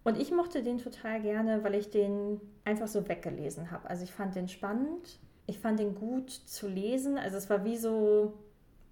Und 0.05 0.17
ich 0.17 0.31
mochte 0.31 0.63
den 0.63 0.77
total 0.77 1.21
gerne, 1.21 1.61
weil 1.65 1.75
ich 1.75 1.91
den 1.91 2.39
einfach 2.63 2.87
so 2.87 3.09
weggelesen 3.09 3.69
habe. 3.69 3.89
Also 3.89 4.05
ich 4.05 4.13
fand 4.13 4.33
den 4.33 4.47
spannend, 4.47 5.19
ich 5.45 5.59
fand 5.59 5.77
den 5.77 5.93
gut 5.93 6.29
zu 6.31 6.69
lesen. 6.69 7.17
Also 7.17 7.35
es 7.35 7.49
war 7.49 7.65
wie 7.65 7.75
so, 7.75 8.33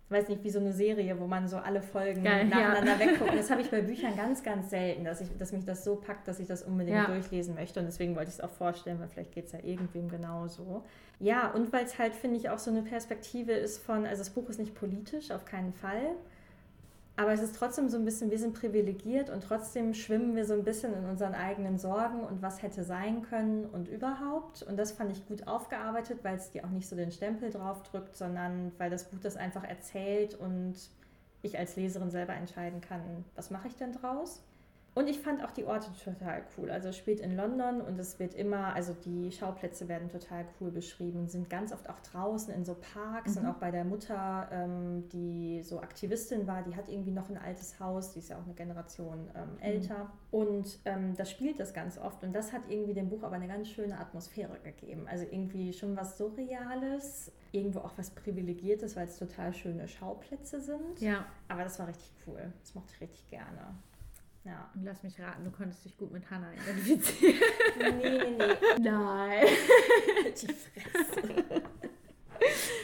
ich 0.04 0.12
weiß 0.12 0.28
nicht, 0.28 0.44
wie 0.44 0.50
so 0.50 0.60
eine 0.60 0.74
Serie, 0.74 1.18
wo 1.18 1.28
man 1.28 1.48
so 1.48 1.56
alle 1.56 1.82
Folgen 1.82 2.26
Geil, 2.26 2.44
nacheinander 2.44 2.92
ja. 3.00 3.00
wegguckt. 3.00 3.34
Das 3.34 3.50
habe 3.50 3.62
ich 3.62 3.72
bei 3.72 3.80
Büchern 3.80 4.18
ganz, 4.18 4.44
ganz 4.44 4.70
selten, 4.70 5.06
dass, 5.06 5.22
ich, 5.22 5.30
dass 5.38 5.54
mich 5.54 5.64
das 5.64 5.86
so 5.86 5.96
packt, 5.96 6.28
dass 6.28 6.42
ich 6.42 6.48
das 6.48 6.62
unbedingt 6.62 6.98
ja. 6.98 7.06
durchlesen 7.06 7.56
möchte. 7.56 7.80
Und 7.80 7.86
deswegen 7.86 8.18
wollte 8.18 8.32
ich 8.32 8.36
es 8.36 8.42
auch 8.42 8.52
vorstellen, 8.52 9.00
weil 9.00 9.08
vielleicht 9.08 9.32
geht 9.32 9.46
es 9.46 9.54
ja 9.54 9.60
irgendwem 9.64 10.10
genauso. 10.10 10.84
Ja, 11.22 11.52
und 11.52 11.72
weil 11.72 11.86
es 11.86 11.98
halt, 11.98 12.16
finde 12.16 12.36
ich, 12.36 12.50
auch 12.50 12.60
so 12.60 12.70
eine 12.70 12.82
Perspektive 12.82 13.54
ist 13.54 13.82
von, 13.82 14.06
also 14.06 14.20
das 14.20 14.32
Buch 14.32 14.50
ist 14.50 14.60
nicht 14.60 14.76
politisch, 14.76 15.32
auf 15.32 15.46
keinen 15.46 15.72
Fall. 15.72 16.18
Aber 17.18 17.32
es 17.32 17.42
ist 17.42 17.56
trotzdem 17.56 17.88
so 17.88 17.98
ein 17.98 18.04
bisschen, 18.04 18.30
wir 18.30 18.40
sind 18.40 18.54
privilegiert 18.54 19.30
und 19.30 19.42
trotzdem 19.42 19.94
schwimmen 19.94 20.36
wir 20.36 20.46
so 20.46 20.54
ein 20.54 20.66
bisschen 20.66 20.94
in 20.94 21.06
unseren 21.06 21.34
eigenen 21.34 21.80
Sorgen 21.80 22.20
und 22.20 22.42
was 22.42 22.62
hätte 22.62 22.84
sein 22.84 23.22
können 23.22 23.66
und 23.66 23.88
überhaupt. 23.88 24.64
Und 24.64 24.76
das 24.78 24.92
fand 24.92 25.12
ich 25.14 25.26
gut 25.26 25.48
aufgearbeitet, 25.48 26.20
weil 26.24 26.36
es 26.36 26.52
dir 26.52 26.66
auch 26.66 26.70
nicht 26.70 26.90
so 26.90 26.96
den 26.98 27.12
Stempel 27.12 27.52
drauf 27.52 27.84
drückt, 27.84 28.18
sondern 28.18 28.74
weil 28.80 28.90
das 28.90 29.06
Buch 29.06 29.20
das 29.22 29.38
einfach 29.38 29.64
erzählt 29.64 30.36
und 30.36 30.76
ich 31.42 31.58
als 31.58 31.78
Leserin 31.78 32.12
selber 32.12 32.34
entscheiden 32.34 32.82
kann, 32.82 33.24
was 33.36 33.50
mache 33.50 33.70
ich 33.70 33.76
denn 33.78 33.94
draus. 33.94 34.42
Und 34.96 35.10
ich 35.10 35.20
fand 35.20 35.44
auch 35.44 35.52
die 35.52 35.66
Orte 35.66 35.90
total 36.02 36.44
cool. 36.58 36.72
Also 36.72 36.94
spielt 36.94 37.20
in 37.20 37.36
London 37.36 37.82
und 37.82 38.00
es 38.00 38.18
wird 38.18 38.34
immer, 38.34 38.74
also 38.74 38.94
die 38.94 39.30
Schauplätze 39.30 39.90
werden 39.90 40.10
total 40.10 40.46
cool 40.60 40.72
beschrieben, 40.72 41.28
sind 41.28 41.50
ganz 41.50 41.74
oft 41.74 41.90
auch 41.90 42.00
draußen 42.00 42.54
in 42.54 42.64
so 42.64 42.78
Parks 42.94 43.36
mhm. 43.36 43.42
und 43.42 43.48
auch 43.50 43.56
bei 43.56 43.72
der 43.72 43.84
Mutter, 43.84 44.48
ähm, 44.54 45.10
die 45.10 45.62
so 45.64 45.82
Aktivistin 45.82 46.48
war, 46.48 46.64
die 46.64 46.78
hat 46.78 46.88
irgendwie 46.88 47.12
noch 47.12 47.30
ein 47.30 47.38
altes 47.38 47.78
Haus, 47.78 48.14
die 48.14 48.20
ist 48.20 48.30
ja 48.30 48.38
auch 48.38 48.46
eine 48.46 48.54
Generation 48.54 49.30
ähm, 49.36 49.52
mhm. 49.56 49.60
älter. 49.60 50.04
Mhm. 50.06 50.10
Und 50.32 50.80
ähm, 50.86 51.14
das 51.18 51.30
spielt 51.30 51.60
das 51.60 51.74
ganz 51.74 51.98
oft 51.98 52.24
und 52.24 52.34
das 52.34 52.54
hat 52.54 52.62
irgendwie 52.70 52.94
dem 52.94 53.10
Buch 53.10 53.24
aber 53.24 53.36
eine 53.36 53.50
ganz 53.50 53.68
schöne 53.68 54.00
Atmosphäre 54.00 54.58
gegeben. 54.64 55.08
Also 55.12 55.26
irgendwie 55.30 55.74
schon 55.74 55.98
was 55.98 56.18
Surreales, 56.18 57.34
irgendwo 57.52 57.80
auch 57.80 57.98
was 57.98 58.12
Privilegiertes, 58.12 58.96
weil 58.96 59.08
es 59.08 59.20
total 59.20 59.54
schöne 59.54 59.90
Schauplätze 59.90 60.62
sind. 60.62 61.02
Ja. 61.02 61.26
Aber 61.50 61.66
das 61.66 61.80
war 61.80 61.90
richtig 61.90 62.14
cool. 62.26 62.54
Das 62.62 62.76
mochte 62.76 62.94
ich 62.96 63.02
richtig 63.02 63.30
gerne. 63.30 63.76
Ja. 64.46 64.70
Und 64.76 64.86
lass 64.86 65.02
mich 65.04 65.20
raten, 65.20 65.44
du 65.44 65.52
konntest 65.52 65.84
dich 65.86 65.98
gut 65.98 66.12
mit 66.12 66.30
Hannah 66.30 66.54
identifizieren. 66.54 67.36
nee, 67.80 68.10
nee, 68.10 68.38
nee. 68.38 68.90
Nein. 68.90 69.46
Die 70.26 70.48
Fresse. 70.48 71.64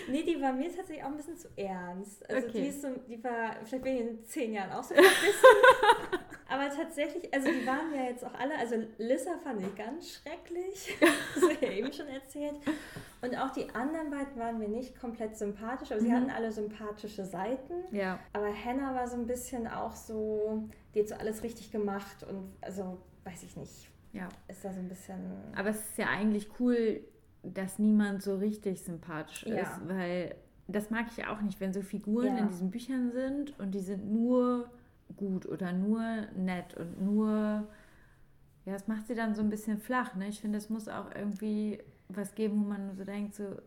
Nee, 0.08 0.24
die 0.24 0.41
war 0.41 0.54
mir 0.54 0.74
tatsächlich 0.74 1.04
auch 1.04 1.10
ein 1.10 1.17
bisschen 1.17 1.38
zu 1.38 1.47
ernst. 1.56 2.30
Also 2.30 2.47
okay. 2.47 2.62
die, 2.62 2.67
ist 2.67 2.82
so, 2.82 2.88
die 3.08 3.24
war, 3.24 3.56
vielleicht 3.63 3.84
bin 3.84 3.95
ich 3.95 4.02
in 4.02 4.26
zehn 4.26 4.54
Jahren 4.54 4.71
auch 4.71 4.84
so 4.84 4.93
ein 4.93 5.02
bisschen. 5.02 6.19
Aber 6.50 6.69
tatsächlich, 6.69 7.34
also 7.34 7.47
die 7.50 7.65
waren 7.65 7.93
ja 7.95 8.10
jetzt 8.10 8.26
auch 8.26 8.34
alle, 8.34 8.58
also 8.58 8.76
Lissa 8.97 9.38
fand 9.41 9.62
ich 9.62 9.74
ganz 9.74 10.12
schrecklich, 10.12 10.97
das 11.36 11.43
habe 11.43 11.53
ich 11.53 11.62
ja 11.62 11.72
eben 11.72 11.93
schon 11.93 12.07
erzählt. 12.07 12.55
Und 13.22 13.38
auch 13.38 13.51
die 13.51 13.70
anderen 13.74 14.09
beiden 14.09 14.36
waren 14.38 14.59
mir 14.59 14.68
nicht 14.68 14.99
komplett 14.99 15.38
sympathisch, 15.38 15.91
aber 15.91 16.01
mhm. 16.01 16.05
sie 16.05 16.14
hatten 16.14 16.30
alle 16.30 16.51
sympathische 16.51 17.24
Seiten. 17.24 17.95
Ja. 17.95 18.20
Aber 18.34 18.53
Hannah 18.53 18.93
war 18.93 19.07
so 19.07 19.16
ein 19.16 19.28
bisschen 19.28 19.66
auch 19.66 19.95
so, 19.95 20.68
die 20.94 21.02
hat 21.02 21.08
so 21.08 21.16
alles 21.16 21.44
richtig 21.44 21.72
gemacht 21.72 22.24
und 22.24 22.52
also 22.62 23.00
weiß 23.24 23.44
ich 23.44 23.56
nicht. 23.56 23.89
Ja. 24.14 24.28
Ist 24.48 24.66
da 24.66 24.74
so 24.74 24.80
ein 24.80 24.89
bisschen. 24.89 25.20
Aber 25.56 25.70
es 25.70 25.78
ist 25.78 25.98
ja 25.98 26.08
eigentlich 26.08 26.50
cool, 26.60 27.02
dass 27.44 27.80
niemand 27.80 28.22
so 28.22 28.36
richtig 28.36 28.82
sympathisch 28.82 29.46
ja. 29.46 29.62
ist, 29.62 29.88
weil 29.88 30.36
das 30.68 30.89
mag 30.89 31.08
ich 31.16 31.26
auch 31.26 31.42
nicht, 31.42 31.60
wenn 31.60 31.74
so 31.74 31.82
Figuren 31.82 32.38
ja. 32.38 32.38
in 32.39 32.48
diesen 32.50 32.72
Büchern 32.72 33.12
sind 33.12 33.58
und 33.60 33.72
die 33.72 33.80
sind 33.80 34.12
nur 34.12 34.70
gut 35.18 35.46
oder 35.46 35.74
nur 35.74 36.04
nett 36.36 36.76
und 36.76 37.02
nur 37.02 37.68
ja, 38.66 38.74
das 38.74 38.88
macht 38.88 39.08
sie 39.08 39.16
dann 39.16 39.34
so 39.34 39.42
ein 39.42 39.50
bisschen 39.50 39.80
flach. 39.80 40.16
Ne? 40.16 40.28
Ich 40.28 40.39
finde, 40.39 40.58
es 40.58 40.70
muss 40.70 40.88
auch 40.88 41.14
irgendwie 41.16 41.80
was 42.10 42.36
geben, 42.36 42.64
wo 42.64 42.70
man 42.70 42.96
so 42.96 43.04
denkt, 43.04 43.36
so, 43.36 43.58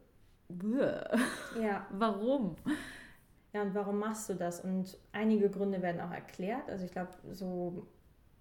ja. 1.60 1.86
warum? 1.90 2.56
Ja, 3.54 3.62
und 3.62 3.72
warum 3.72 4.00
machst 4.00 4.28
du 4.28 4.34
das? 4.34 4.60
Und 4.60 4.98
einige 5.12 5.48
Gründe 5.48 5.80
werden 5.80 6.00
auch 6.00 6.10
erklärt. 6.10 6.68
Also 6.68 6.84
ich 6.84 6.90
glaube, 6.90 7.12
so, 7.30 7.86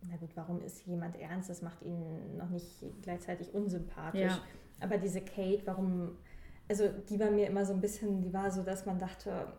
na 0.10 0.18
gut, 0.18 0.32
warum 0.34 0.60
ist 0.64 0.88
jemand 0.88 1.20
ernst? 1.20 1.52
Das 1.52 1.62
macht 1.62 1.84
ihn 1.84 2.36
noch 2.36 2.50
nicht 2.50 2.84
gleichzeitig 3.04 3.54
unsympathisch. 3.54 4.32
Ja. 4.32 4.42
Aber 4.80 4.98
diese 4.98 5.22
Kate, 5.22 5.62
warum, 5.66 6.18
also 6.68 6.90
die 7.10 7.20
war 7.20 7.30
mir 7.30 7.46
immer 7.46 7.64
so 7.64 7.74
ein 7.74 7.80
bisschen, 7.80 8.24
die 8.24 8.34
war 8.34 8.50
so, 8.50 8.64
dass 8.64 8.88
man 8.88 8.98
dachte, 8.98 9.54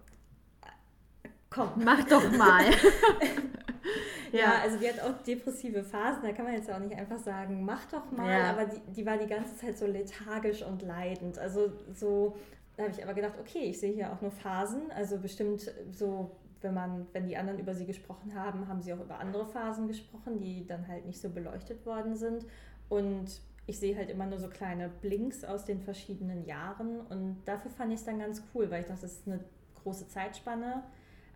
komm. 1.51 1.71
Mach 1.85 2.03
doch 2.09 2.29
mal. 2.33 2.65
ja. 4.33 4.41
ja. 4.41 4.61
also 4.61 4.77
die 4.77 4.89
hat 4.89 4.99
auch 4.99 5.23
depressive 5.23 5.85
Phasen, 5.85 6.25
da 6.25 6.33
kann 6.33 6.47
man 6.47 6.55
jetzt 6.55 6.69
auch 6.69 6.81
nicht 6.81 6.97
einfach 6.97 7.21
sagen, 7.21 7.65
mach 7.65 7.85
doch 7.85 8.11
mal, 8.11 8.29
ja. 8.29 8.51
aber 8.51 8.65
die, 8.65 8.81
die 8.93 9.07
war 9.07 9.19
die 9.19 9.29
ganze 9.29 9.57
Zeit 9.57 9.79
so 9.79 9.87
lethargisch 9.87 10.63
und 10.63 10.83
leidend. 10.83 11.39
Also 11.39 11.71
so, 11.95 12.37
da 12.77 12.85
habe 12.85 12.93
ich 12.93 13.03
aber 13.03 13.15
gedacht, 13.15 13.35
okay, 13.41 13.71
ich 13.71 13.81
sehe 13.81 13.93
hier 13.93 14.13
auch 14.13 14.21
nur 14.21 14.31
Phasen, 14.31 14.91
also 14.91 15.19
bestimmt 15.19 15.71
so, 15.93 16.33
wenn 16.61 16.75
man, 16.75 17.07
wenn 17.13 17.27
die 17.27 17.37
anderen 17.37 17.59
über 17.59 17.75
sie 17.75 17.87
gesprochen 17.87 18.35
haben, 18.35 18.67
haben 18.69 18.83
sie 18.83 18.93
auch 18.93 19.01
über 19.01 19.19
andere 19.19 19.47
Phasen 19.47 19.87
gesprochen, 19.87 20.39
die 20.39 20.67
dann 20.67 20.89
halt 20.89 21.07
nicht 21.07 21.21
so 21.21 21.31
beleuchtet 21.31 21.85
worden 21.87 22.17
sind. 22.17 22.47
Und 22.89 23.41
ich 23.67 23.79
sehe 23.79 23.97
halt 23.97 24.11
immer 24.11 24.27
nur 24.27 24.39
so 24.39 24.49
kleine 24.49 24.89
Blinks 24.89 25.45
aus 25.45 25.65
den 25.65 25.81
verschiedenen 25.81 26.45
Jahren. 26.45 27.01
Und 27.01 27.43
dafür 27.45 27.71
fand 27.71 27.93
ich 27.93 28.01
es 28.01 28.05
dann 28.05 28.19
ganz 28.19 28.43
cool, 28.55 28.71
weil 28.71 28.81
ich 28.81 28.87
dachte, 28.87 29.03
das 29.03 29.13
ist 29.13 29.29
eine 29.29 29.41
große 29.83 30.09
Zeitspanne 30.09 30.83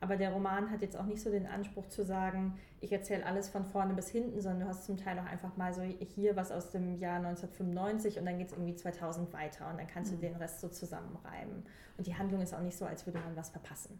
aber 0.00 0.16
der 0.16 0.30
Roman 0.30 0.70
hat 0.70 0.82
jetzt 0.82 0.96
auch 0.96 1.06
nicht 1.06 1.20
so 1.20 1.30
den 1.30 1.46
Anspruch 1.46 1.88
zu 1.88 2.04
sagen, 2.04 2.58
ich 2.80 2.92
erzähle 2.92 3.26
alles 3.26 3.48
von 3.48 3.64
vorne 3.64 3.94
bis 3.94 4.08
hinten, 4.08 4.40
sondern 4.40 4.60
du 4.60 4.68
hast 4.68 4.84
zum 4.84 4.96
Teil 4.96 5.18
auch 5.18 5.26
einfach 5.26 5.56
mal 5.56 5.74
so 5.74 5.82
hier 5.82 6.36
was 6.36 6.52
aus 6.52 6.70
dem 6.70 6.94
Jahr 6.96 7.16
1995 7.16 8.18
und 8.18 8.26
dann 8.26 8.38
geht 8.38 8.48
es 8.48 8.52
irgendwie 8.52 8.76
2000 8.76 9.32
weiter 9.32 9.68
und 9.70 9.78
dann 9.78 9.86
kannst 9.86 10.12
mhm. 10.12 10.16
du 10.16 10.26
den 10.28 10.36
Rest 10.36 10.60
so 10.60 10.68
zusammenreiben. 10.68 11.64
Und 11.96 12.06
die 12.06 12.14
Handlung 12.14 12.40
ist 12.40 12.54
auch 12.54 12.60
nicht 12.60 12.78
so, 12.78 12.84
als 12.84 13.06
würde 13.06 13.18
man 13.18 13.36
was 13.36 13.50
verpassen. 13.50 13.98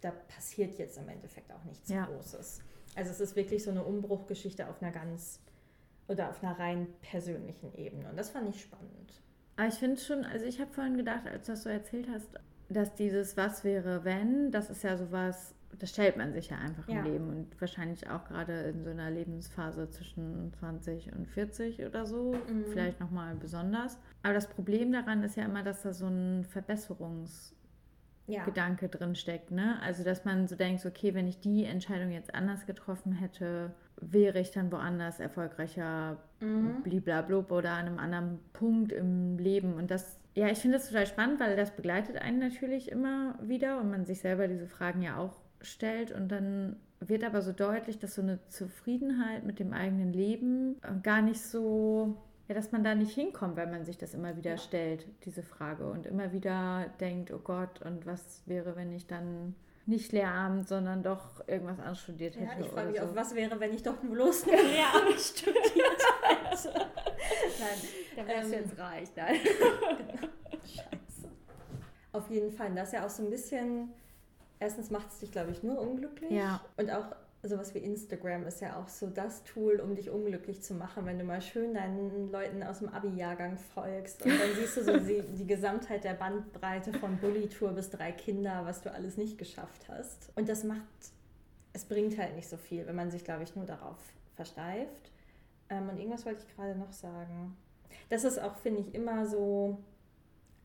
Da 0.00 0.12
passiert 0.34 0.78
jetzt 0.78 0.96
im 0.98 1.08
Endeffekt 1.08 1.52
auch 1.52 1.64
nichts 1.64 1.88
ja. 1.90 2.06
Großes. 2.06 2.62
Also 2.94 3.10
es 3.10 3.20
ist 3.20 3.36
wirklich 3.36 3.64
so 3.64 3.70
eine 3.70 3.84
Umbruchgeschichte 3.84 4.68
auf 4.68 4.80
einer 4.82 4.92
ganz 4.92 5.40
oder 6.08 6.30
auf 6.30 6.42
einer 6.42 6.58
rein 6.58 6.88
persönlichen 7.02 7.72
Ebene. 7.74 8.08
Und 8.08 8.16
das 8.16 8.30
fand 8.30 8.48
ich 8.48 8.62
spannend. 8.62 9.22
Aber 9.56 9.68
ich 9.68 9.74
finde 9.74 10.00
schon, 10.00 10.24
also 10.24 10.46
ich 10.46 10.60
habe 10.60 10.72
vorhin 10.72 10.96
gedacht, 10.96 11.26
als 11.26 11.46
du 11.46 11.52
das 11.52 11.64
so 11.64 11.68
erzählt 11.68 12.08
hast, 12.12 12.28
dass 12.70 12.94
dieses 12.94 13.36
Was 13.36 13.64
wäre, 13.64 14.04
wenn, 14.04 14.50
das 14.50 14.70
ist 14.70 14.82
ja 14.82 14.96
sowas, 14.96 15.54
das 15.78 15.90
stellt 15.90 16.16
man 16.16 16.32
sich 16.32 16.50
ja 16.50 16.58
einfach 16.58 16.88
ja. 16.88 17.00
im 17.00 17.04
Leben 17.04 17.28
und 17.28 17.60
wahrscheinlich 17.60 18.08
auch 18.08 18.24
gerade 18.24 18.52
in 18.62 18.82
so 18.82 18.90
einer 18.90 19.10
Lebensphase 19.10 19.90
zwischen 19.90 20.52
20 20.58 21.12
und 21.12 21.28
40 21.28 21.84
oder 21.84 22.06
so, 22.06 22.32
mhm. 22.32 22.64
vielleicht 22.70 23.00
nochmal 23.00 23.34
besonders. 23.34 23.98
Aber 24.22 24.34
das 24.34 24.48
Problem 24.48 24.92
daran 24.92 25.22
ist 25.22 25.36
ja 25.36 25.44
immer, 25.44 25.62
dass 25.62 25.82
da 25.82 25.92
so 25.92 26.06
ein 26.06 26.44
Verbesserungs- 26.44 27.52
ja. 28.30 28.46
Drin 28.46 29.14
steckt. 29.16 29.50
Ne? 29.50 29.78
Also, 29.82 30.04
dass 30.04 30.24
man 30.24 30.46
so 30.46 30.54
denkt, 30.54 30.86
okay, 30.86 31.14
wenn 31.14 31.26
ich 31.26 31.40
die 31.40 31.64
Entscheidung 31.64 32.12
jetzt 32.12 32.32
anders 32.32 32.64
getroffen 32.64 33.12
hätte, 33.12 33.72
wäre 34.00 34.38
ich 34.38 34.52
dann 34.52 34.70
woanders 34.70 35.18
erfolgreicher, 35.18 36.18
mhm. 36.40 36.82
bliblablub 36.82 37.50
oder 37.50 37.72
an 37.72 37.86
einem 37.86 37.98
anderen 37.98 38.38
Punkt 38.52 38.92
im 38.92 39.36
Leben. 39.38 39.74
Und 39.74 39.90
das 39.90 40.19
ja, 40.34 40.48
ich 40.48 40.58
finde 40.58 40.78
das 40.78 40.88
total 40.88 41.06
spannend, 41.06 41.40
weil 41.40 41.56
das 41.56 41.72
begleitet 41.72 42.16
einen 42.16 42.38
natürlich 42.38 42.90
immer 42.90 43.38
wieder 43.42 43.80
und 43.80 43.90
man 43.90 44.04
sich 44.04 44.20
selber 44.20 44.48
diese 44.48 44.66
Fragen 44.66 45.02
ja 45.02 45.16
auch 45.16 45.40
stellt. 45.60 46.12
Und 46.12 46.28
dann 46.28 46.76
wird 47.00 47.24
aber 47.24 47.42
so 47.42 47.52
deutlich, 47.52 47.98
dass 47.98 48.14
so 48.14 48.22
eine 48.22 48.38
Zufriedenheit 48.48 49.44
mit 49.44 49.58
dem 49.58 49.72
eigenen 49.72 50.12
Leben 50.12 50.76
äh, 50.82 51.00
gar 51.02 51.22
nicht 51.22 51.40
so, 51.40 52.16
ja, 52.48 52.54
dass 52.54 52.72
man 52.72 52.84
da 52.84 52.94
nicht 52.94 53.14
hinkommt, 53.14 53.56
weil 53.56 53.70
man 53.70 53.84
sich 53.84 53.98
das 53.98 54.14
immer 54.14 54.36
wieder 54.36 54.56
stellt, 54.56 55.06
diese 55.24 55.42
Frage. 55.42 55.90
Und 55.90 56.06
immer 56.06 56.32
wieder 56.32 56.86
denkt, 57.00 57.32
oh 57.32 57.40
Gott, 57.42 57.82
und 57.82 58.06
was 58.06 58.42
wäre, 58.46 58.76
wenn 58.76 58.92
ich 58.92 59.06
dann 59.06 59.54
nicht 59.90 60.12
Lehramt, 60.12 60.68
sondern 60.68 61.02
doch 61.02 61.46
irgendwas 61.46 61.78
anderes 61.78 62.00
studiert 62.00 62.36
hätte. 62.36 62.60
Ja, 62.60 62.66
ich 62.66 62.72
frage 62.72 62.90
mich 62.90 63.00
so. 63.00 63.06
auch, 63.06 63.14
was 63.14 63.34
wäre, 63.34 63.60
wenn 63.60 63.74
ich 63.74 63.82
doch 63.82 63.96
bloß 63.96 64.46
Lehramt 64.46 65.20
studiert 65.20 66.02
hätte. 66.22 66.72
Nein, 67.58 67.78
dann 68.16 68.26
wärst 68.26 68.52
ähm, 68.52 68.60
jetzt 68.60 68.78
reich. 68.78 69.08
Nein. 69.16 69.36
Scheiße. 70.62 71.28
Auf 72.12 72.30
jeden 72.30 72.50
Fall. 72.50 72.74
Das 72.74 72.88
ist 72.88 72.94
ja 72.94 73.04
auch 73.04 73.10
so 73.10 73.22
ein 73.24 73.30
bisschen, 73.30 73.92
erstens 74.58 74.90
macht 74.90 75.08
es 75.08 75.18
dich, 75.18 75.30
glaube 75.30 75.50
ich, 75.50 75.62
nur 75.62 75.78
unglücklich. 75.78 76.30
Ja. 76.30 76.60
Und 76.76 76.90
auch 76.90 77.14
sowas 77.42 77.74
wie 77.74 77.78
Instagram 77.78 78.46
ist 78.46 78.60
ja 78.60 78.76
auch 78.76 78.88
so 78.88 79.06
das 79.06 79.44
Tool, 79.44 79.80
um 79.80 79.94
dich 79.94 80.10
unglücklich 80.10 80.62
zu 80.62 80.74
machen, 80.74 81.06
wenn 81.06 81.18
du 81.18 81.24
mal 81.24 81.40
schön 81.40 81.72
deinen 81.72 82.30
Leuten 82.30 82.62
aus 82.62 82.80
dem 82.80 82.88
Abi-Jahrgang 82.90 83.56
folgst 83.56 84.22
und 84.22 84.30
dann 84.30 84.54
siehst 84.54 84.76
du 84.76 84.84
so 84.84 84.98
die, 84.98 85.22
die 85.38 85.46
Gesamtheit 85.46 86.04
der 86.04 86.14
Bandbreite 86.14 86.92
von 86.92 87.16
Bully-Tour 87.18 87.72
bis 87.72 87.88
drei 87.88 88.12
Kinder, 88.12 88.62
was 88.64 88.82
du 88.82 88.92
alles 88.92 89.16
nicht 89.16 89.38
geschafft 89.38 89.88
hast. 89.88 90.30
Und 90.36 90.48
das 90.48 90.64
macht, 90.64 90.82
es 91.72 91.84
bringt 91.86 92.18
halt 92.18 92.36
nicht 92.36 92.48
so 92.48 92.58
viel, 92.58 92.86
wenn 92.86 92.96
man 92.96 93.10
sich, 93.10 93.24
glaube 93.24 93.42
ich, 93.42 93.56
nur 93.56 93.64
darauf 93.64 93.98
versteift. 94.34 95.10
Ähm, 95.70 95.88
und 95.88 95.98
irgendwas 95.98 96.26
wollte 96.26 96.44
ich 96.46 96.54
gerade 96.54 96.78
noch 96.78 96.92
sagen. 96.92 97.56
Das 98.10 98.24
ist 98.24 98.38
auch, 98.38 98.56
finde 98.56 98.80
ich, 98.80 98.94
immer 98.94 99.26
so 99.26 99.78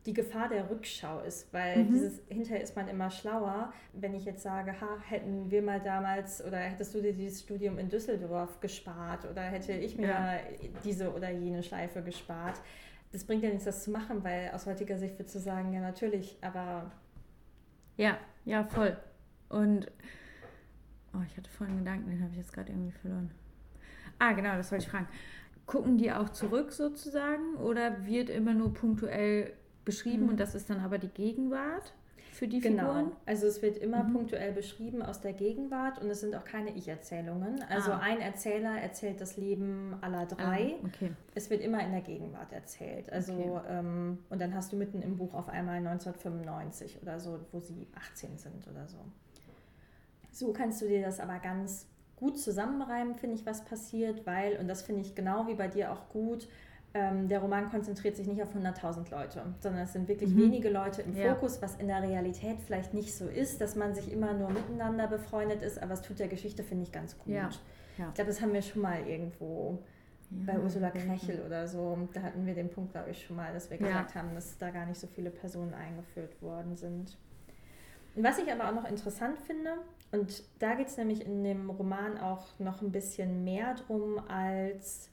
die 0.05 0.13
Gefahr 0.13 0.49
der 0.49 0.69
Rückschau 0.69 1.21
ist, 1.21 1.51
weil 1.51 1.83
mhm. 1.83 1.87
dieses 1.87 2.21
hinterher 2.29 2.61
ist 2.61 2.75
man 2.75 2.87
immer 2.87 3.09
schlauer. 3.09 3.73
Wenn 3.93 4.13
ich 4.13 4.25
jetzt 4.25 4.43
sage, 4.43 4.79
ha, 4.79 4.99
hätten 5.07 5.49
wir 5.49 5.63
mal 5.63 5.79
damals 5.79 6.45
oder 6.45 6.57
hättest 6.57 6.93
du 6.93 7.01
dir 7.01 7.13
dieses 7.13 7.41
Studium 7.41 7.79
in 7.79 7.89
Düsseldorf 7.89 8.59
gespart 8.59 9.25
oder 9.29 9.41
hätte 9.41 9.73
ich 9.73 9.97
mir 9.97 10.07
ja. 10.07 10.39
diese 10.83 11.11
oder 11.13 11.31
jene 11.31 11.63
Schleife 11.63 12.03
gespart. 12.03 12.61
Das 13.11 13.23
bringt 13.23 13.43
ja 13.43 13.49
nichts, 13.49 13.65
das 13.65 13.83
zu 13.83 13.91
machen, 13.91 14.23
weil 14.23 14.51
aus 14.53 14.67
heutiger 14.67 14.97
Sicht 14.97 15.17
wird 15.17 15.29
zu 15.29 15.39
sagen, 15.39 15.73
ja 15.73 15.79
natürlich, 15.79 16.37
aber 16.41 16.91
ja, 17.97 18.17
ja 18.43 18.63
voll. 18.63 18.95
Und 19.49 19.91
oh, 21.13 21.21
ich 21.25 21.37
hatte 21.37 21.49
vorhin 21.49 21.77
einen 21.77 21.85
Gedanken, 21.85 22.09
den 22.11 22.21
habe 22.21 22.31
ich 22.31 22.37
jetzt 22.37 22.53
gerade 22.53 22.71
irgendwie 22.71 22.91
verloren. 22.91 23.31
Ah, 24.19 24.33
genau, 24.33 24.55
das 24.55 24.71
wollte 24.71 24.85
ich 24.85 24.91
fragen. 24.91 25.07
Gucken 25.65 25.97
die 25.97 26.11
auch 26.11 26.29
zurück 26.29 26.71
sozusagen 26.71 27.55
oder 27.55 28.05
wird 28.05 28.29
immer 28.29 28.53
nur 28.53 28.73
punktuell 28.73 29.53
beschrieben 29.85 30.23
mhm. 30.23 30.29
und 30.29 30.39
das 30.39 30.55
ist 30.55 30.69
dann 30.69 30.79
aber 30.79 30.97
die 30.97 31.09
Gegenwart 31.09 31.93
für 32.35 32.47
die 32.49 32.59
genau. 32.59 32.93
Figuren? 32.93 33.11
Also 33.25 33.47
es 33.47 33.61
wird 33.61 33.77
immer 33.77 34.03
mhm. 34.03 34.13
punktuell 34.13 34.51
beschrieben 34.51 35.01
aus 35.01 35.21
der 35.21 35.31
Gegenwart 35.31 36.01
und 36.01 36.09
es 36.09 36.19
sind 36.19 36.35
auch 36.35 36.43
keine 36.43 36.71
Ich-Erzählungen. 36.75 37.63
Also 37.69 37.93
ah. 37.93 37.99
ein 37.99 38.19
Erzähler 38.19 38.77
erzählt 38.81 39.21
das 39.21 39.37
Leben 39.37 39.95
aller 40.01 40.25
drei. 40.25 40.75
Ah, 40.81 40.85
okay. 40.85 41.11
Es 41.33 41.49
wird 41.49 41.61
immer 41.61 41.81
in 41.81 41.91
der 41.91 42.01
Gegenwart 42.01 42.51
erzählt. 42.51 43.09
Also 43.11 43.33
okay. 43.33 43.79
ähm, 43.79 44.19
und 44.29 44.41
dann 44.41 44.53
hast 44.53 44.73
du 44.73 44.75
mitten 44.75 45.01
im 45.01 45.15
Buch 45.15 45.33
auf 45.33 45.47
einmal 45.47 45.77
1995 45.77 47.01
oder 47.01 47.21
so, 47.21 47.39
wo 47.53 47.61
sie 47.61 47.87
18 47.95 48.37
sind 48.37 48.67
oder 48.67 48.85
so. 48.87 48.97
So 50.31 50.51
kannst 50.51 50.81
du 50.81 50.87
dir 50.87 51.01
das 51.01 51.21
aber 51.21 51.39
ganz 51.39 51.87
gut 52.17 52.37
zusammenreimen, 52.37 53.15
finde 53.15 53.37
ich, 53.37 53.45
was 53.45 53.63
passiert, 53.63 54.25
weil, 54.25 54.57
und 54.57 54.67
das 54.67 54.81
finde 54.81 55.01
ich 55.01 55.15
genau 55.15 55.47
wie 55.47 55.55
bei 55.55 55.69
dir 55.69 55.91
auch 55.93 56.09
gut, 56.09 56.49
ähm, 56.95 57.27
der 57.27 57.39
Roman 57.39 57.69
konzentriert 57.69 58.15
sich 58.15 58.25
nicht 58.25 58.41
auf 58.41 58.55
100.000 58.55 59.11
Leute, 59.11 59.43
sondern 59.59 59.83
es 59.83 59.91
sind 59.91 60.07
wirklich 60.07 60.29
mhm. 60.29 60.43
wenige 60.43 60.69
Leute 60.69 61.01
im 61.01 61.13
ja. 61.13 61.35
Fokus, 61.35 61.61
was 61.61 61.75
in 61.75 61.87
der 61.87 62.01
Realität 62.01 62.61
vielleicht 62.65 62.93
nicht 62.93 63.13
so 63.13 63.27
ist, 63.27 63.59
dass 63.59 63.75
man 63.75 63.93
sich 63.93 64.13
immer 64.13 64.33
nur 64.33 64.49
miteinander 64.49 65.07
befreundet 65.07 65.61
ist, 65.61 65.77
aber 65.77 65.93
es 65.93 66.01
tut 66.01 66.19
der 66.19 66.29
Geschichte, 66.29 66.63
finde 66.63 66.83
ich, 66.83 66.93
ganz 66.93 67.17
gut. 67.19 67.33
Ja. 67.33 67.49
Ja. 67.97 68.07
Ich 68.07 68.13
glaube, 68.13 68.29
das 68.29 68.41
haben 68.41 68.53
wir 68.53 68.61
schon 68.61 68.81
mal 68.81 69.05
irgendwo 69.05 69.83
bei 70.29 70.57
Ursula 70.57 70.89
Krechel 70.89 71.41
oder 71.45 71.67
so. 71.67 72.07
Da 72.13 72.21
hatten 72.21 72.45
wir 72.45 72.55
den 72.55 72.69
Punkt, 72.69 72.93
glaube 72.93 73.11
ich, 73.11 73.25
schon 73.25 73.35
mal, 73.35 73.51
dass 73.53 73.69
wir 73.69 73.77
gesagt 73.77 74.15
haben, 74.15 74.33
dass 74.33 74.57
da 74.57 74.69
gar 74.69 74.85
nicht 74.85 74.99
so 74.99 75.07
viele 75.07 75.31
Personen 75.31 75.73
eingeführt 75.73 76.41
worden 76.41 76.77
sind. 76.77 77.17
Und 78.15 78.23
was 78.23 78.39
ich 78.39 78.49
aber 78.49 78.69
auch 78.69 78.73
noch 78.73 78.89
interessant 78.89 79.37
finde, 79.41 79.71
und 80.11 80.43
da 80.59 80.75
geht 80.75 80.87
es 80.87 80.95
nämlich 80.95 81.25
in 81.25 81.43
dem 81.43 81.69
Roman 81.69 82.17
auch 82.17 82.57
noch 82.57 82.81
ein 82.81 82.93
bisschen 82.93 83.43
mehr 83.43 83.75
drum 83.75 84.17
als, 84.29 85.09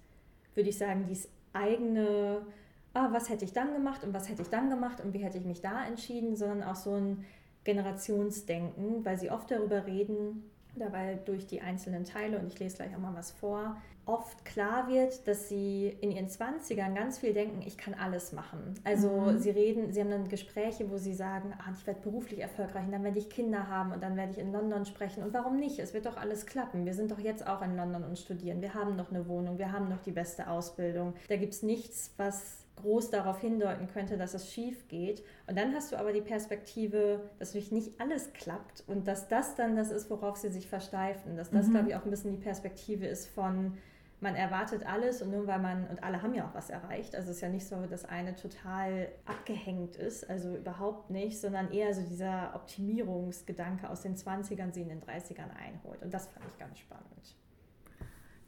würde 0.54 0.70
ich 0.70 0.78
sagen, 0.78 1.06
dies 1.08 1.28
eigene, 1.52 2.46
ah, 2.94 3.08
was 3.12 3.28
hätte 3.28 3.44
ich 3.44 3.52
dann 3.52 3.72
gemacht 3.72 4.04
und 4.04 4.14
was 4.14 4.28
hätte 4.28 4.42
ich 4.42 4.48
dann 4.48 4.70
gemacht 4.70 5.00
und 5.02 5.12
wie 5.12 5.18
hätte 5.18 5.38
ich 5.38 5.44
mich 5.44 5.60
da 5.60 5.84
entschieden, 5.84 6.36
sondern 6.36 6.62
auch 6.62 6.76
so 6.76 6.94
ein 6.94 7.24
Generationsdenken, 7.64 9.04
weil 9.04 9.18
sie 9.18 9.30
oft 9.30 9.50
darüber 9.50 9.86
reden, 9.86 10.50
dabei 10.76 11.18
durch 11.24 11.46
die 11.46 11.60
einzelnen 11.60 12.04
Teile, 12.04 12.38
und 12.38 12.46
ich 12.46 12.58
lese 12.58 12.76
gleich 12.76 12.94
auch 12.94 13.00
mal 13.00 13.14
was 13.14 13.30
vor, 13.30 13.76
oft 14.04 14.44
klar 14.44 14.88
wird, 14.88 15.28
dass 15.28 15.48
sie 15.48 15.96
in 16.00 16.10
ihren 16.10 16.26
20ern 16.26 16.94
ganz 16.94 17.18
viel 17.18 17.32
denken, 17.32 17.62
ich 17.64 17.78
kann 17.78 17.94
alles 17.94 18.32
machen. 18.32 18.74
Also 18.82 19.08
mhm. 19.10 19.38
sie 19.38 19.50
reden, 19.50 19.92
sie 19.92 20.00
haben 20.00 20.10
dann 20.10 20.28
Gespräche, 20.28 20.90
wo 20.90 20.96
sie 20.96 21.14
sagen, 21.14 21.52
ah, 21.58 21.70
ich 21.76 21.86
werde 21.86 22.00
beruflich 22.00 22.40
erfolgreich 22.40 22.84
und 22.84 22.92
dann 22.92 23.04
werde 23.04 23.18
ich 23.18 23.30
Kinder 23.30 23.68
haben 23.68 23.92
und 23.92 24.02
dann 24.02 24.16
werde 24.16 24.32
ich 24.32 24.38
in 24.38 24.52
London 24.52 24.84
sprechen. 24.86 25.22
Und 25.22 25.32
warum 25.32 25.58
nicht? 25.58 25.78
Es 25.78 25.94
wird 25.94 26.06
doch 26.06 26.16
alles 26.16 26.46
klappen. 26.46 26.84
Wir 26.84 26.94
sind 26.94 27.12
doch 27.12 27.20
jetzt 27.20 27.46
auch 27.46 27.62
in 27.62 27.76
London 27.76 28.02
und 28.02 28.18
studieren. 28.18 28.60
Wir 28.60 28.74
haben 28.74 28.96
noch 28.96 29.10
eine 29.10 29.28
Wohnung, 29.28 29.58
wir 29.58 29.70
haben 29.70 29.88
noch 29.88 30.02
die 30.02 30.12
beste 30.12 30.48
Ausbildung. 30.48 31.14
Da 31.28 31.36
gibt 31.36 31.52
es 31.52 31.62
nichts, 31.62 32.12
was 32.16 32.61
groß 32.76 33.10
darauf 33.10 33.40
hindeuten 33.40 33.86
könnte, 33.88 34.16
dass 34.16 34.34
es 34.34 34.50
schief 34.52 34.88
geht. 34.88 35.22
Und 35.46 35.56
dann 35.56 35.74
hast 35.74 35.92
du 35.92 35.98
aber 35.98 36.12
die 36.12 36.20
Perspektive, 36.20 37.20
dass 37.38 37.50
natürlich 37.50 37.72
nicht 37.72 38.00
alles 38.00 38.32
klappt 38.32 38.84
und 38.86 39.06
dass 39.06 39.28
das 39.28 39.54
dann 39.54 39.76
das 39.76 39.90
ist, 39.90 40.10
worauf 40.10 40.36
sie 40.36 40.50
sich 40.50 40.66
versteifen. 40.66 41.36
Dass 41.36 41.50
das, 41.50 41.68
mhm. 41.68 41.72
glaube 41.72 41.88
ich, 41.90 41.96
auch 41.96 42.04
ein 42.04 42.10
bisschen 42.10 42.32
die 42.32 42.42
Perspektive 42.42 43.06
ist 43.06 43.28
von, 43.28 43.78
man 44.22 44.36
erwartet 44.36 44.86
alles 44.86 45.20
und 45.20 45.32
nur 45.32 45.46
weil 45.48 45.58
man, 45.58 45.88
und 45.88 46.04
alle 46.04 46.22
haben 46.22 46.32
ja 46.32 46.46
auch 46.46 46.54
was 46.54 46.70
erreicht, 46.70 47.16
also 47.16 47.30
es 47.30 47.36
ist 47.36 47.42
ja 47.42 47.48
nicht 47.48 47.66
so, 47.66 47.84
dass 47.86 48.04
eine 48.04 48.36
total 48.36 49.08
abgehängt 49.26 49.96
ist, 49.96 50.30
also 50.30 50.56
überhaupt 50.56 51.10
nicht, 51.10 51.40
sondern 51.40 51.72
eher 51.72 51.92
so 51.92 52.02
dieser 52.02 52.54
Optimierungsgedanke 52.54 53.90
aus 53.90 54.02
den 54.02 54.16
20ern 54.16 54.72
sie 54.72 54.82
in 54.82 54.88
den 54.88 55.02
30ern 55.02 55.50
einholt. 55.56 56.02
Und 56.02 56.14
das 56.14 56.28
fand 56.28 56.46
ich 56.48 56.56
ganz 56.58 56.78
spannend. 56.78 57.36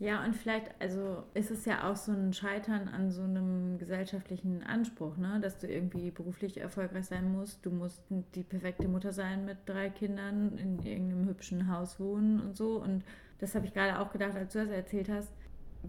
Ja, 0.00 0.24
und 0.24 0.34
vielleicht, 0.34 0.70
also 0.80 1.22
ist 1.34 1.50
es 1.50 1.64
ja 1.66 1.88
auch 1.88 1.96
so 1.96 2.10
ein 2.12 2.32
Scheitern 2.32 2.88
an 2.88 3.12
so 3.12 3.22
einem 3.22 3.78
gesellschaftlichen 3.78 4.64
Anspruch, 4.64 5.16
ne? 5.16 5.38
dass 5.40 5.58
du 5.58 5.68
irgendwie 5.68 6.10
beruflich 6.10 6.58
erfolgreich 6.58 7.06
sein 7.06 7.30
musst. 7.30 7.64
Du 7.64 7.70
musst 7.70 8.02
die 8.34 8.42
perfekte 8.42 8.88
Mutter 8.88 9.12
sein 9.12 9.44
mit 9.44 9.58
drei 9.66 9.90
Kindern, 9.90 10.58
in 10.58 10.82
irgendeinem 10.82 11.28
hübschen 11.28 11.70
Haus 11.70 12.00
wohnen 12.00 12.40
und 12.40 12.56
so. 12.56 12.82
Und 12.82 13.04
das 13.38 13.54
habe 13.54 13.66
ich 13.66 13.72
gerade 13.72 14.00
auch 14.00 14.10
gedacht, 14.10 14.34
als 14.34 14.52
du 14.52 14.60
das 14.60 14.70
erzählt 14.70 15.08
hast. 15.08 15.32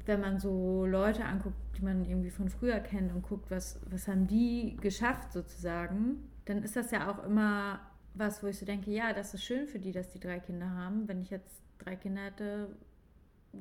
Wenn 0.06 0.22
man 0.22 0.40
so 0.40 0.86
Leute 0.86 1.26
anguckt, 1.26 1.56
die 1.78 1.84
man 1.84 2.06
irgendwie 2.06 2.30
von 2.30 2.50
früher 2.50 2.80
kennt 2.80 3.12
und 3.14 3.24
guckt, 3.24 3.50
was, 3.50 3.80
was 3.90 4.08
haben 4.08 4.28
die 4.28 4.78
geschafft 4.82 5.34
sozusagen, 5.34 6.30
dann 6.46 6.62
ist 6.64 6.76
das 6.76 6.92
ja 6.92 7.10
auch 7.10 7.24
immer 7.24 7.80
was, 8.14 8.44
wo 8.44 8.48
ich 8.48 8.58
so 8.60 8.66
denke, 8.66 8.92
ja, 8.92 9.14
das 9.14 9.34
ist 9.34 9.44
schön 9.44 9.68
für 9.68 9.80
die, 9.80 9.92
dass 9.92 10.10
die 10.10 10.20
drei 10.20 10.40
Kinder 10.40 10.70
haben. 10.70 11.08
Wenn 11.08 11.22
ich 11.22 11.30
jetzt 11.30 11.64
drei 11.80 11.96
Kinder 11.96 12.24
hätte, 12.24 12.70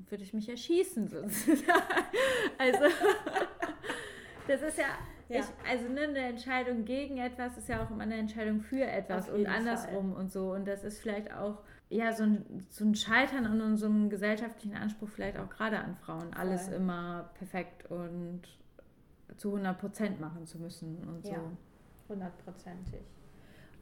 würde 0.09 0.25
ich 0.25 0.33
mich 0.35 0.49
erschießen 0.49 1.09
sozusagen. 1.09 1.65
Also 2.59 2.85
das 4.49 4.63
ist 4.63 4.79
ja, 4.79 4.85
ja. 5.29 5.41
Ich, 5.41 5.47
also 5.69 5.89
ne, 5.89 6.03
eine 6.03 6.19
Entscheidung 6.19 6.85
gegen 6.85 7.19
etwas 7.19 7.57
ist 7.59 7.69
ja 7.69 7.85
auch 7.85 7.91
immer 7.91 8.03
eine 8.03 8.17
Entscheidung 8.17 8.61
für 8.61 8.85
etwas 8.85 9.29
und 9.29 9.47
andersrum 9.47 10.13
Fall. 10.13 10.21
und 10.21 10.33
so. 10.33 10.53
Und 10.53 10.67
das 10.67 10.85
ist 10.85 11.01
vielleicht 11.01 11.33
auch 11.33 11.63
ja 11.89 12.13
so 12.13 12.25
ein, 12.25 12.67
so 12.71 12.85
ein 12.85 12.95
Scheitern 12.95 13.47
an 13.47 13.77
so 13.77 13.87
einem 13.87 14.09
gesellschaftlichen 14.11 14.77
Anspruch 14.77 15.09
vielleicht 15.09 15.39
auch 15.39 15.49
gerade 15.49 15.79
an 15.79 15.95
Frauen, 15.95 16.33
alles 16.35 16.69
Voll. 16.69 16.75
immer 16.75 17.31
perfekt 17.35 17.91
und 17.91 18.43
zu 19.37 19.49
100 19.49 19.79
Prozent 19.79 20.21
machen 20.21 20.47
zu 20.47 20.59
müssen 20.59 20.99
und 21.09 21.25
so. 21.25 21.33
Ja, 21.33 21.41
hundertprozentig. 22.09 23.03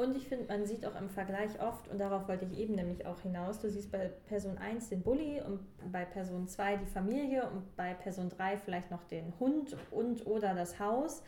Und 0.03 0.17
ich 0.17 0.27
finde, 0.27 0.47
man 0.49 0.67
sieht 0.67 0.85
auch 0.85 1.01
im 1.01 1.09
Vergleich 1.09 1.61
oft, 1.61 1.87
und 1.89 1.99
darauf 1.99 2.27
wollte 2.27 2.45
ich 2.45 2.59
eben 2.59 2.75
nämlich 2.75 3.07
auch 3.07 3.21
hinaus, 3.21 3.61
du 3.61 3.71
siehst 3.71 3.93
bei 3.93 4.11
Person 4.27 4.59
1 4.59 4.89
den 4.89 5.03
Bully 5.03 5.41
und 5.41 5.61
bei 5.93 6.05
Person 6.05 6.49
2 6.49 6.79
die 6.79 6.87
Familie 6.87 7.49
und 7.49 7.77
bei 7.77 7.95
Person 7.95 8.29
3 8.29 8.57
vielleicht 8.57 8.91
noch 8.91 9.05
den 9.05 9.33
Hund 9.39 9.77
und 9.93 10.27
oder 10.27 10.55
das 10.55 10.81
Haus. 10.81 11.23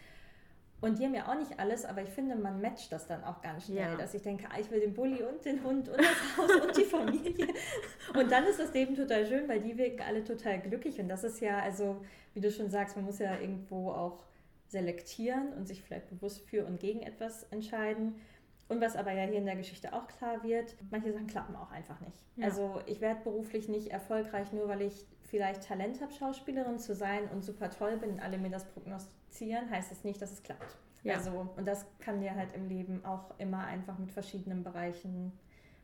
Und 0.81 0.99
die 0.99 1.05
haben 1.05 1.15
ja 1.15 1.31
auch 1.31 1.39
nicht 1.39 1.59
alles, 1.61 1.85
aber 1.85 2.03
ich 2.03 2.11
finde, 2.11 2.35
man 2.35 2.61
matcht 2.61 2.91
das 2.91 3.07
dann 3.07 3.23
auch 3.23 3.41
ganz 3.43 3.67
schnell, 3.67 3.93
ja. 3.93 3.97
dass 3.97 4.13
ich 4.13 4.23
denke, 4.23 4.47
ah, 4.51 4.59
ich 4.59 4.71
will 4.73 4.81
den 4.81 4.93
Bulli 4.93 5.23
und 5.23 5.45
den 5.45 5.63
Hund 5.63 5.89
und 5.89 5.99
das 5.99 6.37
Haus 6.37 6.51
und 6.67 6.77
die 6.77 6.85
Familie. 6.85 7.47
Und 8.15 8.31
dann 8.31 8.45
ist 8.45 8.61
das 8.61 8.75
Leben 8.75 8.95
total 8.95 9.25
schön, 9.27 9.49
weil 9.49 9.61
die 9.61 9.77
wirken 9.79 10.03
alle 10.03 10.23
total 10.23 10.61
glücklich. 10.61 11.01
Und 11.01 11.09
das 11.09 11.25
ist 11.25 11.41
ja, 11.41 11.59
also, 11.59 12.05
wie 12.35 12.41
du 12.41 12.51
schon 12.51 12.71
sagst, 12.71 12.97
man 12.97 13.07
muss 13.07 13.19
ja 13.19 13.41
irgendwo 13.41 13.91
auch 13.91 14.25
selektieren 14.69 15.53
und 15.55 15.67
sich 15.67 15.83
vielleicht 15.83 16.09
bewusst 16.11 16.43
für 16.43 16.67
und 16.67 16.81
gegen 16.81 17.01
etwas 17.01 17.45
entscheiden. 17.45 18.17
Und 18.69 18.81
was 18.81 18.97
aber 18.97 19.13
ja 19.13 19.25
hier 19.25 19.39
in 19.39 19.47
der 19.47 19.57
Geschichte 19.57 19.93
auch 19.93 20.07
klar 20.07 20.43
wird, 20.43 20.75
manche 20.91 21.13
Sachen 21.13 21.27
klappen 21.27 21.55
auch 21.55 21.71
einfach 21.71 22.01
nicht. 22.01 22.17
Ja. 22.37 22.47
Also 22.47 22.81
ich 22.87 23.01
werde 23.01 23.21
beruflich 23.23 23.69
nicht 23.69 23.89
erfolgreich, 23.89 24.53
nur 24.53 24.69
weil 24.69 24.83
ich 24.83 25.07
vielleicht 25.23 25.67
Talent 25.67 26.01
habe, 26.01 26.13
Schauspielerin 26.13 26.79
zu 26.79 26.95
sein 26.95 27.29
und 27.29 27.45
super 27.45 27.71
toll 27.71 27.99
bin 27.99 28.13
und 28.13 28.21
alle 28.21 28.39
mir 28.39 28.51
das 28.51 28.65
prognostizieren, 28.65 29.69
heißt 29.71 29.93
es 29.93 29.99
das 29.99 30.05
nicht, 30.05 30.23
dass 30.23 30.33
es 30.33 30.43
klappt. 30.43 30.77
Ja. 31.03 31.17
Also, 31.17 31.49
und 31.57 31.67
das 31.67 31.85
kann 31.99 32.21
dir 32.21 32.35
halt 32.35 32.55
im 32.55 32.67
Leben 32.67 33.05
auch 33.05 33.39
immer 33.39 33.67
einfach 33.67 33.99
mit 33.99 34.11
verschiedenen 34.11 34.63
Bereichen 34.63 35.33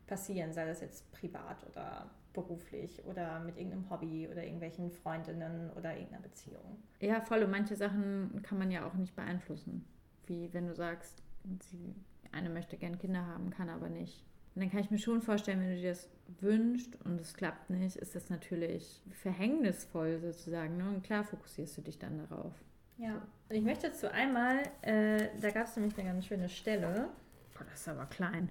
passieren, 0.06 0.52
sei 0.52 0.66
das 0.66 0.80
jetzt 0.80 1.10
privat 1.12 1.64
oder 1.68 2.10
beruflich 2.32 3.04
oder 3.04 3.40
mit 3.40 3.56
irgendeinem 3.56 3.90
Hobby 3.90 4.28
oder 4.28 4.42
irgendwelchen 4.42 4.90
Freundinnen 4.90 5.70
oder 5.76 5.94
irgendeiner 5.94 6.22
Beziehung. 6.22 6.82
Ja, 7.00 7.20
voll. 7.20 7.42
Und 7.42 7.50
manche 7.50 7.76
Sachen 7.76 8.40
kann 8.42 8.58
man 8.58 8.70
ja 8.70 8.86
auch 8.86 8.94
nicht 8.94 9.14
beeinflussen. 9.14 9.84
Wie 10.26 10.52
wenn 10.52 10.66
du 10.66 10.74
sagst, 10.74 11.22
sie 11.60 11.94
eine 12.32 12.50
möchte 12.50 12.76
gern 12.76 12.98
Kinder 12.98 13.26
haben, 13.26 13.50
kann 13.50 13.68
aber 13.68 13.88
nicht. 13.88 14.24
Und 14.54 14.62
dann 14.62 14.70
kann 14.70 14.80
ich 14.80 14.90
mir 14.90 14.98
schon 14.98 15.22
vorstellen, 15.22 15.60
wenn 15.60 15.70
du 15.70 15.80
dir 15.80 15.90
das 15.90 16.08
wünschst 16.40 16.96
und 17.04 17.20
es 17.20 17.34
klappt 17.34 17.70
nicht, 17.70 17.96
ist 17.96 18.14
das 18.14 18.30
natürlich 18.30 19.00
verhängnisvoll 19.22 20.18
sozusagen. 20.20 20.76
Ne? 20.76 20.88
Und 20.88 21.04
klar 21.04 21.24
fokussierst 21.24 21.78
du 21.78 21.82
dich 21.82 21.98
dann 21.98 22.18
darauf. 22.18 22.52
Ja. 22.98 23.22
Und 23.48 23.56
ich 23.56 23.62
möchte 23.62 23.88
dazu 23.88 24.10
einmal, 24.10 24.62
äh, 24.82 25.28
da 25.40 25.50
gab 25.50 25.66
es 25.66 25.76
nämlich 25.76 25.96
eine 25.98 26.08
ganz 26.08 26.26
schöne 26.26 26.48
Stelle. 26.48 27.08
Boah, 27.54 27.64
das 27.70 27.80
ist 27.80 27.88
aber 27.88 28.06
klein. 28.06 28.50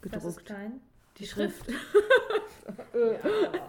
Gedruckt. 0.00 0.24
Das 0.24 0.24
ist 0.24 0.44
klein. 0.46 0.80
Die, 1.16 1.22
Die 1.22 1.28
Schrift. 1.28 1.64
Schrift. 1.64 2.94
ja. 2.94 3.68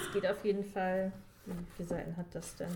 Es 0.00 0.12
geht 0.12 0.26
auf 0.26 0.44
jeden 0.44 0.64
Fall. 0.64 1.12
Wie 1.46 1.52
viele 1.76 1.88
Seiten 1.88 2.16
hat 2.16 2.26
das 2.32 2.56
denn? 2.56 2.68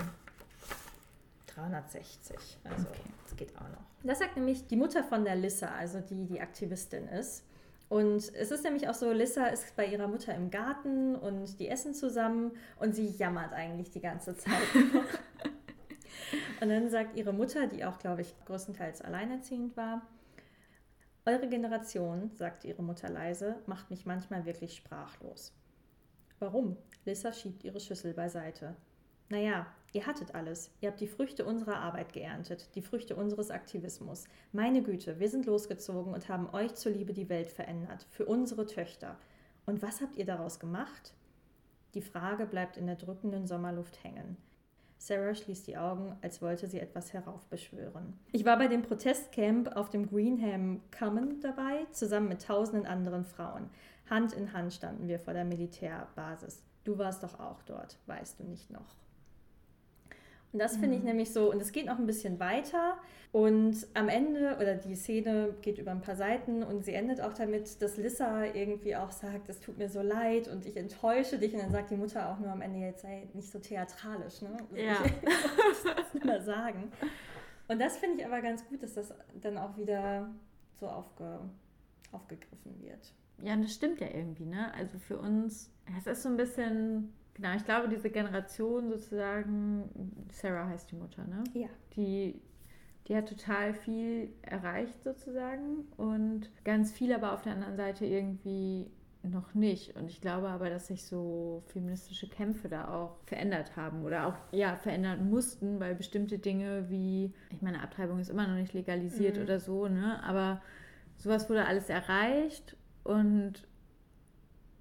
360. 1.60 2.58
Also 2.64 2.88
okay. 2.88 3.02
das 3.24 3.36
geht 3.36 3.56
auch 3.56 3.68
noch. 3.68 3.84
Das 4.02 4.18
sagt 4.18 4.36
nämlich 4.36 4.66
die 4.66 4.76
Mutter 4.76 5.04
von 5.04 5.24
der 5.24 5.36
Lissa, 5.36 5.68
also 5.68 6.00
die 6.00 6.26
die 6.26 6.40
Aktivistin 6.40 7.08
ist. 7.08 7.44
Und 7.88 8.32
es 8.34 8.50
ist 8.50 8.62
nämlich 8.62 8.88
auch 8.88 8.94
so, 8.94 9.12
Lissa 9.12 9.46
ist 9.46 9.74
bei 9.74 9.86
ihrer 9.86 10.06
Mutter 10.06 10.34
im 10.34 10.50
Garten 10.50 11.16
und 11.16 11.58
die 11.58 11.68
essen 11.68 11.92
zusammen 11.92 12.52
und 12.78 12.94
sie 12.94 13.08
jammert 13.08 13.52
eigentlich 13.52 13.90
die 13.90 14.00
ganze 14.00 14.36
Zeit. 14.36 14.52
und 16.60 16.68
dann 16.68 16.88
sagt 16.88 17.16
ihre 17.16 17.32
Mutter, 17.32 17.66
die 17.66 17.84
auch, 17.84 17.98
glaube 17.98 18.20
ich, 18.22 18.32
größtenteils 18.44 19.02
alleinerziehend 19.02 19.76
war, 19.76 20.02
Eure 21.26 21.48
Generation, 21.48 22.30
sagt 22.34 22.64
ihre 22.64 22.82
Mutter 22.82 23.10
leise, 23.10 23.56
macht 23.66 23.90
mich 23.90 24.06
manchmal 24.06 24.46
wirklich 24.46 24.74
sprachlos. 24.74 25.52
Warum? 26.38 26.78
Lissa 27.04 27.32
schiebt 27.32 27.62
ihre 27.62 27.78
Schüssel 27.78 28.14
beiseite. 28.14 28.74
Naja, 29.30 29.64
ihr 29.92 30.06
hattet 30.06 30.34
alles. 30.34 30.72
Ihr 30.80 30.90
habt 30.90 31.00
die 31.00 31.06
Früchte 31.06 31.44
unserer 31.44 31.76
Arbeit 31.76 32.12
geerntet, 32.12 32.68
die 32.74 32.82
Früchte 32.82 33.14
unseres 33.14 33.52
Aktivismus. 33.52 34.24
Meine 34.52 34.82
Güte, 34.82 35.20
wir 35.20 35.28
sind 35.28 35.46
losgezogen 35.46 36.12
und 36.12 36.28
haben 36.28 36.52
euch 36.52 36.74
zuliebe 36.74 37.12
die 37.12 37.28
Welt 37.28 37.48
verändert, 37.48 38.06
für 38.10 38.26
unsere 38.26 38.66
Töchter. 38.66 39.16
Und 39.66 39.82
was 39.82 40.00
habt 40.00 40.16
ihr 40.16 40.26
daraus 40.26 40.58
gemacht? 40.58 41.14
Die 41.94 42.02
Frage 42.02 42.44
bleibt 42.44 42.76
in 42.76 42.86
der 42.86 42.96
drückenden 42.96 43.46
Sommerluft 43.46 44.02
hängen. 44.02 44.36
Sarah 44.98 45.34
schließt 45.34 45.66
die 45.68 45.78
Augen, 45.78 46.16
als 46.22 46.42
wollte 46.42 46.66
sie 46.66 46.80
etwas 46.80 47.12
heraufbeschwören. 47.12 48.18
Ich 48.32 48.44
war 48.44 48.58
bei 48.58 48.66
dem 48.66 48.82
Protestcamp 48.82 49.76
auf 49.76 49.90
dem 49.90 50.08
Greenham 50.08 50.82
Common 50.96 51.40
dabei, 51.40 51.86
zusammen 51.92 52.28
mit 52.28 52.42
tausenden 52.42 52.84
anderen 52.84 53.24
Frauen. 53.24 53.70
Hand 54.10 54.32
in 54.32 54.52
Hand 54.52 54.74
standen 54.74 55.06
wir 55.06 55.20
vor 55.20 55.34
der 55.34 55.44
Militärbasis. 55.44 56.62
Du 56.82 56.98
warst 56.98 57.22
doch 57.22 57.38
auch 57.38 57.62
dort, 57.62 57.96
weißt 58.06 58.40
du 58.40 58.44
nicht 58.44 58.70
noch. 58.70 58.96
Und 60.52 60.58
das 60.58 60.76
finde 60.76 60.96
ich 60.96 61.02
mhm. 61.02 61.08
nämlich 61.08 61.32
so, 61.32 61.50
und 61.50 61.60
es 61.60 61.70
geht 61.72 61.86
noch 61.86 61.98
ein 61.98 62.06
bisschen 62.06 62.40
weiter. 62.40 62.98
Und 63.32 63.86
am 63.94 64.08
Ende, 64.08 64.56
oder 64.56 64.74
die 64.74 64.96
Szene 64.96 65.54
geht 65.62 65.78
über 65.78 65.92
ein 65.92 66.00
paar 66.00 66.16
Seiten 66.16 66.64
und 66.64 66.84
sie 66.84 66.92
endet 66.92 67.20
auch 67.20 67.32
damit, 67.32 67.80
dass 67.80 67.96
Lissa 67.96 68.46
irgendwie 68.46 68.96
auch 68.96 69.12
sagt, 69.12 69.48
es 69.48 69.60
tut 69.60 69.78
mir 69.78 69.88
so 69.88 70.02
leid 70.02 70.48
und 70.48 70.66
ich 70.66 70.76
enttäusche 70.76 71.38
dich. 71.38 71.54
Und 71.54 71.62
dann 71.62 71.70
sagt 71.70 71.90
die 71.92 71.96
Mutter 71.96 72.28
auch 72.28 72.40
nur 72.40 72.50
am 72.50 72.60
Ende, 72.60 72.80
jetzt 72.80 73.02
sei 73.02 73.28
nicht 73.34 73.52
so 73.52 73.60
theatralisch. 73.60 74.42
Ne? 74.42 74.56
Also 74.58 74.76
ja. 74.76 74.96
Ich 75.04 75.84
muss 75.84 75.94
das 76.12 76.24
mal 76.24 76.40
sagen. 76.42 76.90
Und 77.68 77.80
das 77.80 77.98
finde 77.98 78.20
ich 78.20 78.26
aber 78.26 78.40
ganz 78.40 78.66
gut, 78.66 78.82
dass 78.82 78.94
das 78.94 79.14
dann 79.40 79.56
auch 79.56 79.76
wieder 79.76 80.28
so 80.80 80.88
aufge, 80.88 81.38
aufgegriffen 82.10 82.80
wird. 82.80 83.14
Ja, 83.42 83.54
und 83.54 83.62
das 83.62 83.72
stimmt 83.72 84.00
ja 84.00 84.08
irgendwie, 84.12 84.46
ne? 84.46 84.74
Also 84.74 84.98
für 84.98 85.18
uns, 85.18 85.70
es 85.96 86.06
ist 86.06 86.22
so 86.24 86.28
ein 86.28 86.36
bisschen 86.36 87.12
Genau, 87.34 87.54
ich 87.54 87.64
glaube, 87.64 87.88
diese 87.88 88.10
Generation 88.10 88.90
sozusagen, 88.90 89.88
Sarah 90.30 90.68
heißt 90.68 90.90
die 90.90 90.96
Mutter, 90.96 91.24
ne? 91.26 91.44
Ja. 91.54 91.68
Die, 91.96 92.40
die 93.06 93.16
hat 93.16 93.28
total 93.28 93.72
viel 93.72 94.30
erreicht 94.42 95.02
sozusagen 95.02 95.86
und 95.96 96.50
ganz 96.64 96.92
viel 96.92 97.12
aber 97.12 97.32
auf 97.32 97.42
der 97.42 97.52
anderen 97.52 97.76
Seite 97.76 98.04
irgendwie 98.04 98.90
noch 99.22 99.54
nicht. 99.54 99.96
Und 99.96 100.10
ich 100.10 100.20
glaube 100.20 100.48
aber, 100.48 100.70
dass 100.70 100.86
sich 100.86 101.04
so 101.04 101.62
feministische 101.66 102.28
Kämpfe 102.28 102.68
da 102.68 102.88
auch 102.88 103.18
verändert 103.26 103.76
haben 103.76 104.04
oder 104.04 104.26
auch 104.26 104.34
ja 104.52 104.76
verändern 104.76 105.28
mussten, 105.28 105.80
weil 105.80 105.94
bestimmte 105.94 106.38
Dinge 106.38 106.88
wie, 106.88 107.32
ich 107.50 107.62
meine, 107.62 107.82
Abtreibung 107.82 108.18
ist 108.18 108.30
immer 108.30 108.46
noch 108.46 108.56
nicht 108.56 108.72
legalisiert 108.72 109.36
mhm. 109.36 109.42
oder 109.42 109.60
so, 109.60 109.88
ne? 109.88 110.22
Aber 110.24 110.62
sowas 111.16 111.50
wurde 111.50 111.66
alles 111.66 111.88
erreicht 111.88 112.76
und 113.04 113.66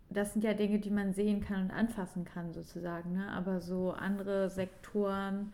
das 0.10 0.34
sind 0.34 0.43
ja 0.43 0.53
Dinge, 0.53 0.80
die 0.80 0.89
man 0.89 1.14
sehen 1.14 1.41
kann 1.41 1.64
und 1.66 1.72
anfassen 1.72 2.26
kann, 2.26 2.51
sozusagen. 2.53 3.14
Ne? 3.14 3.32
Aber 3.32 3.62
so 3.62 3.91
andere 3.91 4.49
Sektoren, 4.49 5.53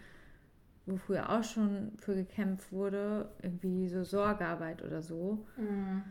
wo 0.86 0.98
früher 0.98 1.30
auch 1.30 1.44
schon 1.44 1.92
für 1.98 2.16
gekämpft 2.16 2.72
wurde, 2.72 3.30
irgendwie 3.42 3.88
so 3.88 4.04
Sorgearbeit 4.04 4.84
oder 4.84 5.02
so, 5.02 5.46
mhm. 5.58 6.04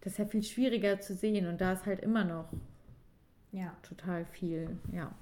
das 0.00 0.12
ist 0.12 0.18
ja 0.18 0.26
viel 0.26 0.42
schwieriger 0.42 1.00
zu 1.00 1.14
sehen 1.14 1.46
und 1.46 1.60
da 1.60 1.72
ist 1.72 1.86
halt 1.86 2.00
immer 2.00 2.24
noch 2.24 2.52
ja. 3.52 3.74
total 3.82 4.24
viel, 4.24 4.78
ja. 4.92 5.14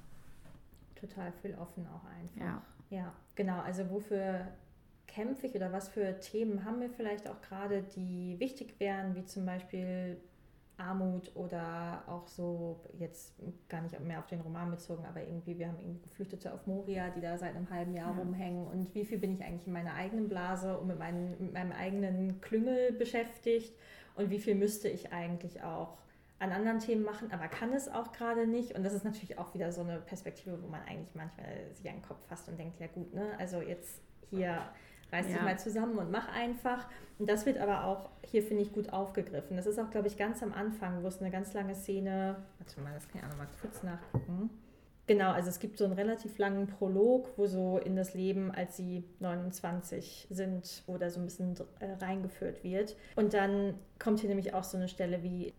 Total 0.94 1.30
viel 1.42 1.54
offen 1.54 1.86
auch 1.86 2.04
einfach. 2.04 2.40
Ja. 2.40 2.62
Ja, 2.88 3.12
genau. 3.34 3.60
Also 3.60 3.90
wofür 3.90 4.46
kämpfe 5.06 5.46
ich 5.46 5.54
oder 5.54 5.72
was 5.72 5.88
für 5.88 6.18
Themen 6.20 6.64
haben 6.64 6.80
wir 6.80 6.90
vielleicht 6.90 7.28
auch 7.28 7.40
gerade, 7.42 7.82
die 7.82 8.36
wichtig 8.38 8.78
wären, 8.78 9.14
wie 9.14 9.24
zum 9.24 9.44
Beispiel 9.44 10.18
Armut 10.78 11.34
oder 11.34 12.02
auch 12.06 12.26
so, 12.26 12.80
jetzt 12.98 13.34
gar 13.68 13.80
nicht 13.80 13.98
mehr 14.00 14.18
auf 14.18 14.26
den 14.26 14.40
Roman 14.40 14.70
bezogen, 14.70 15.04
aber 15.06 15.22
irgendwie, 15.22 15.58
wir 15.58 15.68
haben 15.68 15.78
irgendwie 15.80 16.02
Geflüchtete 16.02 16.52
auf 16.52 16.66
Moria, 16.66 17.10
die 17.10 17.20
da 17.20 17.38
seit 17.38 17.56
einem 17.56 17.70
halben 17.70 17.94
Jahr 17.94 18.14
ja. 18.14 18.18
rumhängen 18.18 18.66
und 18.66 18.94
wie 18.94 19.04
viel 19.04 19.18
bin 19.18 19.32
ich 19.32 19.42
eigentlich 19.42 19.66
in 19.66 19.72
meiner 19.72 19.94
eigenen 19.94 20.28
Blase 20.28 20.78
und 20.78 20.88
mit, 20.88 20.98
meinen, 20.98 21.30
mit 21.38 21.52
meinem 21.52 21.72
eigenen 21.72 22.40
Klüngel 22.40 22.92
beschäftigt 22.92 23.74
und 24.16 24.30
wie 24.30 24.38
viel 24.38 24.54
müsste 24.54 24.88
ich 24.88 25.12
eigentlich 25.12 25.62
auch 25.62 25.98
an 26.38 26.52
anderen 26.52 26.80
Themen 26.80 27.02
machen, 27.02 27.32
aber 27.32 27.48
kann 27.48 27.72
es 27.72 27.88
auch 27.88 28.12
gerade 28.12 28.46
nicht. 28.46 28.74
Und 28.76 28.84
das 28.84 28.92
ist 28.92 29.04
natürlich 29.04 29.38
auch 29.38 29.54
wieder 29.54 29.72
so 29.72 29.80
eine 29.80 30.00
Perspektive, 30.00 30.62
wo 30.62 30.68
man 30.68 30.82
eigentlich 30.82 31.14
manchmal 31.14 31.46
sich 31.72 31.88
an 31.88 31.96
den 31.96 32.02
Kopf 32.02 32.26
fasst 32.28 32.48
und 32.48 32.58
denkt, 32.58 32.78
ja 32.78 32.88
gut, 32.88 33.14
ne, 33.14 33.30
also 33.38 33.62
jetzt 33.62 34.02
hier 34.28 34.68
reiß 35.12 35.26
dich 35.26 35.40
mal 35.40 35.58
zusammen 35.58 35.98
und 35.98 36.10
mach 36.10 36.28
einfach. 36.28 36.86
Und 37.18 37.28
das 37.30 37.46
wird 37.46 37.58
aber 37.58 37.84
auch 37.84 38.10
hier, 38.22 38.42
finde 38.42 38.62
ich, 38.62 38.72
gut 38.72 38.92
aufgegriffen. 38.92 39.56
Das 39.56 39.66
ist 39.66 39.78
auch, 39.78 39.90
glaube 39.90 40.08
ich, 40.08 40.16
ganz 40.16 40.42
am 40.42 40.52
Anfang, 40.52 41.02
wo 41.02 41.08
es 41.08 41.20
eine 41.20 41.30
ganz 41.30 41.54
lange 41.54 41.74
Szene, 41.74 42.36
warte 42.58 42.80
mal, 42.80 42.92
das 42.94 43.08
kann 43.08 43.20
ich 43.20 43.24
auch 43.24 43.30
nochmal 43.30 43.48
kurz 43.60 43.82
nachgucken. 43.82 44.50
Genau, 45.06 45.30
also 45.30 45.48
es 45.48 45.60
gibt 45.60 45.78
so 45.78 45.84
einen 45.84 45.94
relativ 45.94 46.36
langen 46.38 46.66
Prolog, 46.66 47.30
wo 47.36 47.46
so 47.46 47.78
in 47.78 47.94
das 47.94 48.14
Leben, 48.14 48.50
als 48.50 48.76
sie 48.76 49.04
29 49.20 50.26
sind, 50.30 50.82
wo 50.86 50.98
da 50.98 51.10
so 51.10 51.20
ein 51.20 51.26
bisschen 51.26 51.54
äh, 51.78 51.92
reingeführt 52.04 52.64
wird. 52.64 52.96
Und 53.14 53.32
dann 53.32 53.74
kommt 54.00 54.18
hier 54.20 54.28
nämlich 54.28 54.52
auch 54.52 54.64
so 54.64 54.76
eine 54.76 54.88
Stelle 54.88 55.22
wie 55.22 55.54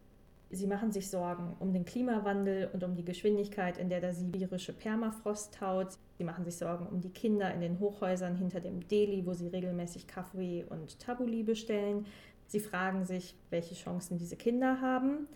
Sie 0.49 0.67
machen 0.67 0.91
sich 0.91 1.09
Sorgen 1.09 1.55
um 1.59 1.73
den 1.73 1.83
Klimawandel 1.83 2.69
und 2.71 2.83
um 2.83 2.95
die 2.95 3.03
Geschwindigkeit, 3.03 3.77
in 3.77 3.89
der 3.89 3.99
der 3.99 4.13
sibirische 4.13 4.71
Permafrost 4.71 5.55
taut. 5.55 5.97
Sie 6.17 6.23
machen 6.23 6.45
sich 6.45 6.55
Sorgen 6.55 6.87
um 6.87 7.01
die 7.01 7.09
Kinder 7.09 7.53
in 7.53 7.59
den 7.59 7.79
Hochhäusern 7.79 8.35
hinter 8.35 8.61
dem 8.61 8.87
Delhi, 8.87 9.25
wo 9.25 9.33
sie 9.33 9.47
regelmäßig 9.47 10.07
Kaffee 10.07 10.65
und 10.69 10.99
Tabuli 10.99 11.43
bestellen. 11.43 12.05
Sie 12.47 12.61
fragen 12.61 13.03
sich, 13.03 13.35
welche 13.49 13.75
Chancen 13.75 14.17
diese 14.17 14.37
Kinder 14.37 14.79
haben. 14.79 15.27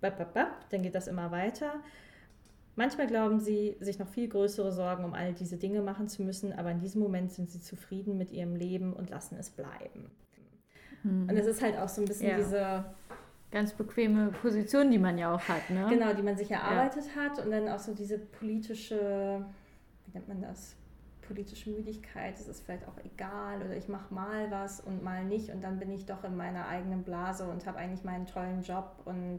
Dann 0.00 0.82
geht 0.82 0.94
das 0.94 1.08
immer 1.08 1.32
weiter. 1.32 1.74
Manchmal 2.76 3.08
glauben 3.08 3.40
sie, 3.40 3.76
sich 3.80 3.98
noch 3.98 4.08
viel 4.08 4.28
größere 4.28 4.72
Sorgen 4.72 5.04
um 5.04 5.14
all 5.14 5.34
diese 5.34 5.56
Dinge 5.56 5.82
machen 5.82 6.08
zu 6.08 6.22
müssen, 6.22 6.52
aber 6.52 6.70
in 6.70 6.78
diesem 6.78 7.02
Moment 7.02 7.32
sind 7.32 7.50
sie 7.50 7.60
zufrieden 7.60 8.16
mit 8.16 8.30
ihrem 8.30 8.54
Leben 8.54 8.92
und 8.92 9.10
lassen 9.10 9.36
es 9.38 9.50
bleiben. 9.50 10.10
Hm. 11.02 11.28
Und 11.28 11.36
es 11.36 11.46
ist 11.46 11.60
halt 11.60 11.76
auch 11.76 11.88
so 11.88 12.00
ein 12.00 12.06
bisschen 12.06 12.30
ja. 12.30 12.36
diese 12.36 12.84
ganz 13.50 13.72
bequeme 13.72 14.30
Position, 14.30 14.90
die 14.90 14.98
man 14.98 15.18
ja 15.18 15.34
auch 15.34 15.48
hat. 15.48 15.70
Ne? 15.70 15.86
Genau, 15.88 16.12
die 16.12 16.22
man 16.22 16.36
sich 16.36 16.50
erarbeitet 16.50 17.04
ja. 17.14 17.22
hat 17.22 17.44
und 17.44 17.50
dann 17.50 17.68
auch 17.68 17.78
so 17.78 17.94
diese 17.94 18.18
politische, 18.18 19.44
wie 20.06 20.12
nennt 20.12 20.28
man 20.28 20.42
das? 20.42 20.76
Politische 21.26 21.70
Müdigkeit, 21.70 22.34
es 22.34 22.48
ist 22.48 22.64
vielleicht 22.64 22.88
auch 22.88 22.96
egal 23.04 23.62
oder 23.62 23.76
ich 23.76 23.86
mache 23.86 24.12
mal 24.12 24.50
was 24.50 24.80
und 24.80 25.04
mal 25.04 25.24
nicht 25.24 25.50
und 25.50 25.62
dann 25.62 25.78
bin 25.78 25.92
ich 25.92 26.04
doch 26.04 26.24
in 26.24 26.36
meiner 26.36 26.66
eigenen 26.66 27.04
Blase 27.04 27.48
und 27.48 27.66
habe 27.66 27.78
eigentlich 27.78 28.02
meinen 28.02 28.26
tollen 28.26 28.62
Job 28.62 28.96
und 29.04 29.38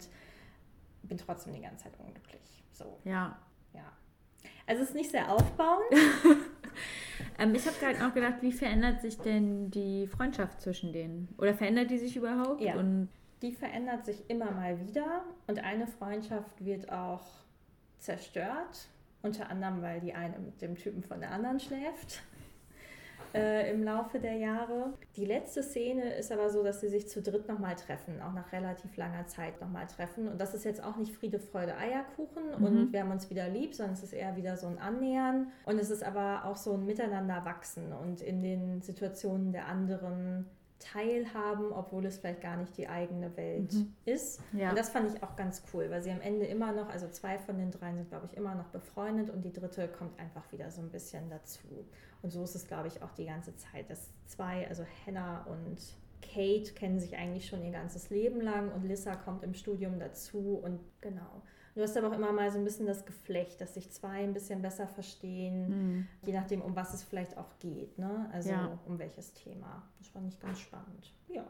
bin 1.03 1.17
trotzdem 1.17 1.53
die 1.53 1.61
ganze 1.61 1.83
Zeit 1.83 1.93
unglücklich. 1.99 2.63
So. 2.71 2.97
Ja. 3.03 3.37
Ja. 3.73 3.91
Also 4.67 4.83
es 4.83 4.89
ist 4.89 4.95
nicht 4.95 5.11
sehr 5.11 5.29
aufbauend. 5.29 5.83
ähm, 7.39 7.55
ich 7.55 7.65
habe 7.65 7.75
gerade 7.77 7.99
noch 7.99 8.13
gedacht, 8.13 8.35
wie 8.39 8.53
verändert 8.53 9.01
sich 9.01 9.17
denn 9.17 9.69
die 9.69 10.07
Freundschaft 10.07 10.61
zwischen 10.61 10.93
denen? 10.93 11.27
Oder 11.37 11.53
verändert 11.53 11.91
die 11.91 11.97
sich 11.97 12.15
überhaupt? 12.15 12.61
Ja. 12.61 12.75
Und 12.75 13.09
die 13.41 13.51
verändert 13.51 14.05
sich 14.05 14.29
immer 14.29 14.51
mal 14.51 14.79
wieder 14.79 15.23
und 15.47 15.63
eine 15.63 15.87
Freundschaft 15.87 16.63
wird 16.63 16.91
auch 16.91 17.25
zerstört, 17.97 18.87
unter 19.21 19.49
anderem, 19.49 19.81
weil 19.81 19.99
die 19.99 20.13
eine 20.13 20.37
mit 20.39 20.61
dem 20.61 20.75
Typen 20.75 21.03
von 21.03 21.19
der 21.19 21.31
anderen 21.31 21.59
schläft 21.59 22.21
äh, 23.33 23.71
im 23.71 23.83
Laufe 23.83 24.19
der 24.19 24.35
Jahre. 24.35 24.93
Die 25.15 25.25
letzte 25.25 25.63
Szene 25.63 26.13
ist 26.15 26.31
aber 26.31 26.49
so, 26.49 26.63
dass 26.63 26.81
sie 26.81 26.89
sich 26.89 27.07
zu 27.07 27.21
dritt 27.21 27.47
nochmal 27.47 27.75
treffen, 27.75 28.21
auch 28.21 28.33
nach 28.33 28.51
relativ 28.51 28.95
langer 28.97 29.25
Zeit 29.27 29.59
nochmal 29.59 29.87
treffen. 29.87 30.27
Und 30.27 30.39
das 30.39 30.53
ist 30.53 30.65
jetzt 30.65 30.83
auch 30.83 30.97
nicht 30.97 31.13
Friede, 31.13 31.39
Freude, 31.39 31.77
Eierkuchen 31.77 32.59
mhm. 32.59 32.65
und 32.65 32.93
wir 32.93 33.01
haben 33.01 33.11
uns 33.11 33.29
wieder 33.29 33.49
lieb, 33.49 33.73
sondern 33.73 33.93
es 33.93 34.03
ist 34.03 34.13
eher 34.13 34.35
wieder 34.35 34.57
so 34.57 34.67
ein 34.67 34.77
Annähern. 34.77 35.51
Und 35.65 35.79
es 35.79 35.89
ist 35.89 36.03
aber 36.03 36.45
auch 36.45 36.57
so 36.57 36.73
ein 36.73 36.85
Miteinander 36.85 37.43
wachsen 37.45 37.91
und 37.91 38.21
in 38.21 38.41
den 38.41 38.81
Situationen 38.81 39.51
der 39.51 39.67
anderen 39.67 40.47
teilhaben, 40.81 41.71
obwohl 41.71 42.05
es 42.05 42.17
vielleicht 42.17 42.41
gar 42.41 42.57
nicht 42.57 42.75
die 42.77 42.87
eigene 42.87 43.35
Welt 43.37 43.73
mhm. 43.73 43.93
ist. 44.05 44.41
Ja. 44.53 44.69
Und 44.69 44.77
das 44.77 44.89
fand 44.89 45.13
ich 45.13 45.23
auch 45.23 45.35
ganz 45.35 45.63
cool, 45.73 45.89
weil 45.89 46.01
sie 46.01 46.11
am 46.11 46.21
Ende 46.21 46.45
immer 46.45 46.73
noch, 46.73 46.89
also 46.89 47.07
zwei 47.07 47.37
von 47.37 47.57
den 47.57 47.71
dreien 47.71 47.97
sind, 47.97 48.09
glaube 48.09 48.27
ich, 48.29 48.37
immer 48.37 48.55
noch 48.55 48.67
befreundet 48.67 49.29
und 49.29 49.43
die 49.45 49.53
dritte 49.53 49.87
kommt 49.87 50.19
einfach 50.19 50.51
wieder 50.51 50.71
so 50.71 50.81
ein 50.81 50.89
bisschen 50.89 51.29
dazu. 51.29 51.85
Und 52.21 52.31
so 52.31 52.43
ist 52.43 52.55
es, 52.55 52.67
glaube 52.67 52.87
ich, 52.87 53.01
auch 53.01 53.11
die 53.13 53.25
ganze 53.25 53.55
Zeit, 53.55 53.89
dass 53.89 54.09
zwei, 54.27 54.67
also 54.67 54.85
Hannah 55.05 55.45
und 55.45 55.79
Kate 56.21 56.73
kennen 56.73 56.99
sich 56.99 57.15
eigentlich 57.15 57.47
schon 57.47 57.63
ihr 57.63 57.71
ganzes 57.71 58.09
Leben 58.09 58.41
lang 58.41 58.71
und 58.71 58.83
Lissa 58.83 59.15
kommt 59.15 59.43
im 59.43 59.53
Studium 59.53 59.99
dazu 59.99 60.59
und 60.63 60.79
genau. 61.01 61.41
Du 61.73 61.81
hast 61.81 61.95
aber 61.95 62.09
auch 62.09 62.13
immer 62.13 62.31
mal 62.31 62.51
so 62.51 62.57
ein 62.57 62.63
bisschen 62.63 62.85
das 62.85 63.05
Geflecht, 63.05 63.61
dass 63.61 63.75
sich 63.75 63.89
zwei 63.91 64.23
ein 64.23 64.33
bisschen 64.33 64.61
besser 64.61 64.87
verstehen, 64.87 65.69
mhm. 65.69 66.07
je 66.25 66.33
nachdem, 66.33 66.61
um 66.61 66.75
was 66.75 66.93
es 66.93 67.03
vielleicht 67.03 67.37
auch 67.37 67.57
geht. 67.59 67.97
Ne? 67.97 68.29
Also 68.33 68.49
ja. 68.49 68.77
um 68.85 68.99
welches 68.99 69.33
Thema. 69.33 69.83
Das 69.99 70.09
fand 70.09 70.27
ich 70.27 70.39
ganz 70.39 70.59
spannend. 70.59 71.13
Ja, 71.29 71.45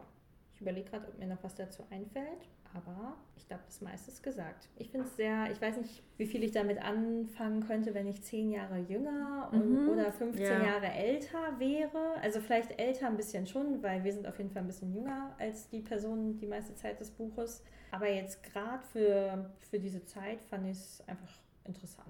ich 0.53 0.61
überlege 0.61 0.89
gerade, 0.89 1.07
ob 1.07 1.17
mir 1.17 1.27
noch 1.27 1.43
was 1.43 1.55
dazu 1.55 1.83
einfällt. 1.89 2.47
Aber 2.73 3.17
ich 3.35 3.47
glaube, 3.47 3.63
das 3.65 3.81
meiste 3.81 4.11
ist 4.11 4.23
gesagt. 4.23 4.69
Ich 4.77 4.91
finde 4.91 5.05
es 5.05 5.15
sehr, 5.17 5.51
ich 5.51 5.61
weiß 5.61 5.77
nicht, 5.77 6.03
wie 6.17 6.25
viel 6.25 6.43
ich 6.43 6.51
damit 6.51 6.81
anfangen 6.81 7.65
könnte, 7.67 7.93
wenn 7.93 8.07
ich 8.07 8.23
zehn 8.23 8.49
Jahre 8.49 8.77
jünger 8.77 9.49
und, 9.51 9.83
mhm. 9.83 9.89
oder 9.89 10.11
15 10.11 10.45
ja. 10.45 10.63
Jahre 10.63 10.87
älter 10.87 11.59
wäre. 11.59 12.15
Also 12.21 12.39
vielleicht 12.39 12.79
älter 12.79 13.07
ein 13.07 13.17
bisschen 13.17 13.45
schon, 13.45 13.83
weil 13.83 14.03
wir 14.03 14.13
sind 14.13 14.25
auf 14.25 14.37
jeden 14.37 14.51
Fall 14.51 14.61
ein 14.61 14.67
bisschen 14.67 14.93
jünger 14.93 15.35
als 15.37 15.67
die 15.67 15.81
Personen 15.81 16.37
die 16.37 16.47
meiste 16.47 16.75
Zeit 16.75 16.99
des 16.99 17.11
Buches. 17.11 17.63
Aber 17.91 18.09
jetzt 18.09 18.41
gerade 18.43 18.83
für, 18.91 19.51
für 19.69 19.79
diese 19.79 20.03
Zeit 20.05 20.41
fand 20.49 20.65
ich 20.65 20.77
es 20.77 21.03
einfach 21.07 21.33
interessant. 21.65 22.07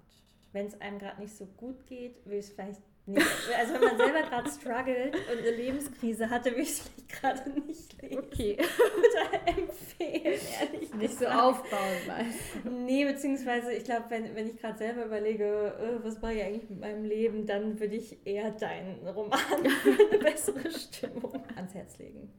Wenn 0.54 0.68
es 0.68 0.80
einem 0.80 1.00
gerade 1.00 1.20
nicht 1.20 1.36
so 1.36 1.46
gut 1.46 1.86
geht, 1.88 2.26
will 2.26 2.38
ich 2.38 2.46
es 2.46 2.52
vielleicht 2.52 2.82
nicht. 3.08 3.28
Also 3.58 3.74
wenn 3.74 3.82
man 3.82 3.98
selber 3.98 4.22
gerade 4.22 4.50
struggelt 4.50 5.16
und 5.16 5.40
eine 5.40 5.56
Lebenskrise 5.56 6.30
hatte, 6.30 6.52
will 6.52 6.62
ich 6.62 6.70
es 6.70 6.80
vielleicht 6.82 7.10
gerade 7.10 7.50
nicht 7.62 8.02
lesen. 8.02 8.18
Okay. 8.20 8.58
Oder 9.00 9.48
empfehlen, 9.48 10.40
ehrlich 10.62 10.94
Nicht 10.94 11.18
so 11.18 11.26
aufbauen, 11.26 11.98
weißt 12.06 12.66
Nee, 12.66 13.06
beziehungsweise 13.06 13.74
ich 13.74 13.86
glaube, 13.86 14.06
wenn, 14.10 14.36
wenn 14.36 14.48
ich 14.48 14.58
gerade 14.58 14.78
selber 14.78 15.06
überlege, 15.06 15.74
oh, 15.82 16.04
was 16.04 16.22
mache 16.22 16.34
ich 16.34 16.44
eigentlich 16.44 16.70
mit 16.70 16.80
meinem 16.80 17.04
Leben, 17.04 17.48
dann 17.48 17.80
würde 17.80 17.96
ich 17.96 18.26
eher 18.26 18.52
deinen 18.52 19.08
Roman 19.08 19.40
für 19.82 20.08
eine 20.10 20.24
bessere 20.24 20.70
Stimmung 20.70 21.44
ans 21.56 21.74
Herz 21.74 21.98
legen. 21.98 22.30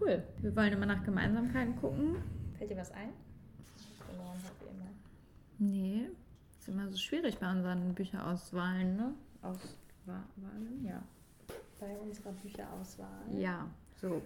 Cool. 0.00 0.22
Wir 0.40 0.54
wollen 0.54 0.72
immer 0.72 0.86
nach 0.86 1.04
Gemeinsamkeiten 1.04 1.76
gucken. 1.76 2.41
Fällt 2.62 2.70
dir 2.70 2.80
was 2.80 2.92
ein? 2.92 3.12
Verloren 4.06 4.38
habe 4.44 4.70
immer. 4.70 4.90
Nee, 5.58 6.08
ist 6.60 6.68
immer 6.68 6.88
so 6.88 6.96
schwierig 6.96 7.36
bei 7.38 7.50
unseren 7.50 7.92
Bücherauswahlen, 7.92 8.94
ne? 8.94 9.14
Auswahlen, 9.42 10.84
ja. 10.84 11.02
Bei 11.80 11.98
unserer 11.98 12.30
Bücherauswahl. 12.30 13.24
Ja, 13.36 13.68
so. 14.00 14.22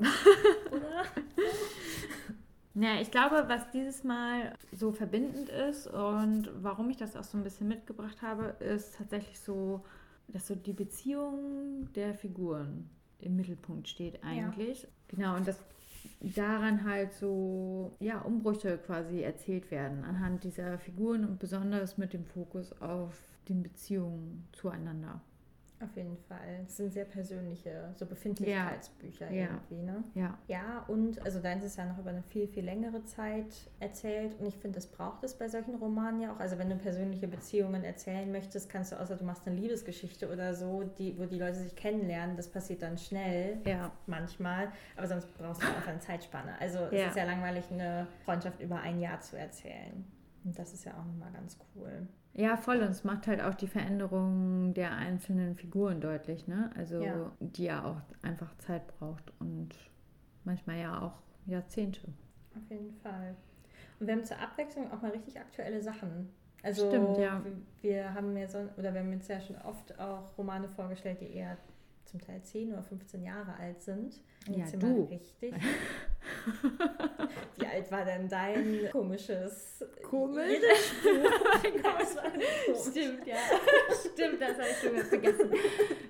Oder? 0.70 1.04
Ja, 2.74 3.00
ich 3.00 3.10
glaube, 3.10 3.44
was 3.48 3.70
dieses 3.70 4.04
Mal 4.04 4.52
so 4.70 4.92
verbindend 4.92 5.48
ist 5.48 5.86
und 5.86 6.50
warum 6.60 6.90
ich 6.90 6.98
das 6.98 7.16
auch 7.16 7.24
so 7.24 7.38
ein 7.38 7.42
bisschen 7.42 7.68
mitgebracht 7.68 8.20
habe, 8.20 8.54
ist 8.62 8.96
tatsächlich 8.98 9.40
so, 9.40 9.82
dass 10.28 10.46
so 10.46 10.54
die 10.54 10.74
Beziehung 10.74 11.90
der 11.94 12.12
Figuren 12.12 12.90
im 13.18 13.36
Mittelpunkt 13.36 13.88
steht 13.88 14.22
eigentlich. 14.22 14.82
Ja. 14.82 14.88
Genau, 15.08 15.36
und 15.36 15.48
das 15.48 15.56
daran 16.20 16.84
halt 16.84 17.12
so 17.12 17.96
ja, 18.00 18.20
Umbrüche 18.20 18.78
quasi 18.78 19.22
erzählt 19.22 19.70
werden 19.70 20.04
anhand 20.04 20.44
dieser 20.44 20.78
Figuren 20.78 21.24
und 21.24 21.38
besonders 21.38 21.98
mit 21.98 22.12
dem 22.12 22.24
Fokus 22.24 22.72
auf 22.80 23.14
den 23.48 23.62
Beziehungen 23.62 24.48
zueinander. 24.52 25.20
Auf 25.82 25.94
jeden 25.94 26.16
Fall. 26.16 26.64
Es 26.66 26.78
sind 26.78 26.92
sehr 26.92 27.04
persönliche, 27.04 27.92
so 27.96 28.06
Befindlichkeitsbücher 28.06 29.30
ja. 29.30 29.46
irgendwie, 29.46 29.82
ne? 29.82 30.04
Ja. 30.14 30.38
Ja, 30.48 30.84
und 30.88 31.22
also 31.22 31.38
deins 31.38 31.64
ist 31.64 31.76
ja 31.76 31.84
noch 31.84 31.98
über 31.98 32.10
eine 32.10 32.22
viel, 32.22 32.48
viel 32.48 32.64
längere 32.64 33.04
Zeit 33.04 33.68
erzählt 33.78 34.40
und 34.40 34.46
ich 34.46 34.56
finde, 34.56 34.76
das 34.76 34.86
braucht 34.86 35.22
es 35.22 35.34
bei 35.34 35.48
solchen 35.48 35.74
Romanen 35.74 36.22
ja 36.22 36.32
auch. 36.32 36.40
Also 36.40 36.56
wenn 36.56 36.70
du 36.70 36.76
persönliche 36.76 37.28
Beziehungen 37.28 37.84
erzählen 37.84 38.30
möchtest, 38.32 38.70
kannst 38.70 38.92
du, 38.92 39.00
außer 39.00 39.16
du 39.16 39.24
machst 39.24 39.46
eine 39.46 39.56
Liebesgeschichte 39.56 40.32
oder 40.32 40.54
so, 40.54 40.82
die, 40.82 41.18
wo 41.18 41.26
die 41.26 41.38
Leute 41.38 41.56
sich 41.56 41.76
kennenlernen, 41.76 42.36
das 42.36 42.48
passiert 42.48 42.80
dann 42.80 42.96
schnell. 42.96 43.58
Ja. 43.66 43.92
Manchmal. 44.06 44.72
Aber 44.96 45.06
sonst 45.06 45.28
brauchst 45.36 45.62
du 45.62 45.66
einfach 45.66 45.88
eine 45.88 46.00
Zeitspanne. 46.00 46.58
Also 46.58 46.78
ja. 46.78 47.02
es 47.02 47.08
ist 47.08 47.16
ja 47.16 47.24
langweilig, 47.24 47.64
eine 47.70 48.06
Freundschaft 48.24 48.60
über 48.62 48.80
ein 48.80 48.98
Jahr 48.98 49.20
zu 49.20 49.38
erzählen. 49.38 50.06
Und 50.42 50.58
das 50.58 50.72
ist 50.72 50.84
ja 50.84 50.92
auch 50.92 51.04
nochmal 51.04 51.32
ganz 51.32 51.58
cool. 51.74 52.08
Ja, 52.36 52.56
voll. 52.58 52.82
Und 52.82 52.90
es 52.90 53.02
macht 53.02 53.26
halt 53.26 53.40
auch 53.40 53.54
die 53.54 53.66
Veränderung 53.66 54.74
der 54.74 54.92
einzelnen 54.92 55.56
Figuren 55.56 56.00
deutlich, 56.00 56.46
ne? 56.46 56.70
Also 56.76 57.00
ja. 57.00 57.32
die 57.40 57.64
ja 57.64 57.84
auch 57.84 58.00
einfach 58.22 58.54
Zeit 58.58 58.86
braucht 58.86 59.32
und 59.38 59.70
manchmal 60.44 60.78
ja 60.78 61.00
auch 61.00 61.14
Jahrzehnte. 61.46 62.02
Auf 62.54 62.70
jeden 62.70 62.92
Fall. 63.02 63.34
Und 63.98 64.06
wir 64.06 64.14
haben 64.14 64.24
zur 64.24 64.38
Abwechslung 64.38 64.92
auch 64.92 65.00
mal 65.00 65.12
richtig 65.12 65.40
aktuelle 65.40 65.80
Sachen. 65.80 66.28
Also 66.62 66.88
Stimmt, 66.88 67.16
ja. 67.16 67.42
wir 67.80 68.12
haben 68.12 68.36
ja 68.36 68.48
so, 68.48 68.58
oder 68.76 68.92
wir 68.92 69.00
haben 69.00 69.12
jetzt 69.12 69.28
ja 69.28 69.40
schon 69.40 69.56
oft 69.62 69.98
auch 69.98 70.36
Romane 70.36 70.68
vorgestellt, 70.68 71.20
die 71.20 71.32
eher 71.32 71.56
zum 72.04 72.20
Teil 72.20 72.42
10 72.42 72.72
oder 72.72 72.82
15 72.82 73.22
Jahre 73.22 73.54
alt 73.54 73.80
sind. 73.80 74.20
Und 74.46 74.56
ja, 74.58 74.66
du. 74.78 75.04
richtig. 75.04 75.54
Wie 77.56 77.66
alt 77.66 77.90
war 77.90 78.04
denn 78.04 78.28
dein 78.28 78.88
komisches 78.92 79.84
Komisch? 80.02 80.60
mein 81.62 81.82
Gott, 81.82 82.06
Stimmt, 82.90 83.26
ja. 83.26 83.36
Stimmt, 83.90 84.40
das 84.40 84.52
habe 84.52 84.68
ich 84.70 84.76
sogar 84.76 85.04
vergessen. 85.04 85.52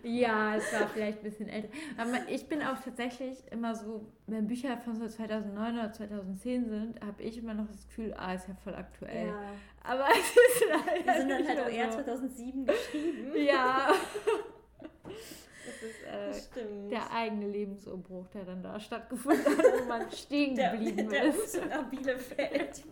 Ja, 0.02 0.56
es 0.56 0.72
war 0.72 0.88
vielleicht 0.88 1.18
ein 1.18 1.24
bisschen 1.24 1.48
älter. 1.48 1.68
Aber 1.96 2.28
ich 2.28 2.46
bin 2.48 2.62
auch 2.62 2.78
tatsächlich 2.82 3.38
immer 3.50 3.74
so, 3.74 4.06
wenn 4.26 4.46
Bücher 4.46 4.76
von 4.78 4.96
so 4.96 5.06
2009 5.08 5.74
oder 5.78 5.92
2010 5.92 6.68
sind, 6.68 7.00
habe 7.04 7.22
ich 7.22 7.38
immer 7.38 7.54
noch 7.54 7.66
das 7.68 7.86
Gefühl, 7.86 8.14
ah, 8.16 8.34
ist 8.34 8.48
ja 8.48 8.54
voll 8.62 8.74
aktuell. 8.74 9.28
Ja. 9.28 9.52
Aber 9.82 10.06
es 10.10 10.18
ist 10.18 10.64
leider 10.68 11.12
Die 11.12 11.20
sind 11.20 11.30
dann 11.30 11.48
halt 11.48 11.60
auch 11.60 11.68
eher 11.70 11.90
so. 11.90 12.02
2007 12.02 12.66
geschrieben. 12.66 13.32
Ja. 13.36 13.88
Das 15.66 15.82
ist 15.82 16.56
äh, 16.56 16.88
der 16.90 17.10
eigene 17.12 17.48
Lebensumbruch, 17.48 18.28
der 18.28 18.44
dann 18.44 18.62
da 18.62 18.78
stattgefunden 18.78 19.44
hat, 19.44 19.64
wo 19.80 19.84
man 19.86 20.10
stehen 20.12 20.54
der, 20.54 20.72
geblieben 20.72 21.08
der 21.08 21.24
ist. 21.24 21.56
Umzug 21.56 21.68
nach 21.70 21.90
Bielefeld. 21.90 22.84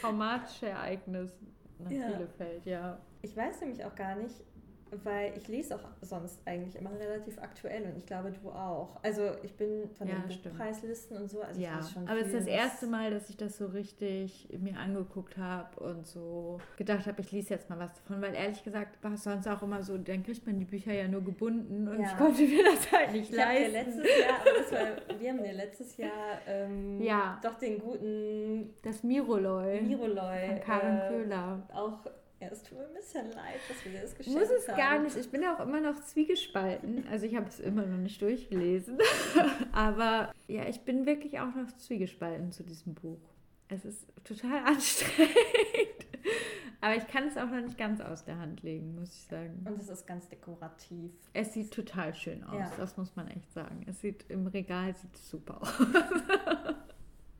Traumatische 0.00 0.68
Ereignis 0.68 1.30
nach 1.78 1.90
Ja. 1.90 2.08
Bielefeld, 2.08 2.66
ja. 2.66 2.98
Ich 3.22 3.36
weiß 3.36 3.60
nämlich 3.60 3.84
auch 3.84 3.94
gar 3.94 4.16
nicht, 4.16 4.34
weil 5.04 5.32
ich 5.36 5.48
lese 5.48 5.76
auch 5.76 5.80
sonst 6.00 6.40
eigentlich 6.46 6.76
immer 6.76 6.90
relativ 6.98 7.38
aktuell 7.40 7.84
und 7.84 7.96
ich 7.96 8.06
glaube, 8.06 8.30
du 8.32 8.50
auch. 8.50 8.98
Also 9.02 9.22
ich 9.42 9.54
bin 9.56 9.88
von 9.96 10.08
Ja, 10.08 10.16
den 10.20 10.30
stimmt. 10.30 10.56
Buchpreislisten 10.56 11.16
und 11.16 11.30
so, 11.30 11.40
also 11.40 11.58
ich 11.60 11.66
ja, 11.66 11.78
weiß 11.78 11.90
schon 11.92 12.08
aber 12.08 12.20
es 12.20 12.26
ist 12.26 12.34
das 12.34 12.46
erste 12.46 12.86
Mal, 12.86 13.10
dass 13.10 13.28
ich 13.30 13.36
das 13.36 13.56
so 13.56 13.66
richtig 13.66 14.48
mir 14.60 14.76
angeguckt 14.78 15.36
habe 15.38 15.80
und 15.80 16.06
so 16.06 16.60
gedacht 16.76 17.06
habe, 17.06 17.20
ich 17.22 17.32
lese 17.32 17.54
jetzt 17.54 17.70
mal 17.70 17.78
was 17.78 17.92
davon, 17.94 18.20
weil 18.22 18.34
ehrlich 18.34 18.62
gesagt 18.62 19.02
war 19.02 19.14
es 19.14 19.24
sonst 19.24 19.46
auch 19.48 19.62
immer 19.62 19.82
so, 19.82 19.96
dann 19.98 20.22
kriegt 20.22 20.46
man 20.46 20.58
die 20.58 20.64
Bücher 20.64 20.92
ja 20.92 21.08
nur 21.08 21.22
gebunden 21.22 21.88
und 21.88 22.00
Ja. 22.00 22.06
ich 22.10 22.16
konnte 22.16 22.42
mir 22.42 22.64
das 22.64 22.90
halt 22.92 23.12
nicht 23.12 23.30
Ich 23.30 23.36
leisten. 23.36 23.72
letztes 23.72 24.04
Jahr, 24.20 24.44
war, 24.72 25.18
wir 25.20 25.30
haben 25.30 25.42
dir 25.42 25.52
letztes 25.52 25.96
Jahr 25.96 26.38
ähm, 26.46 27.00
Ja. 27.00 27.40
doch 27.42 27.54
den 27.54 27.78
guten 27.78 28.74
Das 28.82 29.02
Miroloy 29.02 29.80
Miroloy 29.82 30.46
von 30.46 30.60
Karin 30.60 30.96
äh, 30.98 31.08
Köhler. 31.08 31.68
auch, 31.74 31.98
ja, 32.42 32.48
es 32.50 32.62
tut 32.62 32.76
mir 32.78 32.84
ein 32.86 32.94
bisschen 32.94 33.30
leid, 33.32 33.60
dass 33.68 33.84
wir 33.84 34.00
das 34.00 34.10
Ich 34.12 34.18
geschenkt 34.18 34.38
muss 34.40 34.50
es 34.50 34.68
haben. 34.68 34.76
gar 34.76 34.98
nicht. 34.98 35.16
Ich 35.16 35.30
bin 35.30 35.44
auch 35.44 35.60
immer 35.60 35.80
noch 35.80 36.00
zwiegespalten. 36.00 37.06
Also 37.08 37.26
ich 37.26 37.36
habe 37.36 37.46
es 37.48 37.60
immer 37.60 37.86
noch 37.86 37.98
nicht 37.98 38.20
durchgelesen. 38.20 38.98
Aber 39.72 40.32
ja, 40.48 40.64
ich 40.68 40.80
bin 40.80 41.06
wirklich 41.06 41.38
auch 41.38 41.54
noch 41.54 41.70
zwiegespalten 41.76 42.50
zu 42.52 42.64
diesem 42.64 42.94
Buch. 42.94 43.20
Es 43.68 43.84
ist 43.84 44.06
total 44.24 44.58
anstrengend. 44.66 45.30
Aber 46.80 46.96
ich 46.96 47.06
kann 47.06 47.28
es 47.28 47.36
auch 47.36 47.46
noch 47.48 47.60
nicht 47.60 47.78
ganz 47.78 48.00
aus 48.00 48.24
der 48.24 48.38
Hand 48.38 48.64
legen, 48.64 48.96
muss 48.96 49.14
ich 49.14 49.22
sagen. 49.28 49.64
Und 49.68 49.78
es 49.80 49.88
ist 49.88 50.04
ganz 50.04 50.28
dekorativ. 50.28 51.12
Es 51.32 51.52
sieht 51.54 51.72
total 51.72 52.12
schön 52.12 52.42
aus, 52.42 52.58
Ja. 52.58 52.72
das 52.76 52.96
muss 52.96 53.14
man 53.14 53.28
echt 53.28 53.52
sagen. 53.52 53.84
Es 53.88 54.00
sieht 54.00 54.24
im 54.28 54.48
Regal 54.48 54.92
sieht 54.96 55.14
es 55.14 55.30
super 55.30 55.62
aus. 55.62 55.72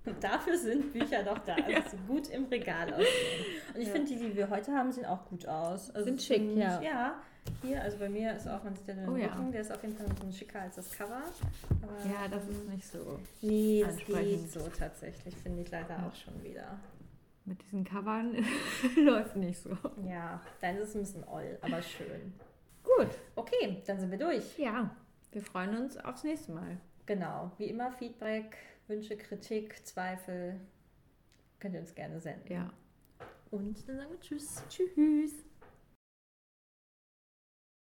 Und 0.05 0.23
dafür 0.23 0.59
sind 0.59 0.93
Bücher 0.93 1.23
doch 1.23 1.39
da, 1.39 1.55
also 1.65 1.71
Ja. 1.71 1.83
gut 2.09 2.29
im 2.31 2.47
Regal 2.47 2.93
aussehen. 2.93 3.45
Und 3.75 3.81
ich 3.81 3.87
Ja. 3.89 3.93
finde, 3.95 4.09
die, 4.09 4.17
die 4.17 4.37
wir 4.37 4.51
heute 4.51 4.73
haben, 4.73 4.91
sehen 4.93 5.07
auch 5.07 5.25
gut 5.27 5.47
aus. 5.47 5.91
Also 5.91 6.07
Sind 6.07 6.21
schick, 6.23 6.57
ja. 6.57 6.81
Ja, 6.83 7.15
hier, 7.63 7.81
also 7.83 7.99
bei 7.99 8.09
mir 8.09 8.35
ist 8.35 8.49
auch, 8.49 8.63
man 8.65 8.75
sieht 8.75 8.89
ja 8.89 8.95
den 8.95 9.09
Oh 9.09 9.17
ja. 9.17 9.29
Rücken, 9.29 9.53
der 9.53 9.61
ist 9.61 9.73
auf 9.73 9.83
jeden 9.83 9.97
Fall 9.97 10.07
ein 10.07 10.15
bisschen 10.15 10.33
schicker 10.33 10.61
als 10.61 10.77
das 10.77 10.91
Cover. 10.91 11.23
Aber, 11.83 12.11
Ja, 12.11 12.29
das 12.29 12.45
ähm, 12.45 12.51
ist 12.51 12.69
nicht 12.69 12.87
so. 12.89 13.19
Nee, 13.43 13.85
das 13.87 13.97
geht 13.99 14.51
so 14.51 14.69
tatsächlich, 14.77 15.35
finde 15.37 15.63
ich 15.63 15.71
leider 15.71 15.91
Ja. 15.97 16.07
auch 16.09 16.15
schon 16.15 16.43
wieder. 16.43 16.79
Mit 17.45 17.61
diesen 17.63 17.85
Covern 17.85 18.37
läuft 18.97 19.37
nicht 19.37 19.61
so. 19.61 19.71
Ja, 20.09 20.41
dein 20.61 20.77
ist 20.79 20.95
ein 20.95 21.01
bisschen 21.03 21.25
oll, 21.29 21.59
aber 21.61 21.83
schön. 21.83 22.33
Gut. 22.85 23.09
Okay, 23.37 23.83
dann 23.87 23.99
sind 24.01 24.11
wir 24.11 24.19
durch. 24.19 24.59
Ja, 24.59 24.91
wir 25.33 25.43
freuen 25.43 25.77
uns 25.77 25.97
aufs 25.97 26.23
nächste 26.25 26.53
Mal. 26.53 26.77
Genau, 27.07 27.51
wie 27.59 27.65
immer 27.65 27.91
Feedback, 27.91 28.57
Wünsche, 28.93 29.17
Kritik, 29.17 29.87
Zweifel 29.87 30.61
könnt 31.59 31.75
ihr 31.75 31.81
uns 31.81 31.95
gerne 31.95 32.21
senden. 32.21 32.53
Ja. 32.53 32.71
Und 33.51 33.89
dann 33.89 33.97
sagen 33.97 34.11
wir 34.11 34.21
Tschüss. 34.21 34.63
Tschüss. 34.69 35.33